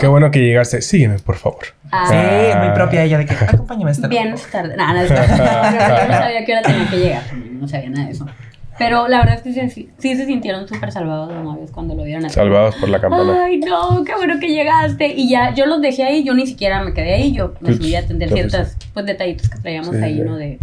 qué 0.00 0.06
bueno 0.06 0.30
que 0.30 0.40
llegaste. 0.40 0.80
Sígueme, 0.80 1.18
por 1.18 1.36
favor. 1.36 1.58
Ah, 1.90 2.06
Sí, 2.08 2.14
Ah. 2.16 2.62
muy 2.64 2.74
propia 2.74 3.02
ella 3.04 3.18
de 3.18 3.26
que 3.26 3.34
acompáñame 3.34 3.90
a 3.90 3.92
esta. 3.92 4.08
Bien 4.08 4.34
tarde. 4.50 4.74
No, 4.76 4.94
no, 4.94 5.04
yo 5.04 5.10
no 5.10 5.26
sabía 5.36 6.44
que 6.46 6.52
hora 6.52 6.62
tenía 6.62 6.88
que 6.88 6.96
llegar. 6.98 7.22
No 7.34 7.68
sabía 7.68 7.90
nada 7.90 8.06
de 8.06 8.12
eso. 8.12 8.26
Pero 8.82 9.08
la 9.08 9.18
verdad 9.18 9.34
es 9.36 9.42
que 9.42 9.70
sí, 9.70 9.90
sí 9.98 10.16
se 10.16 10.26
sintieron 10.26 10.66
súper 10.68 10.90
salvados 10.92 11.32
los 11.32 11.44
novios 11.44 11.70
cuando 11.70 11.94
lo 11.94 12.04
vieron 12.04 12.24
así. 12.24 12.34
Salvados 12.34 12.74
por 12.76 12.88
la 12.88 13.00
campana. 13.00 13.44
Ay, 13.44 13.58
no, 13.58 14.02
qué 14.04 14.14
bueno 14.14 14.40
que 14.40 14.48
llegaste. 14.48 15.14
Y 15.14 15.28
ya, 15.28 15.54
yo 15.54 15.66
los 15.66 15.80
dejé 15.80 16.04
ahí, 16.04 16.24
yo 16.24 16.34
ni 16.34 16.46
siquiera 16.46 16.82
me 16.82 16.92
quedé 16.92 17.14
ahí, 17.14 17.32
yo 17.32 17.54
me 17.60 17.74
subí 17.74 17.94
a 17.94 18.00
atender 18.00 18.28
tú 18.28 18.34
ciertos 18.34 18.76
pues, 18.92 19.06
detallitos 19.06 19.48
que 19.48 19.58
traíamos 19.58 19.94
Sí, 19.94 20.02
ahí, 20.02 20.16
sí. 20.16 20.22
¿no? 20.22 20.36
De, 20.36 20.58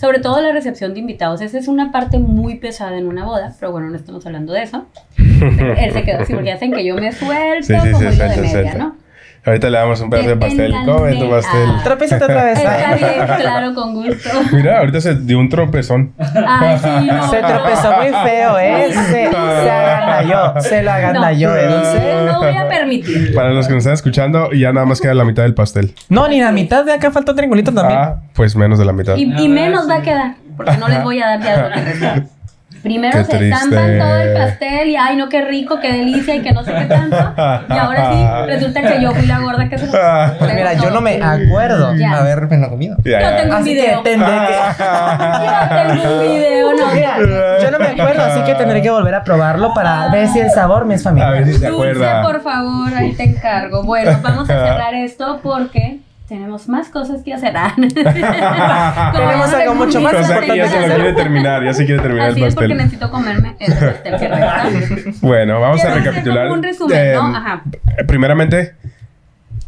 sobre 0.00 0.18
todo 0.18 0.40
la 0.40 0.52
recepción 0.52 0.94
de 0.94 1.00
invitados. 1.00 1.40
Esa 1.40 1.58
es 1.58 1.68
una 1.68 1.92
parte 1.92 2.18
muy 2.18 2.56
pesada 2.56 2.98
en 2.98 3.06
una 3.06 3.24
boda, 3.24 3.54
pero 3.60 3.70
bueno, 3.70 3.88
no 3.88 3.96
estamos 3.96 4.26
hablando 4.26 4.52
de 4.52 4.64
eso. 4.64 4.86
Él 5.16 5.92
se 5.92 6.02
quedó 6.02 6.20
así, 6.20 6.34
porque 6.34 6.50
hacen 6.52 6.72
que 6.72 6.84
yo 6.84 6.96
me 6.96 7.12
suelto 7.12 7.66
Sí, 7.66 7.74
sí, 7.74 7.86
sí, 7.86 7.92
como 7.92 8.02
hilo 8.02 8.12
suelta, 8.16 8.34
de 8.34 8.40
media. 8.42 8.74
¿no? 8.74 8.96
Ahorita 9.44 9.70
le 9.70 9.78
damos 9.78 10.00
un 10.00 10.08
pedazo 10.08 10.28
de 10.28 10.36
pastel. 10.36 10.72
Come 10.84 11.16
tu 11.16 11.28
pastel. 11.28 11.68
Ah. 11.68 11.80
Tropézate 11.82 12.24
otra 12.24 12.44
vez. 12.44 12.58
Está 12.58 12.94
bien, 12.94 13.26
claro, 13.40 13.74
con 13.74 13.94
gusto. 13.94 14.30
Mira, 14.52 14.78
ahorita 14.78 15.00
se 15.00 15.16
dio 15.16 15.40
un 15.40 15.48
tropezón. 15.48 16.12
Ay, 16.16 16.78
sí, 16.78 16.88
no. 17.06 17.28
Se 17.28 17.38
tropezó 17.38 17.92
muy 17.96 18.08
feo, 18.24 18.58
¿eh? 18.60 18.92
Se, 18.92 19.02
se 19.30 19.36
agandalló. 19.36 20.60
Se 20.60 20.82
lo 20.84 20.92
agandalló, 20.92 21.56
¿eh, 21.56 21.66
Dulce? 21.66 22.14
No 22.26 22.38
voy 22.38 22.56
a 22.56 22.68
permitir. 22.68 23.34
Para 23.34 23.50
los 23.50 23.66
que 23.66 23.74
nos 23.74 23.80
están 23.80 23.94
escuchando, 23.94 24.52
ya 24.52 24.72
nada 24.72 24.86
más 24.86 25.00
queda 25.00 25.14
la 25.14 25.24
mitad 25.24 25.42
del 25.42 25.54
pastel. 25.54 25.92
No, 26.08 26.28
ni 26.28 26.40
la 26.40 26.52
mitad 26.52 26.84
de 26.84 26.92
acá 26.92 27.10
falta 27.10 27.32
un 27.32 27.36
triangulito 27.36 27.72
también. 27.72 27.98
Ah, 28.00 28.16
pues 28.34 28.54
menos 28.54 28.78
de 28.78 28.84
la 28.84 28.92
mitad. 28.92 29.16
Y, 29.16 29.22
y 29.22 29.48
menos 29.48 29.90
va 29.90 29.96
a 29.96 30.02
quedar, 30.02 30.36
porque 30.56 30.76
no 30.76 30.86
les 30.86 31.02
voy 31.02 31.20
a 31.20 31.36
dar 31.36 31.42
ya 31.42 31.68
lo 31.68 31.74
que. 31.74 32.22
Primero 32.82 33.18
Qué 33.18 33.24
se 33.24 33.36
triste. 33.38 33.56
zampan 33.58 33.98
todo 33.98 34.16
el 34.16 34.32
pastel 34.34 34.88
y 34.88 34.96
ay 34.96 35.14
no 35.16 35.28
qué 35.28 35.42
rico, 35.42 35.78
qué 35.80 35.92
delicia 35.92 36.34
y 36.34 36.40
que 36.42 36.52
no 36.52 36.64
sé 36.64 36.74
qué 36.74 36.84
tanto. 36.86 37.16
Y 37.16 37.78
ahora 37.78 38.12
sí, 38.12 38.46
resulta 38.48 38.82
que 38.82 39.00
yo 39.00 39.12
fui 39.12 39.26
la 39.26 39.38
gorda 39.38 39.68
que 39.68 39.78
se 39.78 39.86
lo 39.86 39.92
Pues 40.38 40.54
mira, 40.56 40.72
yo 40.74 40.90
no 40.90 41.00
me 41.00 41.22
acuerdo 41.22 41.94
Ya. 41.94 42.18
haberme 42.18 42.58
lo 42.58 42.70
comido. 42.70 42.96
Ya, 43.04 43.20
Yo 43.20 43.30
ya. 43.30 43.36
tengo 43.36 43.54
un 43.56 43.62
Así 43.62 43.74
que 43.74 43.82
video. 43.82 44.02
tendré 44.02 44.32
que... 44.32 44.54
Yo 44.82 45.98
tengo 46.02 46.12
un 46.14 46.20
video, 46.20 46.72
no. 46.72 46.92
Mira, 46.92 47.16
yo 47.62 47.70
no 47.70 47.78
me 47.78 47.86
acuerdo, 47.86 48.22
así 48.24 48.40
que 48.42 48.54
tendré 48.54 48.82
que 48.82 48.90
volver 48.90 49.14
a 49.14 49.24
probarlo 49.24 49.72
para 49.74 50.08
ver 50.10 50.28
si 50.28 50.40
el 50.40 50.50
sabor 50.50 50.84
me 50.84 50.94
es 50.94 51.06
A 51.06 51.10
ver 51.12 51.22
familiar. 51.24 51.46
si 51.46 51.52
se 51.60 51.68
Dulce, 51.68 51.88
acuerda. 51.90 52.22
por 52.22 52.42
favor, 52.42 52.94
ahí 52.94 53.12
te 53.14 53.22
encargo. 53.24 53.82
Bueno, 53.84 54.18
vamos 54.22 54.50
a 54.50 54.54
cerrar 54.66 54.94
esto 54.94 55.40
porque 55.42 56.00
tenemos 56.32 56.66
más 56.66 56.88
cosas 56.88 57.22
que 57.22 57.34
hacer. 57.34 57.52
Ah, 57.56 59.12
Tenemos 59.14 59.52
algo 59.52 59.74
mucho 59.74 60.00
más 60.00 60.14
que 60.14 60.56
ya 60.56 60.66
se 60.66 60.88
lo 60.88 60.94
quiere 60.94 61.12
terminar, 61.12 61.62
ya 61.62 61.74
se 61.74 61.84
quiere 61.84 62.00
terminar 62.00 62.30
Así 62.30 62.40
el 62.40 62.46
es 62.46 62.54
porque 62.54 62.68
pastel. 62.68 62.78
necesito 62.78 63.10
comerme 63.10 63.54
ese 63.58 63.74
pastel 63.74 64.16
que 64.18 64.28
resta. 64.28 64.68
Bueno, 65.20 65.60
vamos 65.60 65.84
a 65.84 65.94
recapitular. 65.94 66.50
un 66.50 66.62
resumen, 66.62 67.12
¿no? 67.12 67.32
Eh, 67.32 67.36
Ajá. 67.36 67.62
Primeramente, 68.06 68.74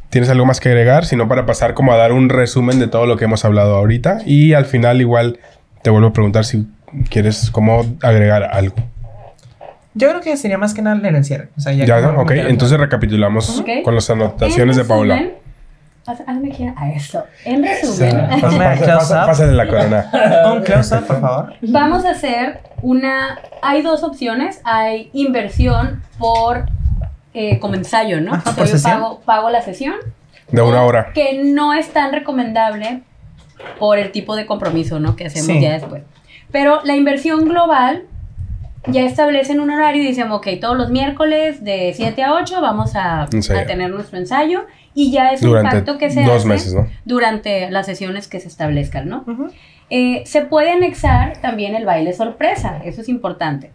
¿tienes 0.08 0.30
algo 0.30 0.46
más 0.46 0.58
que 0.60 0.70
agregar? 0.70 1.04
Si 1.04 1.16
no, 1.16 1.28
para 1.28 1.44
pasar 1.44 1.74
como 1.74 1.92
a 1.92 1.96
dar 1.98 2.12
un 2.12 2.30
resumen 2.30 2.78
de 2.78 2.86
todo 2.88 3.04
lo 3.06 3.18
que 3.18 3.26
hemos 3.26 3.44
hablado 3.44 3.76
ahorita. 3.76 4.20
Y 4.24 4.54
al 4.54 4.64
final, 4.64 5.02
igual, 5.02 5.38
te 5.82 5.90
vuelvo 5.90 6.08
a 6.08 6.12
preguntar 6.14 6.46
si 6.46 6.66
quieres 7.10 7.50
como 7.50 7.84
agregar 8.02 8.44
algo. 8.44 8.76
Yo 9.92 10.08
creo 10.08 10.22
que 10.22 10.36
sería 10.38 10.56
más 10.56 10.72
que 10.72 10.80
nada 10.80 10.96
el 11.06 11.14
encierre. 11.14 11.48
O 11.58 11.60
sea, 11.60 11.72
ya 11.74 12.10
ok. 12.16 12.30
Entonces 12.30 12.78
recapitulamos 12.80 13.62
con 13.84 13.94
las 13.94 14.08
anotaciones 14.08 14.76
En 14.78 14.82
de 14.82 14.88
Paula. 14.88 15.14
resumen, 15.16 15.43
Hazme 16.06 16.74
a 16.76 16.90
eso. 16.90 17.24
En 17.44 17.62
resumen, 17.62 18.28
Pasa- 18.40 18.76
close. 18.84 19.14
Pásale 19.14 19.52
la 19.52 19.66
corona. 19.66 20.10
Un 20.54 20.62
close-up, 20.62 21.06
por 21.06 21.20
favor. 21.20 21.54
vamos 21.62 22.04
a 22.04 22.10
hacer 22.10 22.60
una. 22.82 23.38
Hay 23.62 23.80
dos 23.82 24.02
opciones. 24.02 24.60
Hay 24.64 25.08
inversión 25.14 26.02
por 26.18 26.66
eh, 27.32 27.58
como 27.58 27.74
ensayo, 27.74 28.20
¿no? 28.20 28.34
Ajá, 28.34 28.42
O 28.42 28.44
sea, 28.44 28.54
por 28.54 28.66
yo 28.66 28.72
sesión. 28.72 28.92
pago, 29.00 29.20
pago 29.24 29.50
la 29.50 29.62
sesión. 29.62 29.94
De 30.50 30.60
una 30.60 30.82
hora. 30.82 31.12
Que 31.14 31.42
no 31.42 31.72
es 31.72 31.88
tan 31.92 32.12
recomendable 32.12 33.00
por 33.78 33.98
el 33.98 34.12
tipo 34.12 34.36
de 34.36 34.44
compromiso, 34.44 35.00
¿no? 35.00 35.16
Que 35.16 35.26
hacemos 35.26 35.46
Sí. 35.46 35.60
ya 35.60 35.72
después. 35.72 36.02
Pero 36.52 36.80
la 36.84 36.94
inversión 36.96 37.46
global 37.48 38.02
ya 38.86 39.00
establecen 39.02 39.58
un 39.60 39.70
horario 39.70 40.02
y 40.02 40.06
dicen, 40.06 40.30
ok, 40.30 40.46
todos 40.60 40.76
los 40.76 40.90
miércoles 40.90 41.64
de 41.64 41.92
7 41.96 42.22
a 42.22 42.34
8 42.34 42.60
vamos 42.60 42.94
a, 42.94 43.22
a 43.22 43.26
tener 43.66 43.90
nuestro 43.90 44.18
ensayo 44.18 44.66
y 44.94 45.10
ya 45.10 45.30
es 45.32 45.42
un 45.42 45.52
pacto 45.62 45.98
que 45.98 46.10
se 46.10 46.22
dos 46.22 46.36
hace 46.36 46.48
meses, 46.48 46.74
¿no? 46.74 46.86
durante 47.04 47.70
las 47.70 47.86
sesiones 47.86 48.28
que 48.28 48.40
se 48.40 48.48
establezcan, 48.48 49.08
¿no? 49.08 49.24
Ujú. 49.26 49.48
Eh, 49.90 50.22
se 50.26 50.42
puede 50.42 50.70
anexar 50.70 51.38
también 51.38 51.74
el 51.74 51.84
baile 51.84 52.12
sorpresa, 52.12 52.80
eso 52.84 53.00
es 53.00 53.08
importante. 53.08 53.70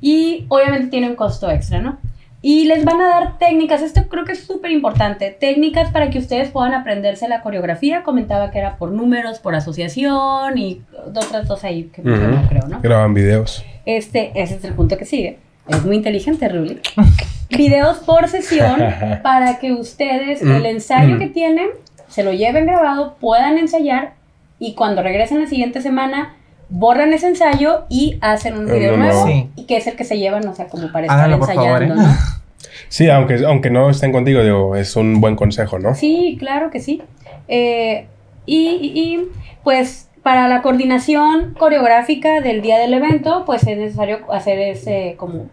Y 0.00 0.46
obviamente 0.48 0.86
tiene 0.88 1.08
un 1.10 1.16
costo 1.16 1.50
extra, 1.50 1.80
¿no? 1.80 1.98
Y 2.42 2.64
les 2.64 2.86
van 2.86 2.98
a 3.02 3.08
dar 3.08 3.38
técnicas, 3.38 3.82
esto 3.82 4.08
creo 4.08 4.24
que 4.24 4.32
es 4.32 4.44
súper 4.44 4.70
importante, 4.70 5.30
técnicas 5.38 5.90
para 5.90 6.08
que 6.08 6.18
ustedes 6.18 6.48
puedan 6.48 6.72
aprenderse 6.72 7.28
la 7.28 7.42
coreografía. 7.42 8.02
Comentaba 8.02 8.50
que 8.50 8.58
era 8.58 8.76
por 8.76 8.92
números, 8.92 9.40
por 9.40 9.54
asociación 9.54 10.56
y 10.56 10.80
otras 11.14 11.46
dos 11.46 11.64
ahí 11.64 11.90
que 11.92 12.00
mencionó, 12.00 12.38
Ujú. 12.38 12.48
creo, 12.48 12.68
¿no? 12.68 12.80
Graban 12.80 13.12
videos. 13.12 13.62
Este, 13.84 14.32
ese 14.34 14.54
es 14.54 14.64
el 14.64 14.72
punto 14.72 14.96
que 14.96 15.04
sigue. 15.04 15.38
Es 15.68 15.84
muy 15.84 15.96
inteligente, 15.96 16.48
Ruli. 16.48 16.80
Videos 17.50 17.98
por 17.98 18.28
sesión 18.28 18.80
para 19.22 19.58
que 19.58 19.72
ustedes 19.72 20.42
el 20.42 20.64
ensayo 20.66 21.18
que 21.18 21.26
tienen 21.28 21.68
se 22.08 22.22
lo 22.24 22.32
lleven 22.32 22.66
grabado, 22.66 23.16
puedan 23.20 23.58
ensayar 23.58 24.14
y 24.58 24.74
cuando 24.74 25.02
regresen 25.02 25.40
la 25.40 25.46
siguiente 25.46 25.80
semana 25.80 26.34
borran 26.68 27.12
ese 27.12 27.26
ensayo 27.28 27.84
y 27.88 28.18
hacen 28.20 28.56
un 28.58 28.66
video 28.66 28.96
nuevo. 28.96 29.24
nuevo 29.24 29.26
Sí. 29.26 29.50
y 29.56 29.64
que 29.66 29.76
es 29.76 29.86
el 29.86 29.96
que 29.96 30.04
se 30.04 30.18
llevan, 30.18 30.46
o 30.46 30.54
sea, 30.54 30.66
como 30.68 30.90
para 30.92 31.06
estar 31.06 31.18
Háganlo, 31.18 31.38
por 31.38 31.52
favor, 31.54 31.82
ensayando, 31.82 32.02
¿eh? 32.02 32.06
¿no? 32.06 32.14
Sí, 32.88 33.08
aunque, 33.08 33.44
aunque 33.46 33.70
no 33.70 33.90
estén 33.90 34.10
contigo, 34.12 34.42
digo, 34.42 34.74
es 34.76 34.96
un 34.96 35.20
buen 35.20 35.36
consejo, 35.36 35.78
¿no? 35.78 35.94
Sí, 35.94 36.36
claro 36.40 36.70
que 36.70 36.80
sí. 36.80 37.00
Eh, 37.46 38.06
y, 38.46 38.68
y- 38.68 39.00
y, 39.00 39.28
pues 39.62 40.08
para 40.22 40.48
la 40.48 40.60
coordinación 40.62 41.54
coreográfica 41.58 42.40
del 42.40 42.62
día 42.62 42.78
del 42.78 42.94
evento, 42.94 43.44
pues 43.46 43.66
es 43.66 43.78
necesario 43.78 44.18
hacer 44.32 44.58
ese 44.58 45.14
como 45.18 45.46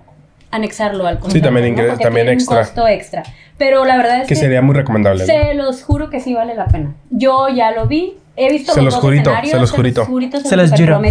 anexarlo 0.51 1.05
al 1.07 1.19
contrato, 1.19 1.43
también 1.45 1.75
ingre- 1.75 1.87
Porque 1.89 2.03
también 2.03 2.25
tiene 2.27 2.33
extra. 2.39 2.57
un 2.59 2.63
costo 2.63 2.87
extra. 2.87 3.23
Pero 3.57 3.85
la 3.85 3.97
verdad 3.97 4.17
es 4.21 4.27
Que 4.27 4.35
que, 4.35 4.39
sería 4.39 4.61
muy 4.61 4.75
recomendable. 4.75 5.21
¿no? 5.21 5.25
se 5.25 5.53
los 5.55 5.83
juro 5.83 6.09
que 6.09 6.19
sí 6.19 6.33
vale 6.33 6.55
la 6.55 6.67
pena. 6.67 6.93
Yo 7.09 7.49
ya 7.49 7.71
lo 7.71 7.87
vi, 7.87 8.13
he 8.35 8.51
visto 8.51 8.71
Se 8.73 8.79
los 8.81 8.85
los 8.85 8.93
dos 8.95 9.03
jurito, 9.03 9.29
escenarios, 9.29 9.51
se 9.51 9.59
los 9.59 9.71
jurito. 9.71 10.05
jurito, 10.05 10.39
Se 10.39 10.55
los 10.55 10.71
juro. 10.71 11.01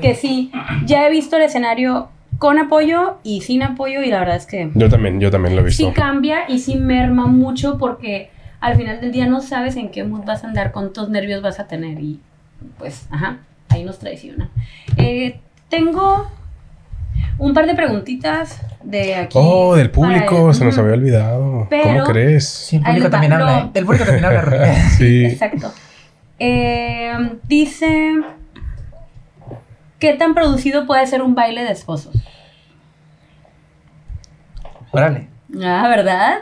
Que 0.00 0.14
sí, 0.14 0.52
ya 0.84 1.06
he 1.06 1.10
visto 1.10 1.36
el 1.36 1.42
escenario 1.42 2.08
con 2.38 2.58
apoyo 2.58 3.16
y 3.22 3.40
sin 3.40 3.62
apoyo 3.62 4.02
y 4.02 4.10
la 4.10 4.18
verdad 4.18 4.36
es 4.36 4.44
que 4.46 4.70
Yo 4.74 4.90
también, 4.90 5.18
yo 5.20 5.30
también 5.30 5.54
lo 5.56 5.62
he 5.62 5.64
visto. 5.64 5.86
sí 5.86 5.92
cambia 5.94 6.40
y 6.48 6.58
sí 6.58 6.76
merma 6.76 7.26
mucho 7.26 7.78
porque 7.78 8.30
al 8.60 8.76
final 8.76 9.00
del 9.00 9.10
día 9.12 9.26
no 9.26 9.40
sabes 9.40 9.76
en 9.76 9.90
qué 9.90 10.04
mood 10.04 10.24
vas 10.26 10.44
a 10.44 10.48
andar, 10.48 10.70
cuántos 10.72 11.08
nervios 11.08 11.40
vas 11.40 11.58
a 11.60 11.66
tener 11.66 11.98
y 12.00 12.20
pues, 12.78 13.06
ajá, 13.10 13.38
ahí 13.70 13.84
nos 13.84 13.98
traiciona. 13.98 14.50
Eh, 14.98 15.40
tengo 15.70 16.30
un 17.38 17.52
par 17.54 17.66
de 17.66 17.74
preguntitas 17.74 18.60
de 18.82 19.14
aquí. 19.16 19.38
Oh, 19.40 19.74
del 19.76 19.90
público, 19.90 20.52
se 20.54 20.64
nos 20.64 20.76
había 20.78 20.92
olvidado. 20.94 21.66
Pero- 21.68 21.82
¿Cómo 21.84 22.04
crees? 22.04 22.48
Sí, 22.48 22.76
el 22.76 22.82
público 22.82 23.10
también 23.10 23.32
habla. 23.32 23.60
no. 23.60 23.66
¿eh? 23.66 23.70
El 23.74 23.84
público 23.84 24.04
también 24.04 24.24
habla. 24.24 24.74
Sí. 24.96 25.24
Exacto. 25.26 25.72
Eh, 26.38 27.12
dice, 27.48 28.12
¿qué 29.98 30.14
tan 30.14 30.34
producido 30.34 30.86
puede 30.86 31.06
ser 31.06 31.22
un 31.22 31.34
baile 31.34 31.64
de 31.64 31.72
esposos? 31.72 32.14
Órale. 34.92 35.28
Ah, 35.62 35.86
¿verdad? 35.88 36.38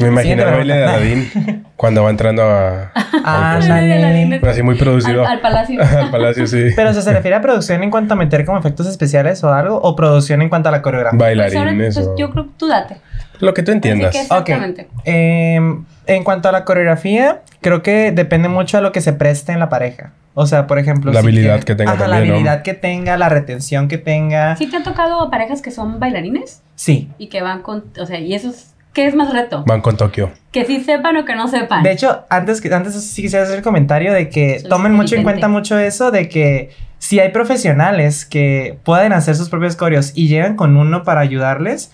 Me 0.00 0.08
imaginé 0.08 0.20
Siguiente 0.22 0.42
el 0.44 0.50
baile 0.50 0.74
de. 0.74 0.84
Aladín 0.84 1.64
cuando 1.76 2.02
va 2.04 2.10
entrando 2.10 2.42
a. 2.42 2.92
Ah, 3.24 3.54
al- 3.56 3.62
Ándale. 3.62 4.40
así 4.48 4.62
muy 4.62 4.74
producido. 4.76 5.22
Al, 5.24 5.32
al 5.32 5.40
palacio. 5.40 5.80
Al 5.98 6.10
palacio, 6.10 6.46
sí. 6.46 6.66
Pero 6.76 6.90
o 6.90 6.92
sea, 6.92 7.02
se 7.02 7.12
refiere 7.12 7.36
a 7.36 7.40
producción 7.40 7.82
en 7.82 7.90
cuanto 7.90 8.14
a 8.14 8.16
meter 8.16 8.44
como 8.44 8.58
efectos 8.58 8.86
especiales 8.86 9.42
o 9.42 9.52
algo, 9.52 9.80
o 9.80 9.96
producción 9.96 10.42
en 10.42 10.48
cuanto 10.48 10.68
a 10.68 10.72
la 10.72 10.82
coreografía. 10.82 11.18
Pues 11.18 11.36
Bailarines 11.36 11.94
pues, 11.94 12.06
o. 12.08 12.16
yo 12.16 12.30
creo 12.30 12.44
que 12.44 12.50
tú 12.58 12.66
date. 12.68 12.98
Lo 13.40 13.54
que 13.54 13.62
tú 13.62 13.72
entiendas. 13.72 14.10
Así 14.10 14.18
que 14.18 14.22
exactamente. 14.22 14.88
Eh, 15.04 15.58
en 16.06 16.24
cuanto 16.24 16.48
a 16.48 16.52
la 16.52 16.64
coreografía, 16.64 17.40
creo 17.60 17.82
que 17.82 18.12
depende 18.12 18.48
mucho 18.48 18.78
a 18.78 18.80
lo 18.80 18.92
que 18.92 19.00
se 19.00 19.12
preste 19.14 19.52
en 19.52 19.58
la 19.58 19.68
pareja. 19.68 20.12
O 20.34 20.46
sea, 20.46 20.66
por 20.66 20.78
ejemplo, 20.78 21.12
La 21.12 21.20
si 21.20 21.26
habilidad 21.26 21.54
quiere- 21.56 21.64
que 21.66 21.74
tenga 21.74 21.92
Ajá, 21.92 22.06
la 22.08 22.16
habilidad 22.16 22.62
que 22.62 22.72
tenga, 22.74 23.16
la 23.18 23.28
retención 23.28 23.88
que 23.88 23.98
tenga. 23.98 24.56
¿Sí 24.56 24.66
te 24.66 24.76
ha 24.78 24.82
tocado 24.82 25.28
parejas 25.30 25.60
que 25.60 25.70
son 25.70 25.98
bailarines? 26.00 26.62
Sí. 26.82 27.08
Y 27.16 27.28
que 27.28 27.42
van 27.42 27.62
con... 27.62 27.84
O 28.00 28.06
sea, 28.06 28.18
y 28.18 28.34
eso 28.34 28.50
es... 28.50 28.74
¿Qué 28.92 29.06
es 29.06 29.14
más 29.14 29.32
reto? 29.32 29.62
Van 29.68 29.80
con 29.80 29.96
Tokio. 29.96 30.32
Que 30.50 30.64
sí 30.64 30.82
sepan 30.82 31.16
o 31.16 31.24
que 31.24 31.36
no 31.36 31.46
sepan. 31.46 31.84
De 31.84 31.92
hecho, 31.92 32.24
antes 32.28 32.60
que 32.60 32.74
antes 32.74 32.92
sí 33.00 33.22
quisiera 33.22 33.44
hacer 33.44 33.58
el 33.58 33.62
comentario 33.62 34.12
de 34.12 34.28
que 34.28 34.58
Soy 34.58 34.68
tomen 34.68 34.92
mucho 34.92 35.14
en 35.14 35.22
cuenta 35.22 35.46
mucho 35.46 35.78
eso 35.78 36.10
de 36.10 36.28
que 36.28 36.70
si 36.98 37.20
hay 37.20 37.30
profesionales 37.30 38.26
que 38.26 38.80
pueden 38.82 39.12
hacer 39.12 39.36
sus 39.36 39.48
propios 39.48 39.76
coreos 39.76 40.10
y 40.16 40.26
llegan 40.26 40.56
con 40.56 40.76
uno 40.76 41.04
para 41.04 41.20
ayudarles, 41.20 41.92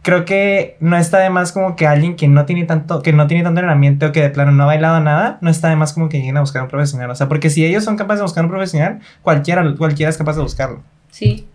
creo 0.00 0.24
que 0.24 0.78
no 0.80 0.96
está 0.96 1.18
de 1.18 1.28
más 1.28 1.52
como 1.52 1.76
que 1.76 1.86
alguien 1.86 2.16
que 2.16 2.26
no 2.26 2.46
tiene 2.46 2.64
tanto 2.64 3.02
que 3.02 3.12
no 3.12 3.26
tiene 3.26 3.44
tanto 3.44 3.60
entrenamiento 3.60 4.06
o 4.06 4.12
que 4.12 4.22
de 4.22 4.30
plano 4.30 4.50
no 4.50 4.62
ha 4.62 4.66
bailado 4.66 4.98
nada, 5.00 5.36
no 5.42 5.50
está 5.50 5.68
de 5.68 5.76
más 5.76 5.92
como 5.92 6.08
que 6.08 6.18
lleguen 6.18 6.38
a 6.38 6.40
buscar 6.40 6.62
un 6.62 6.68
profesional, 6.68 7.10
o 7.10 7.14
sea, 7.14 7.28
porque 7.28 7.50
si 7.50 7.66
ellos 7.66 7.84
son 7.84 7.96
capaces 7.96 8.20
de 8.20 8.24
buscar 8.24 8.44
un 8.44 8.50
profesional, 8.50 9.00
cualquiera 9.20 9.62
cualquiera 9.76 10.08
es 10.08 10.16
capaz 10.16 10.36
de 10.36 10.42
buscarlo. 10.42 10.82
Sí. 11.10 11.46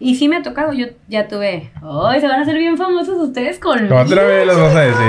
Y 0.00 0.16
sí 0.16 0.28
me 0.28 0.36
ha 0.36 0.42
tocado. 0.42 0.72
Yo 0.72 0.86
ya 1.08 1.28
tuve... 1.28 1.70
¡Ay! 1.82 2.20
se 2.20 2.26
van 2.26 2.40
a 2.40 2.42
hacer 2.42 2.56
bien 2.58 2.76
famosos 2.76 3.16
ustedes 3.16 3.58
con... 3.58 3.90
Otra 3.92 4.24
vez 4.24 4.46
los 4.46 4.60
vas 4.60 4.74
a 4.74 4.80
decir. 4.80 5.06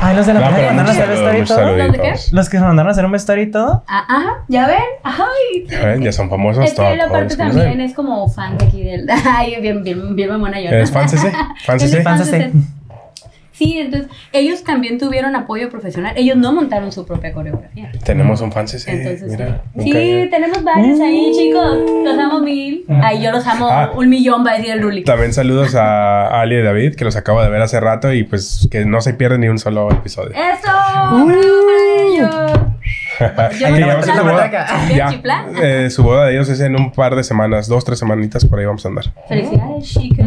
Ay, 0.00 0.16
los 0.16 0.26
de 0.26 0.34
la 0.34 0.40
No, 0.50 0.56
que 0.56 0.62
mandaron 0.62 0.86
a 0.88 0.90
hacer 0.92 1.06
saludos, 1.06 1.32
vestuario 1.34 1.42
y 1.42 1.46
todo. 1.46 1.76
¿Los 1.76 1.92
de 1.92 1.98
qué? 1.98 2.14
Los 2.36 2.48
que 2.48 2.56
se 2.58 2.62
mandaron 2.64 2.88
a 2.88 2.92
hacer 2.92 3.04
un 3.04 3.12
vestuario 3.12 3.44
y 3.44 3.50
todo. 3.50 3.84
Ah, 3.88 4.04
Ajá, 4.08 4.44
¿ya 4.48 4.66
ven? 4.68 4.78
Ay. 5.02 5.66
Ya 5.68 5.86
ven, 5.86 6.02
Ya 6.02 6.12
son 6.12 6.30
famosos 6.30 6.64
Es 6.64 6.70
que 6.70 6.76
todos. 6.76 6.96
la 6.96 7.08
parte 7.08 7.36
¿cómo 7.36 7.50
también 7.50 7.80
es 7.80 7.94
como 7.94 8.28
fan 8.28 8.56
de 8.58 8.64
aquí 8.66 8.82
del... 8.82 9.06
Ay, 9.28 9.60
bien, 9.60 9.82
bien, 9.82 10.14
bien 10.14 10.28
mamona 10.30 10.60
yo. 10.60 10.70
¿no? 10.70 10.76
¿Es 10.76 10.90
fansese? 10.92 11.32
¿Fansese? 11.64 12.52
Sí, 13.52 13.78
entonces 13.78 14.10
ellos 14.32 14.64
también 14.64 14.98
tuvieron 14.98 15.36
apoyo 15.36 15.68
profesional. 15.70 16.14
Ellos 16.16 16.36
no 16.36 16.52
montaron 16.52 16.90
su 16.92 17.04
propia 17.06 17.32
coreografía. 17.32 17.90
Tenemos 18.04 18.40
un 18.40 18.50
fansese. 18.50 18.90
Entonces, 18.90 19.30
Mira. 19.30 19.62
sí, 19.78 20.28
tenemos 20.30 20.64
varios 20.64 20.98
ahí, 21.00 21.32
chicos. 21.36 21.78
Los 22.04 22.18
amo 22.18 22.40
mil. 22.40 22.84
Ay, 23.02 23.22
yo 23.22 23.30
los 23.30 23.46
amo 23.46 23.68
Ah. 23.70 23.90
un 23.94 24.08
millón, 24.08 24.44
va 24.44 24.52
a 24.52 24.56
decir 24.56 24.72
el 24.72 24.82
Ruli. 24.82 25.04
También 25.04 25.32
saludos 25.32 25.74
a 25.74 26.40
Ali 26.40 26.56
y 26.56 26.62
David, 26.62 26.94
que 26.94 27.04
los 27.04 27.16
acabo 27.16 27.42
de 27.42 27.48
ver 27.50 27.62
hace 27.62 27.78
rato 27.80 28.12
y 28.12 28.24
pues 28.24 28.68
que 28.70 28.84
no 28.84 29.00
se 29.00 29.14
pierden 29.14 29.40
ni 29.42 29.48
un 29.48 29.58
solo 29.58 29.90
episodio. 29.90 30.32
¡Eso! 30.34 31.28
Ya 34.96 35.10
eh, 35.62 35.90
su 35.90 36.02
boda 36.02 36.26
de 36.26 36.32
ellos 36.32 36.48
es 36.48 36.60
en 36.60 36.74
un 36.74 36.90
par 36.92 37.14
de 37.14 37.22
semanas, 37.22 37.68
dos, 37.68 37.84
tres 37.84 37.98
semanitas 37.98 38.44
por 38.44 38.58
ahí 38.58 38.64
vamos 38.66 38.84
a 38.84 38.88
andar. 38.88 39.04
Felicidades, 39.28 39.84
chicas. 39.84 40.26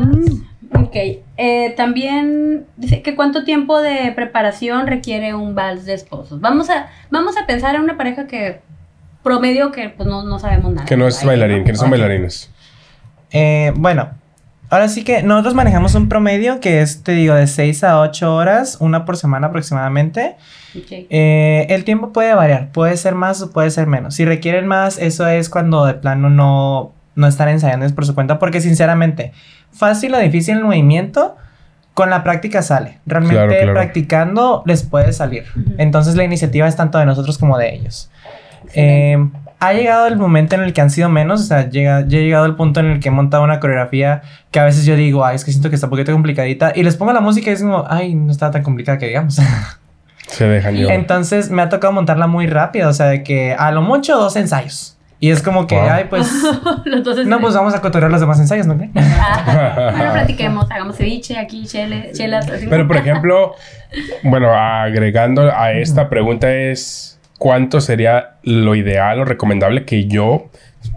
Ok. 0.81 0.95
Eh, 1.37 1.73
también 1.75 2.65
dice 2.77 3.01
que 3.01 3.15
cuánto 3.15 3.43
tiempo 3.43 3.81
de 3.81 4.11
preparación 4.13 4.87
requiere 4.87 5.33
un 5.33 5.55
vals 5.55 5.85
de 5.85 5.93
esposos. 5.93 6.41
Vamos 6.41 6.69
a, 6.69 6.87
vamos 7.09 7.37
a 7.37 7.45
pensar 7.45 7.75
en 7.75 7.81
una 7.81 7.97
pareja 7.97 8.27
que 8.27 8.61
promedio 9.23 9.71
que 9.71 9.89
pues 9.89 10.07
no, 10.07 10.23
no 10.23 10.39
sabemos 10.39 10.71
nada. 10.73 10.85
Que 10.85 10.97
no 10.97 11.07
es 11.07 11.23
bailarín, 11.23 11.63
que 11.63 11.71
no 11.71 11.77
son 11.77 11.89
bailarines. 11.89 12.51
Eh, 13.31 13.73
bueno, 13.75 14.09
ahora 14.69 14.87
sí 14.87 15.03
que 15.03 15.23
nosotros 15.23 15.55
manejamos 15.55 15.95
un 15.95 16.09
promedio 16.09 16.59
que 16.59 16.81
es, 16.81 17.03
te 17.03 17.13
digo, 17.13 17.33
de 17.35 17.47
6 17.47 17.83
a 17.83 17.99
8 17.99 18.35
horas, 18.35 18.77
una 18.79 19.03
por 19.05 19.17
semana 19.17 19.47
aproximadamente. 19.47 20.35
Ok. 20.77 20.91
Eh, 21.09 21.67
el 21.69 21.83
tiempo 21.83 22.13
puede 22.13 22.33
variar, 22.33 22.71
puede 22.71 22.95
ser 22.97 23.15
más 23.15 23.41
o 23.41 23.51
puede 23.51 23.71
ser 23.71 23.87
menos. 23.87 24.15
Si 24.15 24.25
requieren 24.25 24.67
más, 24.67 24.97
eso 24.97 25.27
es 25.27 25.49
cuando 25.49 25.85
de 25.85 25.95
plano 25.95 26.29
no, 26.29 26.93
no 27.15 27.27
están 27.27 27.49
ensayando 27.49 27.85
es 27.85 27.93
por 27.93 28.05
su 28.05 28.13
cuenta, 28.13 28.39
porque 28.39 28.61
sinceramente, 28.61 29.31
fácil 29.71 30.13
o 30.15 30.19
difícil 30.19 30.57
el 30.57 30.63
movimiento, 30.63 31.35
con 31.93 32.09
la 32.09 32.23
práctica 32.23 32.61
sale. 32.61 32.99
Realmente 33.05 33.35
Claro, 33.35 33.51
claro. 33.51 33.73
practicando 33.73 34.63
les 34.65 34.83
puede 34.83 35.13
salir. 35.13 35.45
Entonces 35.77 36.15
la 36.15 36.25
iniciativa 36.25 36.67
es 36.67 36.75
tanto 36.75 36.97
de 36.97 37.05
nosotros 37.05 37.37
como 37.37 37.57
de 37.57 37.73
ellos. 37.73 38.11
Eh, 38.73 39.17
ha 39.59 39.73
llegado 39.73 40.07
el 40.07 40.17
momento 40.17 40.55
en 40.55 40.61
el 40.61 40.73
que 40.73 40.81
han 40.81 40.89
sido 40.89 41.09
menos, 41.09 41.41
o 41.41 41.43
sea, 41.43 41.69
llega, 41.69 42.01
ya 42.05 42.17
ha 42.17 42.21
llegado 42.21 42.45
el 42.45 42.55
punto 42.55 42.81
en 42.81 42.87
el 42.87 42.99
que 42.99 43.07
he 43.07 43.11
montado 43.11 43.43
una 43.43 43.59
coreografía 43.59 44.21
que 44.51 44.59
a 44.59 44.65
veces 44.65 44.85
yo 44.85 44.95
digo, 44.95 45.25
ay, 45.25 45.37
es 45.37 45.45
que 45.45 45.51
siento 45.51 45.69
que 45.69 45.75
está 45.75 45.87
un 45.87 45.91
poquito 45.91 46.11
complicadita, 46.11 46.73
y 46.75 46.83
les 46.83 46.97
pongo 46.97 47.13
la 47.13 47.21
música 47.21 47.49
y 47.49 47.53
es 47.53 47.61
como, 47.61 47.85
ay, 47.87 48.13
no 48.13 48.31
está 48.31 48.51
tan 48.51 48.63
complicada 48.63 48.97
que 48.97 49.07
digamos. 49.07 49.39
Se 50.27 50.47
dejan 50.47 50.75
llevar. 50.75 50.95
Entonces 50.95 51.49
me 51.49 51.61
ha 51.61 51.69
tocado 51.69 51.93
montarla 51.93 52.27
muy 52.27 52.47
rápido, 52.47 52.89
o 52.89 52.93
sea, 52.93 53.07
de 53.07 53.23
que 53.23 53.53
a 53.57 53.71
lo 53.71 53.81
mucho 53.81 54.17
dos 54.17 54.35
ensayos. 54.35 54.94
Y 55.19 55.31
es 55.31 55.41
como 55.41 55.65
que, 55.65 55.75
Wow. 55.75 55.89
ay, 55.89 56.05
pues, 56.09 56.29
Los 56.85 57.03
dos 57.03 57.25
no, 57.25 57.39
pues 57.39 57.53
vamos 57.55 57.73
a 57.73 57.81
cotorrear 57.81 58.11
los 58.11 58.19
demás 58.21 58.39
ensayos, 58.39 58.67
¿no? 58.67 58.75
Bueno, 58.75 60.11
platiquemos, 60.13 60.69
hagamos 60.69 60.97
ceviche 60.97 61.37
aquí, 61.37 61.65
chele, 61.65 62.11
chelas. 62.13 62.49
así. 62.49 62.67
Pero 62.69 62.87
por 62.87 62.97
ejemplo, 62.97 63.55
bueno, 64.23 64.51
agregando 64.53 65.49
a 65.51 65.71
esta 65.71 66.09
pregunta 66.09 66.53
es 66.53 67.19
¿cuánto 67.39 67.81
sería 67.81 68.35
lo 68.43 68.75
ideal 68.75 69.19
o 69.19 69.25
recomendable 69.25 69.85
que 69.85 70.05
yo 70.05 70.49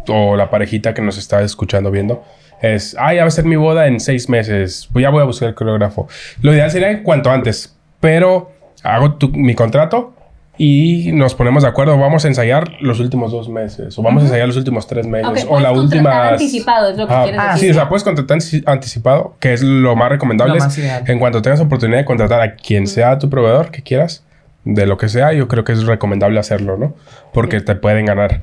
o 0.09 0.37
la 0.37 0.51
parejita 0.51 0.95
que 0.95 1.03
nos 1.03 1.17
está 1.19 1.41
escuchando 1.43 1.91
viendo 1.91 2.25
es, 2.61 2.97
ah, 2.99 3.15
ya 3.15 3.23
va 3.23 3.29
a 3.29 3.31
ser 3.31 3.45
mi 3.45 3.55
boda 3.57 3.87
en 3.87 4.01
seis 4.01 4.29
meses, 4.29 4.89
pues 4.93 5.03
ya 5.05 5.11
voy 5.11 5.23
a 5.23 5.25
buscar 5.25 5.49
el 5.51 5.55
coreógrafo. 5.55 6.09
Lo 6.43 6.53
ideal 6.53 6.71
sería 6.73 7.03
cuanto 7.05 7.31
antes, 7.31 7.77
pero 8.01 8.51
hago 8.83 9.15
tu- 9.15 9.31
mi 9.31 9.55
contrato 9.55 10.15
y 10.59 11.13
nos 11.13 11.35
ponemos 11.35 11.63
de 11.63 11.69
acuerdo, 11.69 11.97
vamos 11.97 12.25
a 12.25 12.29
ensayar 12.29 12.73
los 12.81 12.99
últimos 13.01 13.31
dos 13.33 13.49
meses 13.49 13.97
o 13.97 14.03
vamos 14.03 14.25
a 14.25 14.27
ensayar 14.27 14.49
los 14.49 14.57
últimos 14.57 14.87
tres 14.89 15.07
meses 15.07 15.45
Ok, 15.45 15.51
o 15.53 15.61
la 15.61 15.71
última... 15.71 16.31
anticipado, 16.31 16.91
es 16.91 16.97
lo 16.99 17.07
que 17.07 17.15
quieres 17.15 17.41
ah, 17.41 17.53
decir. 17.53 17.61
Sí, 17.61 17.71
o 17.71 17.75
sea, 17.75 17.89
puedes 17.89 18.03
contratar 18.03 18.39
antici- 18.39 18.65
anticipado, 18.67 19.37
que 19.39 19.53
es 19.53 19.63
lo 19.63 19.95
más 19.95 20.11
recomendable. 20.11 20.55
Lo 20.55 20.65
más 20.65 20.77
ideal. 20.77 21.05
En 21.07 21.19
cuanto 21.19 21.41
tengas 21.41 21.61
oportunidad 21.61 21.99
de 21.99 22.05
contratar 22.05 22.41
a 22.41 22.57
quien 22.57 22.87
sea 22.89 23.19
tu 23.19 23.31
proveedor 23.31 23.71
que 23.71 23.83
quieras, 23.83 24.25
de 24.65 24.85
lo 24.87 24.99
que 24.99 25.09
sea, 25.09 25.33
yo 25.33 25.49
creo 25.49 25.65
que 25.65 25.73
es 25.73 25.87
recomendable 25.87 26.39
hacerlo, 26.41 26.77
¿no? 26.77 26.95
Porque 27.33 27.61
te 27.61 27.75
pueden 27.77 28.05
ganar 28.07 28.43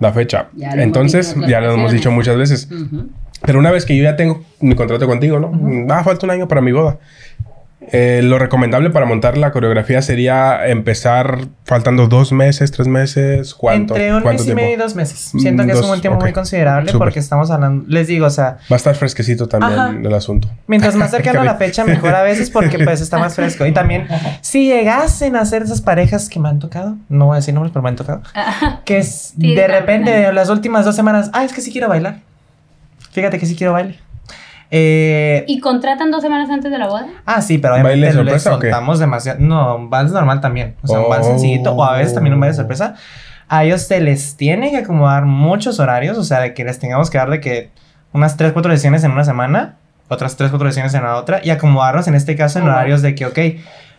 la 0.00 0.12
fecha. 0.12 0.48
Ya 0.56 0.72
Entonces, 0.72 1.36
ya 1.46 1.60
lo 1.60 1.72
hemos 1.74 1.92
dicho 1.92 2.10
muchas 2.10 2.36
veces. 2.36 2.68
Pero 3.42 3.58
una 3.58 3.70
vez 3.70 3.84
que 3.84 3.96
yo 3.96 4.02
ya 4.02 4.16
tengo 4.16 4.42
mi 4.60 4.74
contrato 4.74 5.06
contigo, 5.06 5.38
¿no? 5.38 5.52
Ah, 5.94 6.02
falta 6.02 6.26
un 6.26 6.32
año 6.32 6.48
para 6.48 6.60
mi 6.60 6.72
boda. 6.72 6.98
Eh, 7.92 8.20
lo 8.22 8.38
recomendable 8.38 8.90
para 8.90 9.06
montar 9.06 9.38
la 9.38 9.52
coreografía 9.52 10.02
sería 10.02 10.66
empezar 10.68 11.38
faltando 11.64 12.08
dos 12.08 12.30
meses, 12.30 12.70
tres 12.70 12.86
meses, 12.88 13.54
¿cuánto? 13.54 13.94
Entre 13.96 14.14
un 14.14 14.22
¿Cuánto 14.22 14.42
mes 14.44 14.52
y 14.52 14.54
medio 14.54 14.74
y 14.74 14.76
dos 14.76 14.94
meses. 14.94 15.32
Siento 15.38 15.62
Mm, 15.62 15.66
que 15.66 15.72
es 15.72 15.80
un 15.80 15.88
buen 15.88 16.00
tiempo 16.02 16.20
muy 16.20 16.32
considerable 16.32 16.92
porque 16.92 17.18
estamos 17.18 17.50
hablando, 17.50 17.84
les 17.88 18.06
digo, 18.06 18.26
o 18.26 18.30
sea, 18.30 18.58
Va 18.70 18.74
a 18.74 18.76
estar 18.76 18.94
fresquecito 18.94 19.48
también 19.48 19.78
Ajá. 19.80 19.94
el 19.96 20.14
asunto. 20.14 20.48
Mientras 20.66 20.94
más 20.94 21.10
cercano 21.12 21.40
a 21.40 21.44
la 21.44 21.54
fecha, 21.54 21.84
mejor 21.84 22.14
a 22.14 22.22
veces 22.22 22.50
porque 22.50 22.78
pues 22.78 23.00
está 23.00 23.18
más 23.18 23.34
fresco. 23.34 23.64
Y 23.64 23.72
también, 23.72 24.06
si 24.42 24.68
llegasen 24.68 25.34
a 25.36 25.44
ser 25.46 25.62
esas 25.62 25.80
parejas 25.80 26.28
que 26.28 26.38
me 26.38 26.48
han 26.50 26.58
tocado, 26.58 26.96
no 27.08 27.26
voy 27.26 27.34
a 27.34 27.36
decir 27.36 27.54
nombres, 27.54 27.72
pero 27.72 27.82
me 27.82 27.88
han 27.88 27.96
tocado, 27.96 28.22
que 28.84 28.98
es 28.98 29.32
Sí, 29.40 29.54
de 29.54 29.66
repente 29.66 30.10
de 30.10 30.32
las 30.32 30.50
últimas 30.50 30.84
dos 30.84 30.94
semanas, 30.96 31.30
ah, 31.32 31.44
es 31.44 31.52
que 31.52 31.60
sí 31.62 31.72
quiero 31.72 31.88
bailar. 31.88 32.20
Fíjate 33.12 33.38
que 33.38 33.46
sí 33.46 33.56
quiero 33.56 33.72
bailar. 33.72 33.96
Eh, 34.72 35.44
¿Y 35.48 35.58
contratan 35.60 36.10
dos 36.10 36.22
semanas 36.22 36.48
antes 36.50 36.70
de 36.70 36.78
la 36.78 36.86
boda? 36.86 37.06
ah, 37.26 37.42
sí, 37.42 37.58
pero 37.58 37.74
¿Baile 37.74 37.88
obviamente 37.88 38.06
le 38.06 38.12
sorpresa 38.12 38.54
o 38.54 38.58
qué? 38.60 38.68
soltamos 38.70 38.98
demasiado. 39.00 39.38
No, 39.40 39.76
un 39.76 39.90
vals 39.90 40.12
normal 40.12 40.40
también. 40.40 40.76
O 40.82 40.86
sea, 40.86 41.00
un 41.00 41.08
vals 41.10 41.26
Oh. 41.26 41.30
sencillito 41.30 41.72
o 41.72 41.82
a 41.84 41.96
veces 41.96 42.14
también 42.14 42.34
un 42.34 42.40
baile 42.40 42.54
sorpresa. 42.54 42.94
A 43.48 43.64
ellos 43.64 43.82
se 43.82 44.00
les 44.00 44.36
tiene 44.36 44.70
que 44.70 44.76
acomodar 44.78 45.24
muchos 45.26 45.80
horarios, 45.80 46.16
o 46.18 46.22
sea, 46.24 46.40
de 46.40 46.54
que 46.54 46.64
les 46.64 46.78
tengamos 46.78 47.10
que 47.10 47.18
dar 47.18 47.30
de 47.30 47.40
que 47.40 47.70
unas 48.12 48.36
3, 48.36 48.52
4 48.52 48.70
lesiones 48.70 49.02
en 49.02 49.10
una 49.10 49.24
semana, 49.24 49.76
otras 50.08 50.36
3, 50.36 50.50
4 50.50 50.68
lesiones 50.68 50.94
en 50.94 51.02
la 51.02 51.16
otra, 51.16 51.40
y 51.42 51.50
acomodarnos 51.50 52.06
en 52.06 52.14
este 52.14 52.36
caso 52.36 52.60
en 52.60 52.66
Oh, 52.66 52.68
horarios 52.68 53.02
de 53.02 53.16
que, 53.16 53.26
ok, 53.26 53.38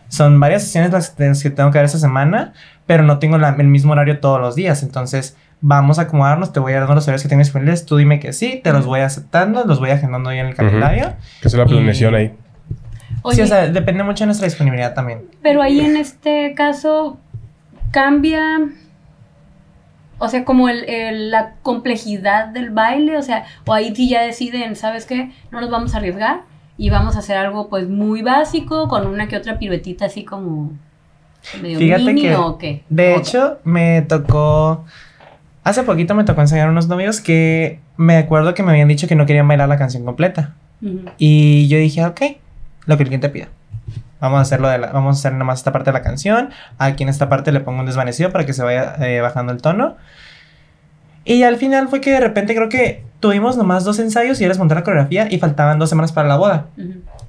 son 0.08 0.40
varias 0.40 0.62
sesiones 0.62 0.90
las 0.90 1.10
que 1.10 1.26
las 1.28 1.42
que 1.42 1.50
tengo 1.50 1.70
que 1.70 1.78
dar 1.78 1.84
esa 1.84 1.98
semana, 1.98 2.54
pero 2.86 3.02
no 3.02 3.18
tengo 3.18 3.36
la- 3.36 3.54
el 3.58 3.66
mismo 3.68 3.92
horario 3.92 4.20
todos 4.20 4.40
los 4.40 4.54
días, 4.54 4.82
entonces 4.82 5.36
vamos 5.64 5.98
a 5.98 6.02
acomodarnos, 6.02 6.52
te 6.52 6.60
voy 6.60 6.72
a 6.74 6.80
dar 6.80 6.90
los 6.90 7.04
horarios 7.04 7.22
que 7.22 7.28
tengo 7.28 7.38
disponibles, 7.42 7.86
tú 7.86 7.96
dime 7.96 8.18
que 8.20 8.32
sí, 8.34 8.60
te 8.62 8.72
los 8.72 8.84
voy 8.84 9.00
aceptando, 9.00 9.64
los 9.64 9.78
voy 9.78 9.90
agendando 9.90 10.28
ahí 10.30 10.40
en 10.40 10.48
el 10.48 10.54
calendario. 10.54 11.14
Que 11.40 11.48
es 11.48 11.54
la 11.54 11.64
planeación 11.64 12.12
Y- 12.12 12.16
ahí. 12.16 12.34
Oye, 13.22 13.36
sí, 13.36 13.42
o 13.42 13.46
sea, 13.46 13.68
depende 13.68 14.02
mucho 14.02 14.24
de 14.24 14.26
nuestra 14.26 14.46
disponibilidad 14.46 14.92
también. 14.94 15.22
pero 15.42 15.62
ahí 15.62 15.80
en 15.80 15.96
este 15.96 16.52
caso 16.54 17.18
cambia, 17.92 18.42
o 20.18 20.28
sea, 20.28 20.44
como 20.44 20.68
el, 20.68 20.84
el- 20.88 21.30
la 21.30 21.54
complejidad 21.62 22.48
del 22.48 22.70
baile, 22.70 23.16
o 23.16 23.22
sea, 23.22 23.44
o 23.66 23.72
ahí 23.72 23.94
sí 23.94 24.08
ya 24.08 24.22
deciden, 24.22 24.76
¿sabes 24.76 25.06
qué? 25.06 25.30
No 25.50 25.60
nos 25.60 25.70
vamos 25.70 25.94
a 25.94 25.98
arriesgar 25.98 26.42
y 26.78 26.90
vamos 26.90 27.16
a 27.16 27.20
hacer 27.20 27.36
algo 27.36 27.68
pues 27.68 27.88
muy 27.88 28.22
básico 28.22 28.88
con 28.88 29.06
una 29.06 29.28
que 29.28 29.36
otra 29.36 29.58
piruetita 29.58 30.06
así 30.06 30.24
como 30.24 30.72
medio 31.60 31.78
Fíjate 31.78 32.02
mini 32.04 32.22
que, 32.22 32.34
o 32.36 32.58
qué. 32.58 32.82
De 32.88 33.14
hecho, 33.16 33.58
me 33.64 34.02
tocó. 34.02 34.84
Hace 35.64 35.82
poquito 35.84 36.14
me 36.14 36.24
tocó 36.24 36.40
enseñar 36.40 36.68
a 36.68 36.70
unos 36.72 36.88
novios 36.88 37.20
que 37.20 37.78
me 37.96 38.16
acuerdo 38.16 38.52
que 38.54 38.62
me 38.62 38.72
habían 38.72 38.88
dicho 38.88 39.06
que 39.06 39.14
no 39.14 39.26
querían 39.26 39.46
bailar 39.46 39.68
la 39.68 39.76
canción 39.78 40.04
completa. 40.04 40.54
Y 41.18 41.68
yo 41.68 41.78
dije, 41.78 42.04
ok, 42.04 42.20
lo 42.86 42.96
que 42.96 43.04
el 43.04 43.08
cliente 43.08 43.28
pida. 43.28 43.48
Vamos 44.20 44.38
a 44.38 44.42
hacerlo 44.42 44.68
de 44.68 44.78
la- 44.78 44.90
vamos 44.92 45.16
a 45.16 45.18
hacer 45.20 45.32
nomás 45.38 45.58
esta 45.60 45.72
parte 45.72 45.90
de 45.90 45.94
la 45.98 46.02
canción. 46.02 46.50
Aquí 46.78 47.02
en 47.04 47.08
esta 47.08 47.28
parte 47.28 47.52
le 47.52 47.60
pongo 47.60 47.80
un 47.80 47.86
desvanecido 47.86 48.30
para 48.30 48.44
que 48.46 48.52
se 48.52 48.62
vaya 48.62 48.94
eh, 49.00 49.20
bajando 49.20 49.52
el 49.52 49.62
tono. 49.62 49.96
Y 51.24 51.44
al 51.44 51.56
final 51.56 51.88
fue 51.88 52.00
que 52.00 52.10
de 52.10 52.18
repente 52.20 52.54
creo 52.54 52.68
que 52.68 53.04
tuvimos 53.20 53.56
nomás 53.56 53.84
dos 53.84 54.00
ensayos 54.00 54.40
y 54.40 54.42
yo 54.42 54.48
les 54.48 54.58
monté 54.58 54.74
la 54.74 54.82
coreografía 54.82 55.28
y 55.30 55.38
faltaban 55.38 55.78
dos 55.78 55.88
semanas 55.88 56.10
para 56.10 56.26
la 56.28 56.36
boda. 56.36 56.66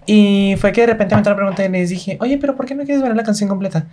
Y 0.08 0.56
fue 0.60 0.72
que 0.72 0.82
de 0.82 0.88
repente 0.88 1.14
me 1.14 1.20
entró 1.20 1.32
la 1.34 1.38
pregunta 1.38 1.64
y 1.64 1.70
les 1.70 1.90
dije, 1.90 2.18
oye, 2.20 2.38
pero 2.40 2.56
¿por 2.56 2.66
qué 2.66 2.74
no 2.74 2.84
quieres 2.84 3.04
ver 3.04 3.16
la 3.16 3.24
canción 3.24 3.48
completa? 3.50 3.86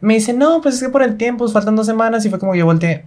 Me 0.00 0.14
dice, 0.14 0.32
no, 0.32 0.60
pues 0.60 0.76
es 0.76 0.82
que 0.82 0.88
por 0.88 1.02
el 1.02 1.16
tiempo, 1.16 1.46
faltan 1.48 1.74
dos 1.76 1.86
semanas. 1.86 2.24
Y 2.24 2.30
fue 2.30 2.38
como 2.38 2.54
yo 2.54 2.64
volteé. 2.66 3.04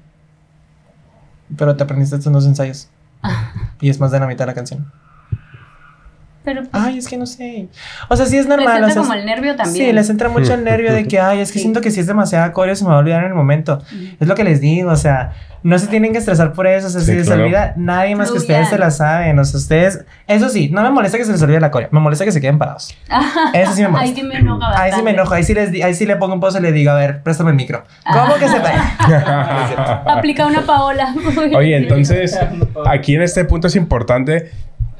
Pero 1.58 1.76
te 1.76 1.84
aprendiste 1.84 2.16
estos 2.16 2.34
dos 2.34 2.46
ensayos. 2.46 2.89
Y 3.82 3.89
es 3.89 4.00
más 4.00 4.10
de 4.12 4.20
la 4.20 4.28
mitad 4.28 4.46
de 4.46 4.52
la 4.52 4.54
canción. 4.54 4.91
Pero 6.46 6.62
pues, 6.62 6.84
Ay, 6.84 6.98
es 7.00 7.08
que 7.08 7.18
no 7.18 7.26
sé. 7.26 7.68
O 8.08 8.16
sea, 8.16 8.26
sí 8.28 8.38
es 8.38 8.46
les 8.46 8.50
normal. 8.58 8.76
entra 8.78 8.88
o 8.88 8.93
sea, 8.93 9.02
como 9.02 9.14
el 9.16 9.26
nervio 9.26 9.56
también. 9.56 9.88
Sí, 9.88 9.91
les 9.93 10.10
entra 10.10 10.30
mucho 10.30 10.54
el 10.54 10.64
nervio 10.64 10.93
de 10.93 11.08
que, 11.08 11.20
ay, 11.20 11.39
es 11.39 11.50
que 11.52 11.56
Sí. 11.58 11.64
siento 11.64 11.82
que 11.82 11.89
si 11.91 12.00
es 12.00 12.08
demasiada 12.08 12.54
coreo 12.54 12.76
se 12.76 12.84
me 12.84 12.91
va 12.91 12.98
a 12.98 13.00
olvidar 13.00 13.22
en 13.24 13.30
el 13.30 13.34
momento. 13.36 13.82
Es 14.20 14.28
lo 14.28 14.36
que 14.36 14.43
les 14.43 14.62
digo, 14.62 14.91
o 14.91 14.96
sea, 14.96 15.34
no 15.64 15.80
se 15.80 15.88
tienen 15.88 16.12
que 16.12 16.20
estresar 16.20 16.54
por 16.54 16.68
eso. 16.68 16.86
O 16.86 16.89
sea, 16.91 17.02
Sí, 17.02 17.08
si 17.08 17.14
les 17.18 17.26
claro. 17.26 17.43
olvida, 17.43 17.74
nadie 17.76 18.16
más 18.16 18.30
que 18.32 18.38
ustedes 18.38 18.70
se 18.70 18.78
la 18.78 18.91
saben. 18.91 19.39
O 19.39 19.43
sea, 19.43 19.58
ustedes. 19.58 20.06
Eso 20.28 20.50
sí, 20.50 20.70
no 20.70 20.84
me 20.84 20.91
molesta 20.91 21.18
que 21.18 21.26
se 21.26 21.32
les 21.32 21.41
olvide 21.41 21.60
la 21.60 21.72
coreo. 21.72 21.89
Me 21.91 22.00
molesta 22.00 22.24
que 22.24 22.32
se 22.32 22.39
queden 22.39 22.60
parados. 22.60 22.96
Eso 23.54 23.72
sí 23.74 23.82
me 23.82 23.88
molesta. 23.88 24.10
Ahí 24.12 24.16
sí 24.16 24.24
me 24.28 24.36
enoja 24.38 24.82
Ahí 24.82 24.91
sí 24.93 25.02
me 25.02 25.12
enojo, 25.12 25.34
ahí 25.34 25.43
sí, 25.43 25.54
les 25.56 25.72
di- 25.72 25.82
ahí 25.82 25.96
sí 25.96 26.06
le 26.06 26.16
pongo 26.18 26.36
un 26.36 26.39
pozo 26.39 26.60
y 26.60 26.62
le 26.62 26.72
digo, 26.72 26.91
a 26.91 26.96
ver, 26.96 27.24
préstame 27.24 27.50
el 27.50 27.56
micro. 27.56 27.84
¿Cómo 28.14 28.36
que 28.36 28.48
se 28.48 28.60
va? 28.60 30.04
Aplica 30.18 30.46
una 30.46 30.62
Paola. 30.62 31.14
Oye, 31.56 31.76
entonces, 31.78 32.38
aquí 32.86 33.16
en 33.16 33.24
este 33.24 33.46
punto 33.46 33.68
es 33.68 33.76
importante. 33.76 34.52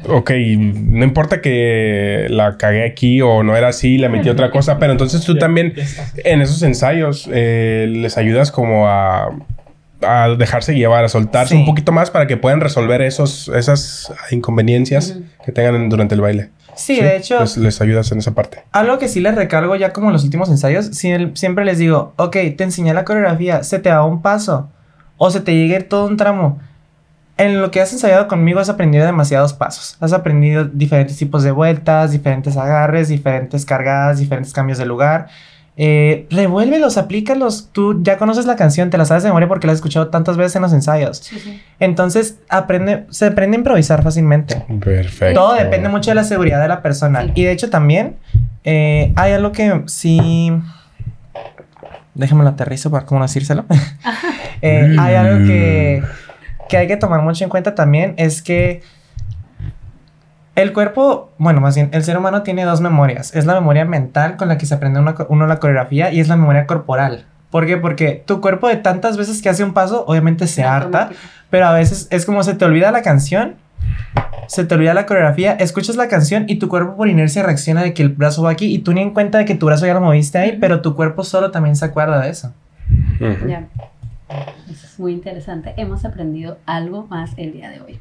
Ok, 0.08 0.32
no 0.58 1.03
importa 1.03 1.41
que 1.41 2.28
la 2.30 2.58
cagué 2.58 2.86
aquí 2.86 3.22
o 3.22 3.41
no 3.43 3.56
era 3.56 3.70
así, 3.70 3.97
le 3.97 4.08
metí 4.10 4.30
otra 4.30 4.51
cosa, 4.51 4.78
pero 4.78 4.91
entonces 4.91 5.24
tú 5.26 5.36
también 5.39 5.74
en 6.24 6.41
esos 6.41 6.62
ensayos 6.64 7.30
eh, 7.34 7.88
les 7.89 8.18
ayudas 8.18 8.51
como 8.51 8.88
a, 8.88 9.30
a 10.01 10.30
dejarse 10.38 10.76
llevar, 10.76 11.03
a 11.06 11.10
soltarse 11.10 11.56
Sí. 11.56 11.60
un 11.60 11.66
poquito 11.66 11.91
más 11.91 12.12
para 12.12 12.28
que 12.28 12.38
puedan 12.38 12.62
resolver 12.62 13.01
esos, 13.01 13.47
esas 13.49 14.14
inconveniencias 14.32 15.18
que 15.43 15.51
tengan 15.51 15.89
durante 15.89 16.14
el 16.16 16.22
baile. 16.22 16.49
Sí, 16.76 16.99
de 16.99 17.16
hecho, 17.16 17.39
Les, 17.39 17.56
les 17.58 17.82
ayudas 17.82 18.12
en 18.12 18.18
esa 18.20 18.36
parte. 18.36 18.60
algo 18.74 18.99
que 18.99 19.08
sí 19.08 19.22
les 19.22 19.34
recargo 19.34 19.76
ya 19.78 19.93
como 19.93 20.08
en 20.08 20.14
los 20.14 20.24
últimos 20.26 20.49
ensayos, 20.49 21.03
el- 21.06 21.36
siempre 21.38 21.64
les 21.66 21.78
digo, 21.80 22.14
ok, 22.18 22.36
te 22.58 22.64
enseñé 22.66 22.93
la 22.93 23.06
coreografía, 23.06 23.64
se 23.64 23.80
te 23.80 23.89
va 23.89 24.03
un 24.06 24.22
paso 24.22 24.70
o 25.18 25.32
se 25.32 25.39
te 25.39 25.56
llegue 25.56 25.80
todo 25.82 26.06
un 26.08 26.18
tramo. 26.18 26.60
En 27.38 27.61
lo 27.61 27.69
que 27.69 27.81
has 27.81 27.91
ensayado 27.91 28.27
conmigo 28.27 28.59
has 28.59 28.69
aprendido 28.69 29.05
demasiados 29.05 29.53
pasos. 29.53 29.97
Has 29.99 30.13
aprendido 30.13 30.65
diferentes 30.65 31.17
tipos 31.17 31.43
de 31.43 31.51
vueltas, 31.51 32.11
diferentes 32.11 32.55
agarres, 32.55 33.09
diferentes 33.09 33.65
cargadas, 33.65 34.19
diferentes 34.19 34.53
cambios 34.53 34.77
de 34.77 34.86
lugar. 34.86 35.27
Eh, 35.77 36.27
revuélvelos, 36.29 36.97
aplícalos. 36.97 37.69
Tú 37.73 38.01
ya 38.01 38.17
conoces 38.17 38.45
la 38.45 38.55
canción, 38.55 38.89
te 38.89 38.97
la 38.97 39.03
sabes 39.03 39.23
de 39.23 39.29
memoria 39.29 39.49
porque 39.49 39.67
la 39.67 39.73
has 39.73 39.79
escuchado 39.79 40.07
tantas 40.07 40.38
veces 40.38 40.55
en 40.55 40.61
los 40.61 40.71
ensayos. 40.71 41.17
Sí, 41.17 41.38
sí. 41.38 41.61
Entonces, 41.81 42.38
aprende, 42.47 43.05
se 43.09 43.25
aprende 43.25 43.57
a 43.57 43.59
improvisar 43.59 44.01
fácilmente. 44.01 44.63
Perfecto. 44.79 45.38
Todo 45.38 45.55
depende 45.55 45.89
mucho 45.89 46.11
de 46.11 46.15
la 46.15 46.23
seguridad 46.23 46.61
de 46.61 46.69
la 46.69 46.81
persona. 46.81 47.23
Sí. 47.23 47.31
Y 47.36 47.43
de 47.43 47.51
hecho 47.51 47.69
también 47.69 48.15
eh, 48.63 49.11
hay 49.17 49.33
algo 49.33 49.51
que 49.51 49.83
sí... 49.88 50.51
Déjame 52.13 52.43
lo 52.43 52.49
aterrizo 52.51 52.89
para 52.89 53.05
cómo 53.05 53.21
decírselo. 53.21 53.65
Eh, 54.61 54.95
Hay 54.97 55.15
algo 55.15 55.45
que, 55.45 56.01
que 56.70 56.78
hay 56.78 56.88
que 56.88 56.97
tomar 56.97 57.22
mucho 57.22 57.43
en 57.43 57.49
cuenta 57.49 57.76
también. 57.76 58.13
Es 58.18 58.41
que 58.41 58.82
el 60.55 60.72
cuerpo, 60.72 61.32
bueno, 61.38 61.59
más 61.59 61.76
bien, 61.76 61.89
el 61.91 62.03
ser 62.03 62.18
humano 62.18 62.43
tiene 62.43 62.63
dos 62.63 62.82
memorias. 62.82 63.36
Es 63.36 63.45
la 63.45 63.53
memoria 63.55 63.86
mental 63.86 64.38
con 64.38 64.47
la 64.47 64.57
que 64.57 64.66
se 64.66 64.74
aprende 64.74 64.99
una 64.99 65.16
uno 65.30 65.47
la 65.47 65.59
coreografía 65.59 66.11
y 66.11 66.20
es 66.20 66.28
la 66.28 66.38
memoria 66.38 66.66
corporal. 66.66 67.26
¿Por 67.49 67.66
qué? 67.66 67.78
Porque 67.78 68.24
tu 68.26 68.41
cuerpo 68.41 68.68
de 68.68 68.78
tantas 68.78 69.18
veces 69.18 69.41
que 69.41 69.49
hace 69.49 69.63
un 69.63 69.74
paso, 69.74 70.05
obviamente 70.07 70.47
se 70.47 70.63
harta. 70.63 71.09
Pero 71.49 71.68
a 71.68 71.74
veces 71.74 72.07
es 72.09 72.26
como 72.26 72.43
se 72.43 72.53
te 72.53 72.66
olvida 72.66 72.91
la 72.91 73.01
canción, 73.01 73.55
se 74.47 74.66
te 74.66 74.76
olvida 74.76 74.93
la 74.93 75.05
coreografía, 75.05 75.53
escuchas 75.53 75.95
la 75.95 76.07
canción 76.07 76.45
y 76.47 76.55
tu 76.55 76.70
cuerpo 76.70 76.95
por 76.95 77.07
inercia 77.07 77.43
reacciona 77.43 77.84
de 77.84 77.93
que 77.93 78.01
el 78.01 78.09
brazo 78.09 78.43
va 78.43 78.51
aquí 78.51 78.74
y 78.74 78.80
tú 78.80 78.93
ni 78.93 79.01
en 79.01 79.11
cuenta 79.11 79.38
de 79.38 79.45
que 79.45 79.55
tu 79.55 79.66
brazo 79.66 79.86
ya 79.86 79.93
lo 79.93 80.01
moviste 80.01 80.38
ahí, 80.38 80.57
pero 80.59 80.82
tu 80.82 80.95
cuerpo 80.95 81.24
solo 81.24 81.51
también 81.51 81.76
se 81.76 81.86
acuerda 81.86 82.20
de 82.22 82.30
eso. 82.30 82.53
Ujú. 83.20 83.47
Ya. 83.47 83.68
Eso 84.72 84.88
es 84.88 84.99
muy 84.99 85.13
interesante. 85.13 85.74
Hemos 85.78 86.05
aprendido 86.05 86.57
algo 86.66 87.07
más 87.07 87.32
el 87.38 87.53
día 87.53 87.70
de 87.70 87.82
hoy. 87.82 87.99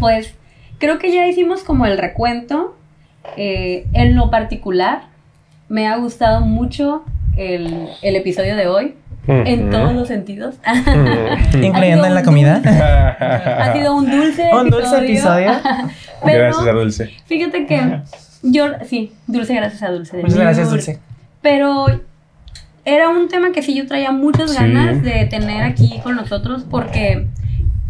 Pues 0.00 0.34
creo 0.78 0.98
que 0.98 1.12
ya 1.12 1.26
hicimos 1.26 1.62
como 1.62 1.86
el 1.86 1.98
recuento. 1.98 2.76
Eh, 3.36 3.86
en 3.92 4.16
lo 4.16 4.30
particular, 4.30 5.02
me 5.68 5.86
ha 5.86 5.96
gustado 5.96 6.40
mucho 6.40 7.04
el, 7.36 7.88
el 8.02 8.16
episodio 8.16 8.56
de 8.56 8.66
hoy, 8.66 8.94
en 9.28 9.70
todos 9.70 9.94
los 9.94 10.08
sentidos. 10.08 10.56
Incluyendo 11.54 12.06
en 12.06 12.14
la 12.14 12.22
comida. 12.24 12.60
ha 12.64 13.72
sido 13.72 13.94
un 13.94 14.10
dulce 14.10 14.50
Un 14.52 14.70
dulce 14.70 14.98
episodio. 14.98 15.52
Pero 16.24 16.38
Gracias 16.38 16.66
a 16.66 16.72
Dulce. 16.72 17.10
fíjate 17.26 17.66
que 17.66 18.00
yo, 18.42 18.66
sí, 18.84 19.12
dulce 19.26 19.54
gracias 19.54 19.82
a 19.82 19.90
dulce. 19.90 20.16
Muchas 20.16 20.36
gracias, 20.38 20.70
Dulce. 20.70 20.92
Dulce. 20.94 21.06
Pero 21.42 21.86
era 22.84 23.08
un 23.08 23.28
tema 23.28 23.52
que 23.52 23.62
sí 23.62 23.74
yo 23.74 23.86
traía 23.86 24.12
muchas 24.12 24.50
Sí. 24.52 24.56
ganas 24.56 25.02
de 25.02 25.26
tener 25.26 25.62
aquí 25.62 26.00
con 26.02 26.16
nosotros 26.16 26.64
porque 26.68 27.26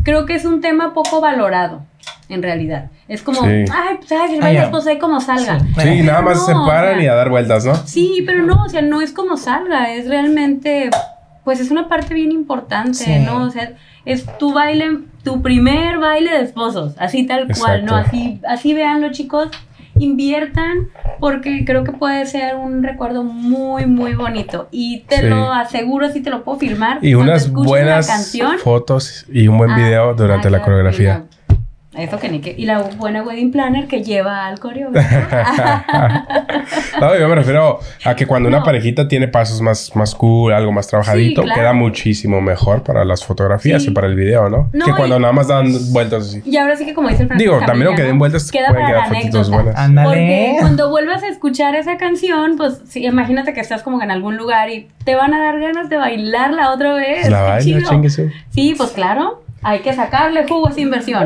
creo 0.04 0.26
que 0.26 0.34
es 0.34 0.44
un 0.44 0.60
tema 0.60 0.92
poco 0.94 1.20
valorado 1.20 1.84
en 2.28 2.42
realidad. 2.42 2.90
Es 3.08 3.22
como, 3.22 3.40
Sí. 3.42 3.46
ay, 3.72 3.96
pues 3.98 4.12
ay, 4.12 4.28
si 4.28 4.34
el 4.36 4.40
baile 4.40 4.54
ya. 4.54 4.60
después 4.62 4.86
ahí 4.86 4.98
como 4.98 5.20
salga. 5.20 5.60
Sí. 5.60 5.66
Sí. 5.76 5.80
Sí, 5.98 6.02
nada 6.02 6.22
más 6.22 6.36
No, 6.38 6.46
se 6.46 6.52
o 6.54 6.66
paran 6.66 6.94
sea- 6.96 7.04
y 7.04 7.06
a 7.06 7.14
dar 7.14 7.28
vueltas, 7.30 7.64
¿no? 7.66 7.72
pero 8.26 8.42
no, 8.46 8.64
o 8.64 8.68
sea, 8.68 8.82
no 8.82 9.00
es 9.00 9.12
como 9.12 9.36
salga, 9.36 9.92
es 9.94 10.08
realmente, 10.08 10.88
pues 11.44 11.60
es 11.60 11.70
una 11.70 11.88
parte 11.88 12.14
bien 12.14 12.32
importante, 12.32 12.94
Sí. 12.94 13.18
¿no? 13.24 13.42
O 13.44 13.50
sea, 13.50 13.72
es 14.04 14.24
tu 14.38 14.52
baile, 14.52 14.98
tu 15.22 15.42
primer 15.42 15.98
baile 15.98 16.30
de 16.32 16.42
esposos, 16.42 16.94
así 16.98 17.24
tal 17.26 17.46
cual, 17.58 17.84
¿no? 17.84 17.94
Así, 17.96 18.40
así 18.48 18.74
veanlo, 18.74 19.10
chicos. 19.12 19.48
Inviertan 20.02 20.88
porque 21.20 21.64
creo 21.64 21.84
que 21.84 21.92
puede 21.92 22.26
ser 22.26 22.56
un 22.56 22.82
recuerdo 22.82 23.22
muy, 23.22 23.86
muy 23.86 24.14
bonito. 24.14 24.68
Y 24.72 25.04
te 25.08 25.18
Sí. 25.18 25.26
lo 25.26 25.52
aseguro, 25.52 26.06
así 26.06 26.20
te 26.22 26.30
lo 26.30 26.42
puedo 26.42 26.58
firmar. 26.58 26.98
Y 27.02 27.14
unas 27.14 27.50
buenas 27.52 28.08
canción. 28.08 28.58
fotos 28.58 29.24
y 29.32 29.46
un 29.48 29.58
buen 29.58 29.70
Ah, 29.70 29.76
video 29.76 30.14
durante 30.14 30.48
ah, 30.48 30.50
la 30.50 30.62
coreografía. 30.62 31.24
Y 31.92 31.96
la- 31.98 32.02
Eso 32.04 32.18
que 32.18 32.28
ni 32.28 32.40
que. 32.40 32.54
Y 32.56 32.64
la 32.66 32.78
buena 32.96 33.22
wedding 33.22 33.50
planner 33.50 33.86
que 33.86 34.02
lleva 34.02 34.46
al 34.46 34.58
coreógrafo. 34.60 35.08
no, 37.00 37.18
yo 37.18 37.28
me 37.28 37.34
refiero 37.34 37.80
a 38.04 38.14
que 38.16 38.26
cuando 38.26 38.48
una 38.48 38.62
parejita 38.62 39.08
tiene 39.08 39.28
pasos 39.28 39.60
más, 39.60 39.94
más 39.94 40.14
cool, 40.14 40.52
algo 40.52 40.72
más 40.72 40.86
trabajadito, 40.88 41.42
claro. 41.42 41.60
queda 41.60 41.72
muchísimo 41.72 42.40
mejor 42.40 42.82
para 42.82 43.04
las 43.04 43.24
fotografías 43.24 43.82
Sí. 43.82 43.90
y 43.90 43.92
para 43.92 44.06
el 44.06 44.14
video, 44.14 44.48
¿no? 44.48 44.70
No, 44.72 44.84
que 44.84 44.92
cuando 44.92 45.16
y- 45.16 45.20
nada 45.20 45.32
más 45.32 45.48
dan 45.48 45.72
vueltas 45.92 46.28
así. 46.28 46.42
y 46.44 46.56
ahora 46.56 46.76
sí 46.76 46.84
que, 46.86 46.94
como 46.94 47.08
dice 47.08 47.22
el 47.22 47.28
Francisco 47.28 47.52
Digo, 47.54 47.66
también 47.66 47.88
aunque 47.88 48.02
den 48.02 48.18
vueltas, 48.18 48.50
Queda 48.50 48.68
pueden 48.68 48.84
para 48.86 49.04
quedar 49.04 49.08
fotitos 49.22 49.50
buenas. 49.50 49.76
Ándale. 49.76 50.08
Porque 50.08 50.56
cuando 50.60 50.90
vuelvas 50.90 51.22
a 51.22 51.28
escuchar 51.28 51.74
esa 51.74 51.96
canción, 51.96 52.56
pues 52.56 52.80
sí, 52.88 53.04
imagínate 53.04 53.52
que 53.52 53.60
estás 53.60 53.82
como 53.82 54.02
en 54.02 54.10
algún 54.10 54.36
lugar 54.36 54.70
y 54.70 54.88
te 55.04 55.14
van 55.14 55.34
a 55.34 55.40
dar 55.42 55.58
ganas 55.60 55.88
de 55.88 55.96
bailarla 55.96 56.70
otra 56.72 56.94
vez. 56.94 57.28
La 57.28 57.42
baila. 57.42 57.88
Sí, 58.50 58.74
pues 58.76 58.90
claro, 58.90 59.41
hay 59.62 59.80
que 59.80 59.92
sacarle 59.92 60.46
jugo 60.48 60.68
a 60.68 60.70
esa 60.70 60.80
inversión. 60.80 61.24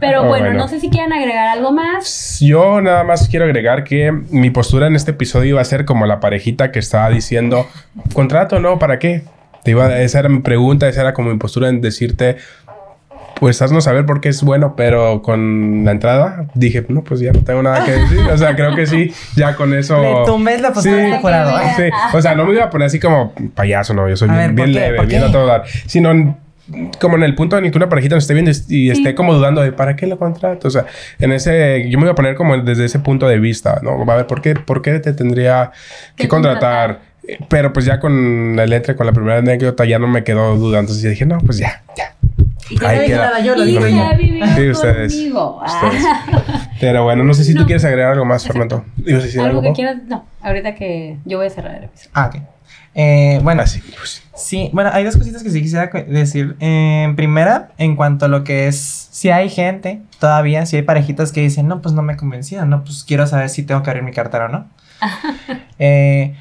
Pero 0.00 0.22
Oh, 0.24 0.28
bueno, 0.28 0.46
bueno. 0.46 0.58
no 0.60 0.68
sé 0.68 0.80
si 0.80 0.90
quieren 0.90 1.12
agregar 1.12 1.48
algo 1.48 1.72
más. 1.72 2.38
Yo 2.40 2.80
nada 2.80 3.04
más 3.04 3.28
quiero 3.28 3.44
agregar 3.44 3.84
que 3.84 4.12
mi 4.30 4.50
postura 4.50 4.86
en 4.86 4.96
este 4.96 5.12
episodio 5.12 5.50
iba 5.50 5.60
a 5.60 5.64
ser 5.64 5.84
como 5.84 6.06
la 6.06 6.20
parejita 6.20 6.70
que 6.72 6.78
estaba 6.78 7.08
diciendo, 7.10 7.66
contrato, 8.14 8.58
¿no? 8.60 8.78
¿Para 8.78 8.98
qué? 8.98 9.22
Te 9.64 9.70
iba, 9.72 9.96
esa 10.00 10.18
era 10.20 10.28
mi 10.28 10.40
pregunta, 10.40 10.88
esa 10.88 11.02
era 11.02 11.14
como 11.14 11.30
mi 11.30 11.38
postura 11.38 11.68
en 11.68 11.80
decirte, 11.80 12.36
pues 13.36 13.60
haznos 13.62 13.84
saber 13.84 14.06
por 14.06 14.20
qué 14.20 14.28
es 14.28 14.42
bueno, 14.42 14.74
pero 14.76 15.22
con 15.22 15.84
la 15.84 15.90
entrada 15.92 16.46
dije, 16.54 16.84
no, 16.88 17.02
pues 17.02 17.20
ya 17.20 17.32
no 17.32 17.40
tengo 17.40 17.62
nada 17.62 17.84
que 17.84 17.92
decir. 17.92 18.18
O 18.32 18.38
sea, 18.38 18.54
creo 18.54 18.74
que 18.76 18.86
sí, 18.86 19.12
ya 19.36 19.54
con 19.56 19.72
eso... 19.74 20.00
Le 20.00 20.24
tumbes 20.26 20.60
la 20.60 20.72
postura 20.72 20.96
Sí. 20.96 21.10
de 21.10 21.18
jurado. 21.18 21.58
Sí, 21.76 21.82
o 22.12 22.20
sea, 22.22 22.34
no 22.34 22.44
me 22.44 22.54
iba 22.54 22.64
a 22.64 22.70
poner 22.70 22.86
así 22.86 23.00
como 23.00 23.32
payaso, 23.54 23.94
no, 23.94 24.08
yo 24.08 24.16
soy 24.16 24.28
A 24.30 24.32
bien, 24.32 24.54
ver, 24.54 24.56
¿por 24.56 24.66
bien 24.66 24.72
leve, 24.74 24.96
¿Por 24.96 25.06
bien 25.06 25.22
a 25.24 25.32
todo 25.32 25.46
dar, 25.46 25.64
sino 25.86 26.36
como 27.00 27.16
en 27.16 27.22
el 27.22 27.34
punto 27.34 27.58
en 27.58 27.64
el 27.64 27.70
que 27.70 27.78
una 27.78 27.88
parejita 27.88 28.14
nos 28.14 28.24
esté 28.24 28.34
viendo 28.34 28.50
y 28.68 28.90
esté 28.90 29.14
como 29.14 29.34
dudando 29.34 29.60
de 29.62 29.72
¿para 29.72 29.96
qué 29.96 30.06
lo 30.06 30.18
contrato? 30.18 30.68
O 30.68 30.70
sea, 30.70 30.86
en 31.18 31.32
ese, 31.32 31.88
yo 31.88 31.98
me 31.98 32.04
iba 32.04 32.12
a 32.12 32.16
poner 32.16 32.34
como 32.34 32.56
desde 32.58 32.84
ese 32.84 32.98
punto 32.98 33.26
de 33.28 33.38
vista, 33.38 33.80
¿no? 33.82 34.02
A 34.10 34.16
ver, 34.16 34.26
¿por 34.26 34.40
qué, 34.42 34.54
por 34.54 34.82
qué 34.82 34.98
te 35.00 35.12
tendría 35.12 35.72
que 36.16 36.28
contratar? 36.28 37.00
Eh, 37.26 37.38
Pero 37.48 37.72
pues 37.72 37.84
ya 37.84 38.00
con 38.00 38.56
la 38.56 38.66
letra, 38.66 38.96
con 38.96 39.06
la 39.06 39.12
primera 39.12 39.38
anécdota, 39.38 39.84
ya 39.84 39.98
no 39.98 40.08
me 40.08 40.24
quedó 40.24 40.56
duda. 40.56 40.80
Entonces 40.80 41.08
dije, 41.08 41.24
no, 41.26 41.38
pues 41.38 41.58
ya, 41.58 41.82
ya. 41.96 42.14
Y 42.70 42.84
Ahí 42.84 43.06
queda. 43.06 43.38
yo 43.40 43.54
lo 43.54 43.64
digo 43.64 43.82
Sí, 44.56 44.70
ustedes. 44.70 45.14
Ustedes. 45.14 45.34
Ah. 45.62 46.68
Pero 46.80 47.04
bueno, 47.04 47.22
no 47.22 47.34
sé 47.34 47.44
si 47.44 47.52
tú 47.54 47.60
No. 47.60 47.66
quieres 47.66 47.84
agregar 47.84 48.12
algo 48.12 48.24
más, 48.24 48.44
Fernando. 48.46 48.84
¿Ibas 49.04 49.22
a 49.22 49.26
decir 49.26 49.40
algo 49.40 49.58
algo? 49.60 49.62
que 49.62 49.72
quieras. 49.76 49.98
No, 50.08 50.24
ahorita 50.40 50.74
que 50.74 51.16
yo 51.24 51.38
voy 51.38 51.46
a 51.46 51.50
cerrar 51.50 51.76
el 51.76 51.84
episodio. 51.84 52.10
Ah, 52.14 52.30
ok. 52.34 52.42
Eh, 52.94 53.40
bueno, 53.42 53.62
Así, 53.62 53.80
pues. 53.80 54.22
sí, 54.34 54.68
bueno, 54.72 54.90
hay 54.92 55.04
dos 55.04 55.16
cositas 55.16 55.42
que 55.42 55.50
sí 55.50 55.62
quisiera 55.62 55.86
decir. 55.86 56.56
Eh, 56.60 57.12
primera, 57.16 57.70
en 57.78 57.96
cuanto 57.96 58.26
a 58.26 58.28
lo 58.28 58.44
que 58.44 58.68
es, 58.68 59.08
si 59.10 59.30
hay 59.30 59.48
gente 59.48 60.02
todavía, 60.18 60.66
si 60.66 60.76
hay 60.76 60.82
parejitas 60.82 61.32
que 61.32 61.40
dicen, 61.40 61.68
no, 61.68 61.80
pues 61.80 61.94
no 61.94 62.02
me 62.02 62.12
he 62.12 62.16
convencido, 62.16 62.64
no, 62.66 62.84
pues 62.84 63.04
quiero 63.04 63.26
saber 63.26 63.48
si 63.48 63.62
tengo 63.62 63.82
que 63.82 63.90
abrir 63.90 64.02
mi 64.04 64.12
cartera 64.12 64.46
o 64.46 64.48
no. 64.48 64.66
Eh, 65.84 66.36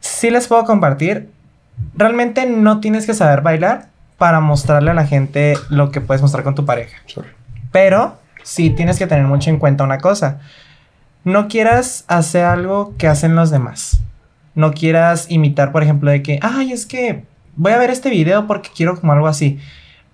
sí 0.00 0.28
les 0.28 0.48
puedo 0.48 0.64
compartir. 0.64 1.30
Realmente 1.94 2.44
no 2.44 2.80
tienes 2.80 3.06
que 3.06 3.14
saber 3.14 3.40
bailar 3.40 3.86
para 4.18 4.40
mostrarle 4.40 4.90
a 4.90 4.94
la 4.94 5.06
gente 5.06 5.54
lo 5.70 5.90
que 5.90 6.02
puedes 6.02 6.20
mostrar 6.20 6.44
con 6.44 6.54
tu 6.54 6.66
pareja. 6.66 6.98
sorry. 7.06 7.30
Pero 7.72 8.18
sí 8.42 8.68
tienes 8.70 8.98
que 8.98 9.06
tener 9.06 9.24
mucho 9.24 9.48
en 9.48 9.58
cuenta 9.58 9.82
una 9.84 9.96
cosa. 9.98 10.40
No 11.24 11.48
quieras 11.48 12.04
hacer 12.06 12.44
algo 12.44 12.94
que 12.98 13.08
hacen 13.08 13.34
los 13.34 13.50
demás. 13.50 14.00
No 14.56 14.72
quieras 14.72 15.30
imitar, 15.30 15.70
por 15.70 15.84
ejemplo, 15.84 16.10
de 16.10 16.22
que, 16.22 16.40
ay, 16.42 16.72
es 16.72 16.86
que 16.86 17.22
voy 17.54 17.72
a 17.72 17.78
ver 17.78 17.90
este 17.90 18.10
video 18.10 18.48
porque 18.48 18.70
quiero 18.74 18.98
como 18.98 19.12
algo 19.12 19.28
así. 19.28 19.60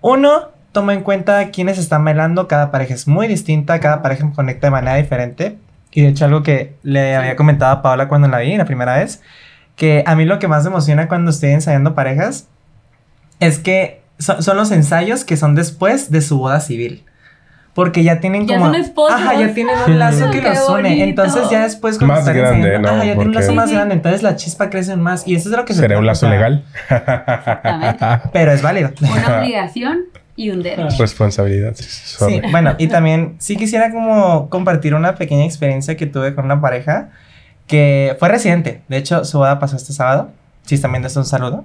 Uno, 0.02 0.50
toma 0.72 0.94
en 0.94 1.02
cuenta 1.02 1.50
quiénes 1.50 1.78
están 1.78 2.04
bailando. 2.04 2.48
Cada 2.48 2.70
pareja 2.70 2.92
es 2.92 3.08
muy 3.08 3.28
distinta. 3.28 3.80
Cada 3.80 4.02
pareja 4.02 4.30
conecta 4.34 4.66
de 4.66 4.72
manera 4.72 4.96
diferente. 4.96 5.58
Y 5.92 6.02
de 6.02 6.08
hecho, 6.08 6.24
algo 6.24 6.42
que 6.42 6.74
le 6.82 7.14
había 7.14 7.36
comentado 7.36 7.72
a 7.72 7.82
Paola 7.82 8.08
cuando 8.08 8.28
la 8.28 8.38
vi 8.38 8.56
la 8.56 8.64
primera 8.64 8.98
vez, 8.98 9.22
que 9.76 10.02
a 10.06 10.16
mí 10.16 10.24
lo 10.24 10.38
que 10.38 10.48
más 10.48 10.64
me 10.64 10.70
emociona 10.70 11.08
cuando 11.08 11.30
estoy 11.30 11.50
ensayando 11.50 11.94
parejas 11.94 12.48
es 13.40 13.58
que 13.58 14.02
son, 14.18 14.42
son 14.42 14.56
los 14.56 14.70
ensayos 14.70 15.24
que 15.24 15.36
son 15.36 15.54
después 15.54 16.10
de 16.10 16.20
su 16.20 16.38
boda 16.38 16.60
civil. 16.60 17.04
Porque 17.74 18.04
ya 18.04 18.20
tienen 18.20 18.46
Ya 18.46 18.56
como. 18.58 18.66
son 18.66 18.74
esposos. 18.74 19.18
Ajá, 19.18 19.34
ya 19.34 19.54
tienen 19.54 19.74
un 19.86 19.98
lazo 19.98 20.30
que 20.30 20.42
los 20.42 20.68
une. 20.68 20.90
bonito. 20.90 21.04
Entonces 21.04 21.48
ya 21.50 21.62
después 21.62 21.96
cuando 21.96 22.14
Más 22.14 22.20
están 22.20 22.36
grande, 22.36 22.78
¿no? 22.78 22.88
ajá, 22.88 22.98
ya 22.98 23.02
tienen 23.14 23.28
un 23.28 23.34
lazo 23.34 23.52
más 23.54 23.64
Sí, 23.64 23.70
sí. 23.70 23.76
grande. 23.76 23.94
Entonces 23.94 24.22
la 24.22 24.36
chispa 24.36 24.68
crece 24.68 24.94
más. 24.96 25.26
Y 25.26 25.34
eso 25.36 25.48
es 25.50 25.56
lo 25.56 25.64
que 25.64 25.72
se 25.72 25.80
¿Será 25.80 25.98
un 25.98 26.04
lazo 26.06 26.28
legal? 26.28 26.64
Exactamente. 26.90 28.06
Pero 28.32 28.52
es 28.52 28.60
válido. 28.62 28.90
Una 29.00 29.40
obligación 29.40 30.00
y 30.36 30.50
un 30.50 30.62
derecho. 30.62 30.96
Responsabilidad. 30.98 31.72
sí, 31.74 31.84
sorry. 31.84 32.34
Sí, 32.34 32.42
bueno, 32.50 32.74
y 32.78 32.88
también 32.88 33.36
sí 33.38 33.56
quisiera 33.56 33.90
como 33.90 34.48
compartir 34.50 34.94
una 34.94 35.14
pequeña 35.14 35.44
experiencia 35.44 35.96
que 35.96 36.06
tuve 36.06 36.34
con 36.34 36.44
una 36.44 36.60
pareja 36.60 37.08
que 37.66 38.16
fue 38.18 38.28
reciente. 38.28 38.82
De 38.88 38.98
hecho, 38.98 39.24
su 39.24 39.38
boda 39.38 39.58
pasó 39.58 39.76
este 39.76 39.92
sábado. 39.94 40.30
Si 40.66 40.74
están 40.74 40.92
viendo 40.92 41.08
esto, 41.08 41.20
un 41.20 41.26
saludo. 41.26 41.64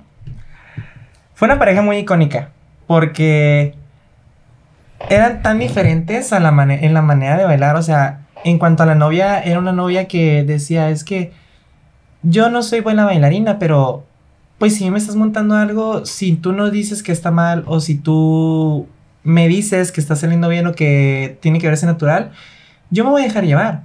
Fue 1.33 1.47
una 1.47 1.59
pareja 1.59 1.81
muy 1.81 1.97
icónica 1.97 2.49
porque 2.87 3.75
eran 5.09 5.41
tan 5.41 5.59
diferentes 5.59 6.33
a 6.33 6.39
la 6.39 6.49
en 6.73 6.93
la 6.93 7.01
manera 7.01 7.37
de 7.37 7.45
bailar. 7.45 7.75
O 7.75 7.81
sea, 7.81 8.21
en 8.43 8.59
cuanto 8.59 8.83
a 8.83 8.85
la 8.85 8.95
novia, 8.95 9.41
era 9.41 9.59
una 9.59 9.71
novia 9.71 10.07
que 10.07 10.43
decía, 10.43 10.89
es 10.89 11.03
que 11.03 11.31
yo 12.23 12.49
no 12.49 12.63
soy 12.63 12.81
buena 12.81 13.05
bailarina, 13.05 13.59
pero 13.59 14.05
pues 14.57 14.75
si 14.75 14.89
me 14.89 14.97
estás 14.97 15.15
montando 15.15 15.55
algo, 15.55 16.05
si 16.05 16.35
tú 16.35 16.51
no 16.51 16.69
dices 16.71 17.03
que 17.03 17.11
está 17.11 17.31
mal 17.31 17.63
o 17.67 17.79
si 17.79 17.95
tú 17.95 18.87
me 19.23 19.47
dices 19.47 19.91
que 19.91 20.01
está 20.01 20.15
saliendo 20.15 20.49
bien 20.49 20.65
o 20.67 20.73
que 20.73 21.37
tiene 21.41 21.59
que 21.59 21.67
verse 21.67 21.85
natural, 21.85 22.31
yo 22.89 23.03
me 23.03 23.11
voy 23.11 23.21
a 23.21 23.25
dejar 23.25 23.45
llevar. 23.45 23.83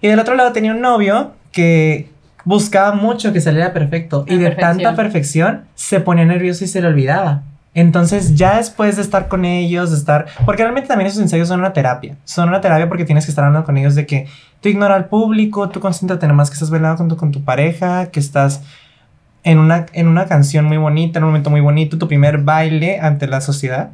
Y 0.00 0.08
del 0.08 0.18
otro 0.18 0.34
lado 0.34 0.52
tenía 0.52 0.72
un 0.72 0.80
novio 0.80 1.32
que 1.52 2.10
buscaba 2.44 2.92
mucho 2.92 3.32
que 3.32 3.40
saliera 3.40 3.72
perfecto 3.72 4.24
y 4.26 4.36
de 4.36 4.46
perfección. 4.46 4.76
tanta 4.76 4.96
perfección 4.96 5.64
se 5.74 6.00
ponía 6.00 6.24
nervioso 6.24 6.64
y 6.64 6.68
se 6.68 6.80
le 6.80 6.88
olvidaba. 6.88 7.42
Entonces 7.72 8.34
ya 8.34 8.56
después 8.56 8.96
de 8.96 9.02
estar 9.02 9.28
con 9.28 9.44
ellos, 9.44 9.90
de 9.90 9.96
estar... 9.96 10.26
Porque 10.44 10.62
realmente 10.62 10.88
también 10.88 11.08
esos 11.08 11.22
ensayos 11.22 11.48
son 11.48 11.60
una 11.60 11.72
terapia. 11.72 12.16
Son 12.24 12.48
una 12.48 12.60
terapia 12.60 12.88
porque 12.88 13.04
tienes 13.04 13.24
que 13.24 13.30
estar 13.30 13.44
hablando 13.44 13.64
con 13.64 13.76
ellos 13.78 13.94
de 13.94 14.06
que 14.06 14.26
tú 14.60 14.68
ignora 14.68 14.96
al 14.96 15.06
público, 15.06 15.68
tú 15.68 15.78
concéntrate 15.78 16.26
nomás 16.26 16.50
que 16.50 16.54
estás 16.54 16.70
bailando 16.70 16.96
con 16.96 17.08
tu, 17.08 17.16
con 17.16 17.30
tu 17.30 17.44
pareja, 17.44 18.06
que 18.06 18.18
estás 18.18 18.62
en 19.44 19.58
una, 19.58 19.86
en 19.92 20.08
una 20.08 20.26
canción 20.26 20.64
muy 20.64 20.78
bonita, 20.78 21.18
en 21.18 21.24
un 21.24 21.30
momento 21.30 21.50
muy 21.50 21.60
bonito, 21.60 21.96
tu 21.96 22.08
primer 22.08 22.38
baile 22.38 22.98
ante 23.00 23.28
la 23.28 23.40
sociedad. 23.40 23.90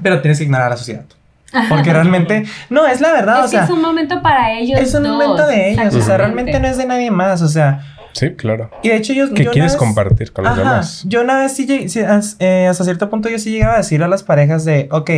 Pero 0.00 0.20
tienes 0.20 0.38
que 0.38 0.44
ignorar 0.44 0.68
a 0.68 0.70
la 0.70 0.76
sociedad. 0.76 1.04
Porque 1.68 1.92
realmente... 1.92 2.44
No, 2.70 2.86
es 2.86 3.00
la 3.00 3.12
verdad, 3.12 3.40
es 3.40 3.46
o 3.46 3.48
sea... 3.48 3.60
que 3.60 3.64
es 3.64 3.70
un 3.72 3.82
momento 3.82 4.22
para 4.22 4.52
ellos. 4.52 4.80
Es 4.80 4.94
un 4.94 5.02
dos, 5.02 5.12
momento 5.12 5.44
de 5.46 5.72
ellos, 5.72 5.94
o 5.94 6.00
sea, 6.00 6.16
realmente 6.16 6.58
no 6.60 6.68
es 6.68 6.78
de 6.78 6.86
nadie 6.86 7.10
más, 7.10 7.42
o 7.42 7.48
sea, 7.48 7.82
Sí, 8.12 8.30
claro. 8.34 8.70
y 8.82 8.88
de 8.88 8.96
hecho 8.96 9.12
yo... 9.12 9.32
¿Qué 9.32 9.44
yo 9.44 9.50
quieres 9.52 9.72
vez- 9.72 9.78
compartir 9.78 10.32
con 10.32 10.44
los 10.44 10.52
Ajá, 10.52 10.60
demás? 10.62 11.04
yo 11.06 11.22
una 11.22 11.38
vez 11.38 11.52
sí, 11.54 11.66
llegué- 11.66 11.88
sí, 11.88 12.00
eh, 12.40 12.66
hasta 12.68 12.84
cierto 12.84 13.08
punto 13.10 13.28
yo 13.28 13.38
sí 13.38 13.50
llegaba 13.52 13.74
a 13.74 13.78
decirle 13.78 14.04
a 14.06 14.08
las 14.08 14.22
parejas 14.22 14.64
de, 14.64 14.88
ok, 14.90 15.10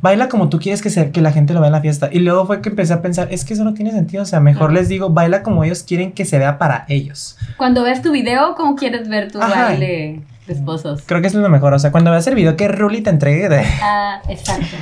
baila 0.00 0.28
como 0.28 0.48
tú 0.48 0.58
quieres 0.58 0.80
que, 0.82 0.88
se, 0.90 1.10
que 1.10 1.20
la 1.20 1.30
gente 1.32 1.52
lo 1.52 1.60
vea 1.60 1.68
en 1.68 1.72
la 1.72 1.80
fiesta. 1.82 2.08
Y 2.10 2.20
luego 2.20 2.46
fue 2.46 2.60
que 2.62 2.70
empecé 2.70 2.92
a 2.94 3.02
pensar, 3.02 3.28
es 3.30 3.44
que 3.44 3.54
eso 3.54 3.64
no 3.64 3.74
tiene 3.74 3.92
sentido, 3.92 4.22
o 4.22 4.26
sea, 4.26 4.40
mejor 4.40 4.72
les 4.72 4.88
digo, 4.88 5.10
baila 5.10 5.42
como 5.42 5.62
ellos 5.64 5.82
quieren 5.82 6.12
que 6.12 6.24
se 6.24 6.38
vea 6.38 6.58
para 6.58 6.86
ellos. 6.88 7.36
Cuando 7.58 7.82
ves 7.84 8.00
tu 8.02 8.10
video, 8.12 8.54
¿cómo 8.54 8.74
quieres 8.76 9.08
ver 9.08 9.30
tu 9.30 9.40
Ajá. 9.40 9.66
baile 9.66 10.20
de 10.46 10.52
esposos? 10.54 11.02
Creo 11.06 11.20
que 11.20 11.26
eso 11.28 11.38
es 11.38 11.42
lo 11.42 11.50
mejor, 11.50 11.74
o 11.74 11.78
sea, 11.78 11.92
cuando 11.92 12.10
veas 12.10 12.26
el 12.26 12.34
video 12.34 12.56
que 12.56 12.68
Ruli 12.68 13.02
te 13.02 13.10
entregue 13.10 13.48
de, 13.48 13.62
Ah, 13.82 14.22
exacto. 14.28 14.76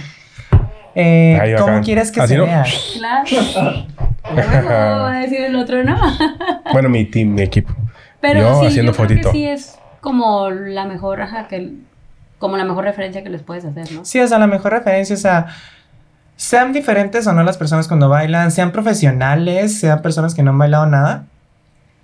Eh, 0.94 1.38
Ahí, 1.40 1.54
¿cómo 1.54 1.66
bacán. 1.66 1.82
quieres 1.84 2.10
que 2.12 2.20
Así, 2.20 2.34
se 2.34 2.38
¿no? 2.38 2.44
vea? 2.46 2.64
Claro. 2.94 3.86
Bueno, 4.32 4.68
va 4.68 5.16
a 5.16 5.20
decir 5.20 5.40
el 5.42 5.56
otro, 5.56 5.82
¿no? 5.84 5.96
Bueno, 6.72 6.88
mi 6.88 7.04
team, 7.04 7.28
mi 7.34 7.42
equipo. 7.42 7.74
Pero 8.20 8.40
Yo 8.40 8.60
sí, 8.60 8.66
haciendo 8.66 8.92
yo 8.92 8.96
creo 8.96 9.08
fotito. 9.08 9.32
que 9.32 9.38
sí 9.38 9.44
es 9.46 9.78
como 10.00 10.50
la 10.50 10.84
mejor, 10.84 11.20
ajá, 11.22 11.48
que 11.48 11.72
como 12.38 12.56
la 12.56 12.64
mejor 12.64 12.84
referencia 12.84 13.22
que 13.22 13.28
les 13.30 13.42
puedes 13.42 13.64
hacer, 13.64 13.90
¿no? 13.92 14.04
Sí, 14.04 14.20
o 14.20 14.26
sea, 14.28 14.38
la 14.38 14.46
mejor 14.46 14.72
referencia, 14.72 15.14
o 15.14 15.18
sea, 15.18 15.46
sean 16.36 16.72
diferentes 16.72 17.26
o 17.26 17.32
no 17.32 17.42
las 17.42 17.58
personas 17.58 17.86
cuando 17.88 18.08
bailan, 18.08 18.50
sean 18.50 18.72
profesionales, 18.72 19.78
sean 19.78 20.00
personas 20.02 20.34
que 20.34 20.42
no 20.42 20.50
han 20.52 20.58
bailado 20.58 20.86
nada. 20.86 21.24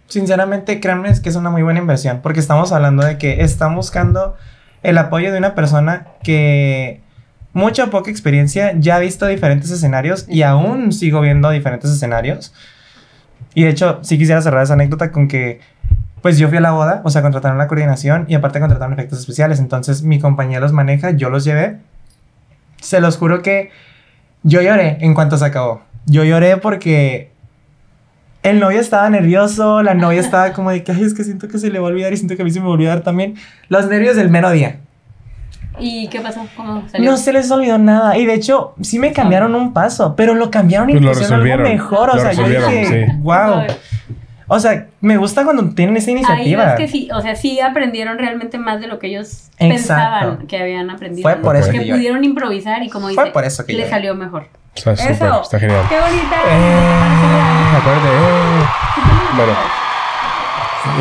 Sinceramente, 0.09 0.79
créanme 0.81 1.09
es 1.11 1.21
que 1.21 1.29
es 1.31 1.37
una 1.37 1.51
muy 1.51 1.63
buena 1.63 1.81
inversión, 1.81 2.21
porque 2.23 2.41
estamos 2.41 2.71
hablando 2.73 3.05
de 3.05 3.19
que 3.19 3.43
están 3.43 3.75
buscando 3.75 4.37
el 4.83 4.99
apoyo 4.99 5.33
de 5.33 5.39
una 5.39 5.55
persona 5.55 6.07
que 6.23 7.01
mucha 7.57 7.85
o 7.85 7.91
poca 7.91 8.11
experiencia 8.11 8.75
ya 8.77 8.97
ha 8.97 8.99
visto 8.99 9.27
diferentes 9.27 9.71
escenarios 9.71 10.27
y 10.29 10.43
aún 10.43 10.93
sigo 10.93 11.23
viendo 11.23 11.49
diferentes 11.49 11.91
escenarios. 11.91 12.53
Y 13.55 13.63
de 13.63 13.71
hecho, 13.71 13.99
sí 14.03 14.19
quisiera 14.19 14.43
cerrar 14.43 14.63
esa 14.63 14.75
anécdota 14.75 15.11
con 15.11 15.27
que, 15.27 15.61
pues 16.21 16.37
yo 16.37 16.49
fui 16.49 16.59
a 16.59 16.61
la 16.61 16.73
boda, 16.73 17.01
o 17.03 17.09
sea, 17.09 17.23
contrataron 17.23 17.57
la 17.57 17.67
coordinación 17.67 18.27
y 18.29 18.35
aparte 18.35 18.61
contrataron 18.61 18.93
efectos 18.93 19.21
especiales. 19.21 19.59
Entonces 19.59 20.03
mi 20.03 20.21
compañía 20.21 20.61
los 20.61 20.73
maneja, 20.73 21.13
yo 21.13 21.31
los 21.31 21.45
llevé. 21.45 21.79
Se 22.83 23.01
los 23.01 23.17
juro 23.17 23.41
que 23.41 23.71
yo 24.43 24.61
lloré 24.61 24.99
en 25.01 25.15
cuanto 25.15 25.39
se 25.39 25.47
acabó. 25.47 25.81
Yo 26.05 26.25
lloré 26.25 26.59
porque 26.59 27.31
el 28.43 28.61
novio 28.61 28.81
estaba 28.81 29.09
nervioso, 29.09 29.83
la 29.83 29.95
novia 29.95 30.21
estaba 30.21 30.53
como 30.53 30.71
de 30.71 30.85
que, 30.85 30.93
ay, 30.93 31.05
es 31.05 31.15
que 31.15 31.25
siento 31.25 31.49
que 31.49 31.59
se 31.59 31.71
le 31.71 31.79
va 31.79 31.87
a 31.87 31.91
olvidar 31.91 32.13
y 32.13 32.19
siento 32.19 32.37
que 32.37 32.43
a 32.43 32.45
mí 32.45 32.51
se 32.51 32.61
me 32.61 32.67
va 32.67 32.73
a 32.73 32.75
olvidar 32.75 33.01
también. 33.01 33.37
Los 33.71 33.89
nervios 33.89 34.15
del 34.15 34.29
mero 34.29 34.51
día. 34.51 34.81
¿Y 35.79 36.09
qué 36.09 36.21
pasó? 36.21 36.47
¿Cómo 36.57 36.83
salió? 36.89 37.11
No 37.11 37.17
se 37.17 37.33
les 37.33 37.51
olvidó 37.51 37.79
nada. 37.79 38.17
Y 38.17 38.27
de 38.27 38.35
hecho, 38.35 38.75
sí 38.81 38.99
me 38.99 39.13
cambiaron 39.13 39.55
un 39.55 39.73
paso, 39.73 40.15
pero 40.17 40.35
lo 40.35 40.51
cambiaron 40.51 40.89
y 40.91 40.95
Pues 40.95 41.05
lo 41.05 41.11
pusieron 41.13 41.35
algo 41.35 41.45
resolvieron. 41.45 41.73
mejor. 41.77 42.11
O 42.11 42.15
Lo 42.17 42.21
sea, 42.23 42.33
yo 42.33 42.49
dije, 42.49 43.07
sí. 43.09 43.13
wow. 43.21 43.63
O 44.49 44.61
sea, 44.61 44.87
me 45.01 45.17
gusta 45.17 45.43
cuando 45.43 45.71
tienen 45.75 45.97
esa 45.97 46.11
Ahí 46.13 46.17
iniciativa. 46.19 46.65
ves 46.67 46.75
que 46.77 46.87
sí, 46.89 47.09
o 47.13 47.21
sea, 47.21 47.35
sí 47.35 47.59
aprendieron 47.61 48.17
realmente 48.17 48.59
más 48.59 48.81
de 48.81 48.87
lo 48.87 49.01
que 49.01 49.09
ellos 49.09 49.49
Exacto. 49.59 49.69
pensaban 49.69 50.47
que 50.47 50.57
habían 50.59 50.89
aprendido. 50.89 51.29
Fue 51.29 51.37
por 51.43 51.57
eso 51.57 51.71
que 51.73 51.81
que 51.81 51.87
yo- 51.87 51.95
pudieron 51.97 52.23
improvisar 52.23 52.81
y 52.85 52.89
como 52.89 53.09
Fue 53.09 53.25
dice, 53.25 53.33
por 53.33 53.45
eso 53.45 53.67
que 53.67 53.73
le 53.73 53.83
yo- 53.83 53.89
salió 53.89 54.15
mejor. 54.15 54.47
Está 54.75 54.95
súper, 54.95 55.13
Eso. 55.13 55.43
está 55.43 55.59
genial. 55.59 55.83
¡Qué 55.89 55.97
bonita! 55.99 56.37
Eh, 56.49 57.77
acuérdate, 57.77 58.09
eh. 58.09 58.67
Bueno, 59.37 59.53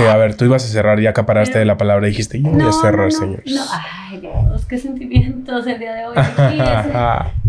eh, 0.02 0.10
a 0.10 0.18
ver, 0.18 0.36
tú 0.36 0.46
ibas 0.46 0.64
a 0.64 0.68
cerrar, 0.68 1.00
ya 1.00 1.12
acaparaste 1.12 1.54
Pero- 1.54 1.66
la 1.66 1.78
palabra 1.78 2.08
y 2.08 2.12
dijiste, 2.12 2.42
yo 2.42 2.50
voy 2.50 2.62
a 2.68 2.72
cerrar, 2.72 3.12
señores. 3.12 3.46
No, 3.54 3.62
ay 4.12 4.20
Dios, 4.20 4.66
qué 4.68 4.78
sentimientos 4.78 5.66
el 5.68 5.80
día 5.80 5.94
de 5.96 6.06
hoy. 6.06 6.16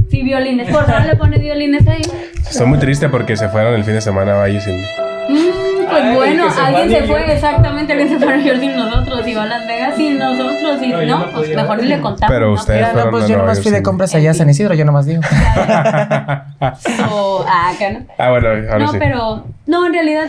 Sí, 0.08 0.18
sí, 0.18 0.22
violines, 0.22 0.70
por 0.70 0.86
favor 0.86 1.04
le 1.06 1.16
pones 1.16 1.40
violines 1.40 1.86
ahí. 1.88 2.02
Estoy 2.48 2.66
muy 2.66 2.78
triste 2.78 3.08
porque 3.08 3.36
se 3.36 3.48
fueron 3.48 3.74
el 3.74 3.82
fin 3.84 3.94
de 3.94 4.00
semana 4.00 4.40
ahí 4.42 4.60
sin... 4.60 4.76
Mm, 4.76 5.86
pues 5.88 6.02
Ay, 6.02 6.14
bueno, 6.14 6.50
se 6.50 6.60
a 6.60 6.66
alguien 6.66 6.88
se 6.90 7.06
fue, 7.08 7.32
exactamente, 7.34 7.92
alguien 7.92 8.08
se 8.08 8.18
fue 8.18 8.32
a 8.32 8.36
New 8.36 8.46
York 8.46 8.60
sin 8.60 8.76
nosotros, 8.76 9.26
y 9.26 9.34
va 9.34 9.42
a 9.42 9.46
Las 9.46 9.66
Vegas 9.66 9.96
sin 9.96 10.18
nosotros, 10.18 10.80
y 10.82 10.88
No, 10.88 11.02
no, 11.02 11.18
no 11.18 11.24
pues 11.32 11.34
podía. 11.48 11.56
mejor 11.62 11.82
ni 11.82 11.88
le 11.88 12.00
contamos. 12.00 12.32
Pero 12.32 12.46
¿no? 12.46 12.52
ustedes 12.54 12.88
fueron 12.88 13.10
pues 13.10 13.24
a 13.24 13.28
yo 13.28 13.36
nomás 13.38 13.60
fui 13.62 13.72
de 13.72 13.82
compras 13.82 14.14
allá 14.14 14.30
a 14.30 14.34
San 14.34 14.48
Isidro, 14.50 14.74
yo 14.74 14.84
nomás 14.84 15.06
digo. 15.06 15.22
O- 17.10 17.44
ah, 17.48 17.70
acá, 17.74 17.90
¿no? 17.90 18.06
ah, 18.18 18.30
bueno, 18.30 18.48
ahora 18.48 18.78
no, 18.78 18.92
sí. 18.92 18.96
pero 18.98 19.44
no, 19.66 19.86
en 19.86 19.92
realidad, 19.92 20.28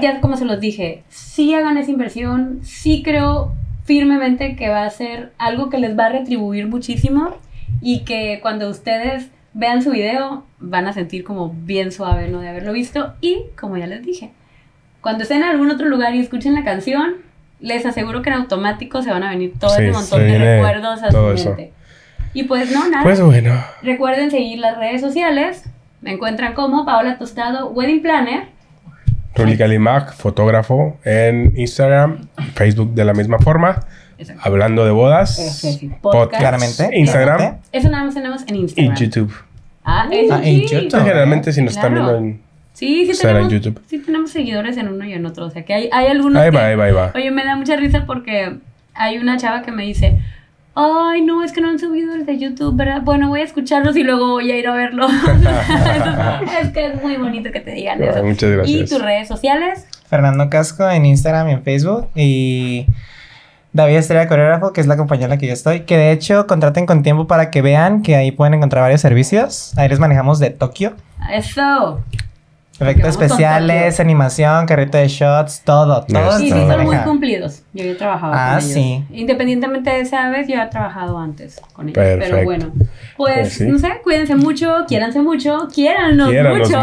ya 0.00 0.20
como 0.20 0.36
se 0.36 0.44
los 0.44 0.60
dije, 0.60 1.02
sí 1.08 1.54
hagan 1.54 1.76
esa 1.78 1.90
inversión, 1.90 2.60
sí 2.62 3.02
creo 3.02 3.54
firmemente 3.84 4.56
que 4.56 4.68
va 4.68 4.84
a 4.84 4.90
ser 4.90 5.32
algo 5.38 5.68
que 5.70 5.78
les 5.78 5.98
va 5.98 6.06
a 6.06 6.10
retribuir 6.10 6.66
muchísimo 6.66 7.36
y 7.80 8.00
que 8.00 8.38
cuando 8.42 8.68
ustedes 8.68 9.28
vean 9.52 9.82
su 9.82 9.90
video 9.90 10.44
van 10.58 10.86
a 10.86 10.92
sentir 10.92 11.24
como 11.24 11.50
bien 11.50 11.92
suave, 11.92 12.28
¿no? 12.28 12.40
De 12.40 12.48
haberlo 12.48 12.72
visto 12.72 13.14
y, 13.20 13.42
como 13.60 13.76
ya 13.76 13.86
les 13.86 14.02
dije, 14.02 14.32
cuando 15.00 15.22
estén 15.22 15.38
en 15.42 15.48
algún 15.50 15.70
otro 15.70 15.88
lugar 15.88 16.14
y 16.14 16.20
escuchen 16.20 16.54
la 16.54 16.64
canción, 16.64 17.16
les 17.60 17.86
aseguro 17.86 18.22
que 18.22 18.30
en 18.30 18.36
automático 18.36 19.02
se 19.02 19.10
van 19.10 19.22
a 19.22 19.30
venir 19.30 19.52
todo 19.58 19.70
Sí, 19.70 19.82
ese 19.82 19.92
se 19.92 19.98
montón 19.98 20.20
de 20.20 20.38
recuerdos 20.38 21.02
a 21.02 21.06
su 21.06 21.12
todo 21.12 21.32
eso. 21.32 21.50
mente. 21.50 21.72
Y 22.32 22.44
pues 22.44 22.72
no, 22.72 22.88
nada. 22.88 23.04
Pues 23.04 23.20
bueno, 23.20 23.54
Recuerden 23.82 24.30
seguir 24.30 24.58
las 24.58 24.76
redes 24.76 25.00
sociales. 25.00 25.64
Me 26.00 26.12
encuentran 26.12 26.54
como 26.54 26.84
Paola 26.84 27.16
Tostado 27.16 27.68
Wedding 27.68 28.02
Planner. 28.02 28.48
Ruli 29.36 29.56
Calimag, 29.56 30.14
fotógrafo 30.14 30.96
en 31.04 31.52
Instagram, 31.56 32.28
Facebook 32.54 32.94
de 32.94 33.04
la 33.04 33.14
misma 33.14 33.38
forma. 33.38 33.80
Exacto. 34.16 34.42
Hablando 34.44 34.84
de 34.84 34.92
bodas, 34.92 35.60
podcast. 35.62 36.00
podcast, 36.00 36.40
Claramente. 36.40 36.90
Instagram 36.98 37.56
Eso 37.72 37.90
nada 37.90 38.04
más 38.04 38.14
tenemos 38.14 38.42
en 38.46 38.54
y 38.56 38.58
Instagram. 38.60 38.96
YouTube. 38.96 39.34
Ah, 39.84 40.08
eso 40.10 40.34
Ah, 40.34 40.40
en 40.44 40.68
sí. 40.68 40.68
YouTube. 40.68 41.00
Generalmente 41.00 41.52
si 41.52 41.62
nos 41.62 41.74
están 41.76 41.94
viendo 41.94 42.16
en... 42.16 42.40
Sí, 42.74 43.04
sí 43.06 43.10
en 43.12 43.18
tenemos, 43.18 43.52
YouTube. 43.52 43.80
sí 43.86 43.98
tenemos 43.98 44.30
seguidores 44.30 44.76
en 44.76 44.88
uno 44.88 45.04
y 45.04 45.12
en 45.12 45.26
otro. 45.26 45.46
O 45.46 45.50
sea, 45.50 45.64
que 45.64 45.74
hay, 45.74 45.88
hay 45.92 46.06
algunos 46.06 46.40
Ahí 46.42 46.50
que... 46.50 46.56
va, 46.56 46.66
ahí 46.66 46.76
va, 46.76 46.84
ahí 46.84 46.92
va. 46.92 47.12
Oye, 47.14 47.30
me 47.30 47.44
da 47.44 47.56
mucha 47.56 47.76
risa 47.76 48.04
porque 48.06 48.56
hay 48.94 49.18
una 49.18 49.36
chava 49.36 49.62
que 49.62 49.72
me 49.72 49.82
dice... 49.84 50.20
Ay, 50.76 51.22
no, 51.22 51.44
es 51.44 51.52
que 51.52 51.60
no 51.60 51.68
han 51.68 51.78
subido 51.78 52.14
el 52.14 52.26
de 52.26 52.36
YouTube, 52.36 52.74
¿verdad? 52.74 53.02
Bueno, 53.02 53.28
voy 53.28 53.40
a 53.40 53.44
escucharlos 53.44 53.96
y 53.96 54.02
luego 54.02 54.32
voy 54.32 54.50
a 54.50 54.58
ir 54.58 54.66
a 54.66 54.74
verlo. 54.74 55.06
es 56.60 56.70
que 56.70 56.86
es 56.86 57.02
muy 57.02 57.16
bonito 57.16 57.52
que 57.52 57.60
te 57.60 57.70
digan 57.70 58.02
Ay, 58.02 58.08
eso. 58.08 58.24
muchas 58.24 58.50
gracias. 58.50 58.80
¿Y 58.80 58.84
tus 58.84 59.00
redes 59.00 59.28
sociales? 59.28 59.86
Fernando 60.08 60.50
Casco 60.50 60.88
en 60.90 61.06
Instagram 61.06 61.48
y 61.48 61.52
en 61.52 61.62
Facebook. 61.62 62.08
Y 62.16 62.86
David 63.72 63.96
Estrella 63.96 64.28
Coreógrafo, 64.28 64.72
que 64.72 64.80
es 64.80 64.86
la 64.86 64.96
compañía 64.96 65.26
en 65.26 65.30
la 65.30 65.38
que 65.38 65.46
yo 65.46 65.52
estoy. 65.52 65.80
Que 65.80 65.96
de 65.96 66.12
hecho 66.12 66.46
contraten 66.46 66.86
con 66.86 67.02
tiempo 67.02 67.26
para 67.26 67.50
que 67.50 67.60
vean 67.60 68.02
que 68.02 68.16
ahí 68.16 68.30
pueden 68.30 68.54
encontrar 68.54 68.82
varios 68.82 69.00
servicios. 69.00 69.76
Ahí 69.76 69.88
les 69.88 69.98
manejamos 69.98 70.38
de 70.38 70.50
Tokio. 70.50 70.94
Eso. 71.32 72.00
Efectos 72.80 73.10
especiales, 73.10 73.98
animación, 73.98 74.66
carrito 74.66 74.98
de 74.98 75.08
shots, 75.08 75.62
todo, 75.64 76.04
todo. 76.04 76.38
Sí, 76.38 76.50
sí, 76.50 76.50
son 76.50 76.84
muy 76.84 76.96
cumplidos. 76.98 77.63
Yo 77.74 77.84
ya 77.84 77.90
he 77.90 77.94
trabajado 77.96 78.32
Ah, 78.36 78.50
con 78.54 78.58
ellos. 78.64 78.72
sí. 78.72 79.04
Independientemente 79.12 79.90
de 79.90 80.00
esa 80.00 80.30
vez, 80.30 80.46
yo 80.46 80.62
he 80.62 80.66
trabajado 80.68 81.18
antes 81.18 81.60
con 81.72 81.88
ellos. 81.88 81.94
Pero 81.96 82.18
Perfecto. 82.20 82.44
bueno, 82.44 82.72
pues, 82.76 82.88
Pues 83.16 83.52
sí. 83.54 83.66
no 83.66 83.78
sé, 83.80 83.88
cuídense 84.04 84.36
mucho, 84.36 84.84
quiéranse 84.86 85.20
mucho, 85.22 85.68
quiérannos 85.74 86.28
mucho. 86.28 86.78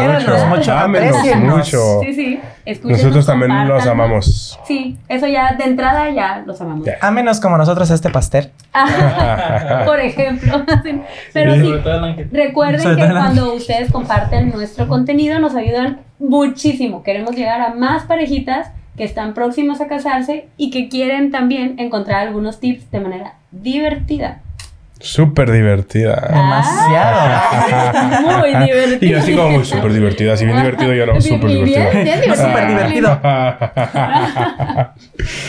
mucho, 0.50 0.74
ámenos 0.74 1.16
mucho. 1.40 2.00
Sí, 2.02 2.14
sí. 2.14 2.40
Escúchenos, 2.66 3.02
Nosotros 3.04 3.26
también 3.26 3.68
los 3.68 3.88
amamos. 3.88 4.60
Sí, 4.68 4.98
eso 5.08 5.28
ya 5.28 5.56
de 5.56 5.64
entrada 5.64 6.10
ya 6.12 6.44
los 6.46 6.60
amamos. 6.62 6.86
Ya. 6.86 6.98
Ámenos 7.02 7.40
como 7.40 7.58
nosotros 7.58 7.90
este 7.90 8.10
pastel. 8.10 8.52
Por 9.86 10.00
ejemplo. 10.00 10.64
Pero 11.34 11.54
Sí. 11.54 11.60
sí, 11.62 11.66
Sobre 11.68 11.80
todo 11.82 11.94
el 11.98 12.04
ángel. 12.04 12.30
recuerden 12.32 12.96
que 12.98 13.08
cuando 13.10 13.54
ustedes 13.54 13.92
comparten 13.92 14.50
nuestro 14.52 14.88
contenido 14.88 15.40
nos 15.40 15.56
ayudan 15.56 16.02
muchísimo. 16.20 17.02
Queremos 17.04 17.36
llegar 17.36 17.62
a 17.62 17.74
más 17.74 18.04
parejitas 18.04 18.72
que 18.98 19.04
están 19.04 19.34
próximas 19.34 19.82
a 19.82 19.88
casarse 19.88 20.48
y 20.58 20.70
que 20.70 20.90
quieren 20.90 21.32
también 21.32 21.76
encontrar 21.80 22.28
algunos 22.28 22.60
tips 22.60 22.92
de 22.92 23.00
manera 23.00 23.36
divertida. 23.52 24.42
Súper 25.02 25.52
divertida. 25.52 26.16
Demasiado. 26.30 27.42
Muy 28.40 28.50
divertida. 28.50 28.98
Y 29.02 29.10
yo 29.10 29.18
así 29.18 29.36
como 29.36 29.50
muy 29.50 29.66
súper 29.66 29.92
divertida. 29.94 30.38
Si 30.38 30.46
bien 30.46 30.58
divertido, 30.58 30.94
yo. 30.94 31.06
Bien, 31.06 31.22
Súper 31.22 31.50
divertido. 31.50 32.36
Súper 32.36 32.68
divertido. 32.68 33.20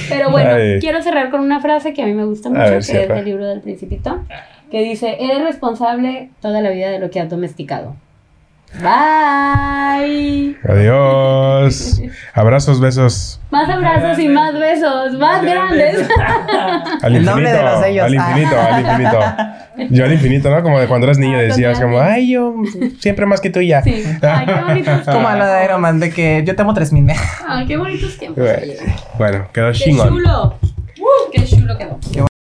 Pero 0.08 0.30
bueno, 0.30 0.50
Ay. 0.54 0.78
quiero 0.80 1.02
cerrar 1.02 1.30
con 1.30 1.40
una 1.40 1.60
frase 1.60 1.92
que 1.92 2.02
a 2.02 2.06
mí 2.06 2.14
me 2.14 2.24
gusta 2.24 2.48
mucho, 2.48 2.62
ver, 2.62 2.82
que 2.82 3.02
es 3.02 3.08
del 3.08 3.24
libro 3.24 3.46
del 3.46 3.60
Principito, 3.60 4.24
que 4.70 4.82
dice, 4.82 5.18
eres 5.20 5.42
responsable 5.42 6.30
toda 6.40 6.62
la 6.62 6.70
vida 6.70 6.88
de 6.88 6.98
lo 6.98 7.10
que 7.10 7.20
has 7.20 7.28
domesticado. 7.28 7.94
Bye. 8.80 10.56
Adiós. 10.68 12.00
Abrazos, 12.34 12.80
besos. 12.80 13.40
Más 13.50 13.68
abrazos 13.68 14.18
y 14.18 14.28
más 14.28 14.54
besos, 14.58 15.12
más 15.18 15.42
grandes. 15.42 16.08
Al 17.02 17.16
El 17.16 17.22
infinito. 17.22 17.50
de 17.50 17.62
los 17.62 17.80
de 17.80 17.90
ellos. 17.90 18.04
Al 18.06 18.14
infinito, 18.14 18.56
al 18.60 18.80
infinito. 18.80 19.20
Yo 19.90 20.04
al 20.04 20.12
infinito, 20.12 20.50
¿no? 20.50 20.62
Como 20.62 20.80
de 20.80 20.86
cuando 20.86 21.06
eras 21.06 21.18
niño 21.18 21.38
Ah, 21.38 21.42
decías 21.42 21.80
como, 21.80 22.00
ay, 22.00 22.30
yo 22.32 22.54
siempre 22.98 23.26
más 23.26 23.40
que 23.40 23.50
tú 23.50 23.60
y 23.60 23.68
ya. 23.68 23.82
Sí. 23.82 24.02
Ay, 24.22 24.46
qué 24.46 24.54
bonitos 24.54 25.00
Como 25.06 25.28
a 25.28 25.36
la 25.36 25.46
de 25.54 25.64
Iron 25.64 25.80
Man, 25.80 26.00
de 26.00 26.10
que 26.10 26.42
yo 26.46 26.54
te 26.56 26.62
amo 26.62 26.72
3000. 26.74 27.10
Ay, 27.48 27.66
qué 27.66 27.76
bonitos 27.76 28.18
tiempos. 28.18 28.44
Bueno, 29.18 29.48
quedó 29.52 29.68
Qué 29.72 29.78
chingón. 29.78 30.08
chulo. 30.08 30.58
Uh, 30.98 31.30
qué 31.32 31.44
chulo 31.44 31.76
quedó. 31.76 31.98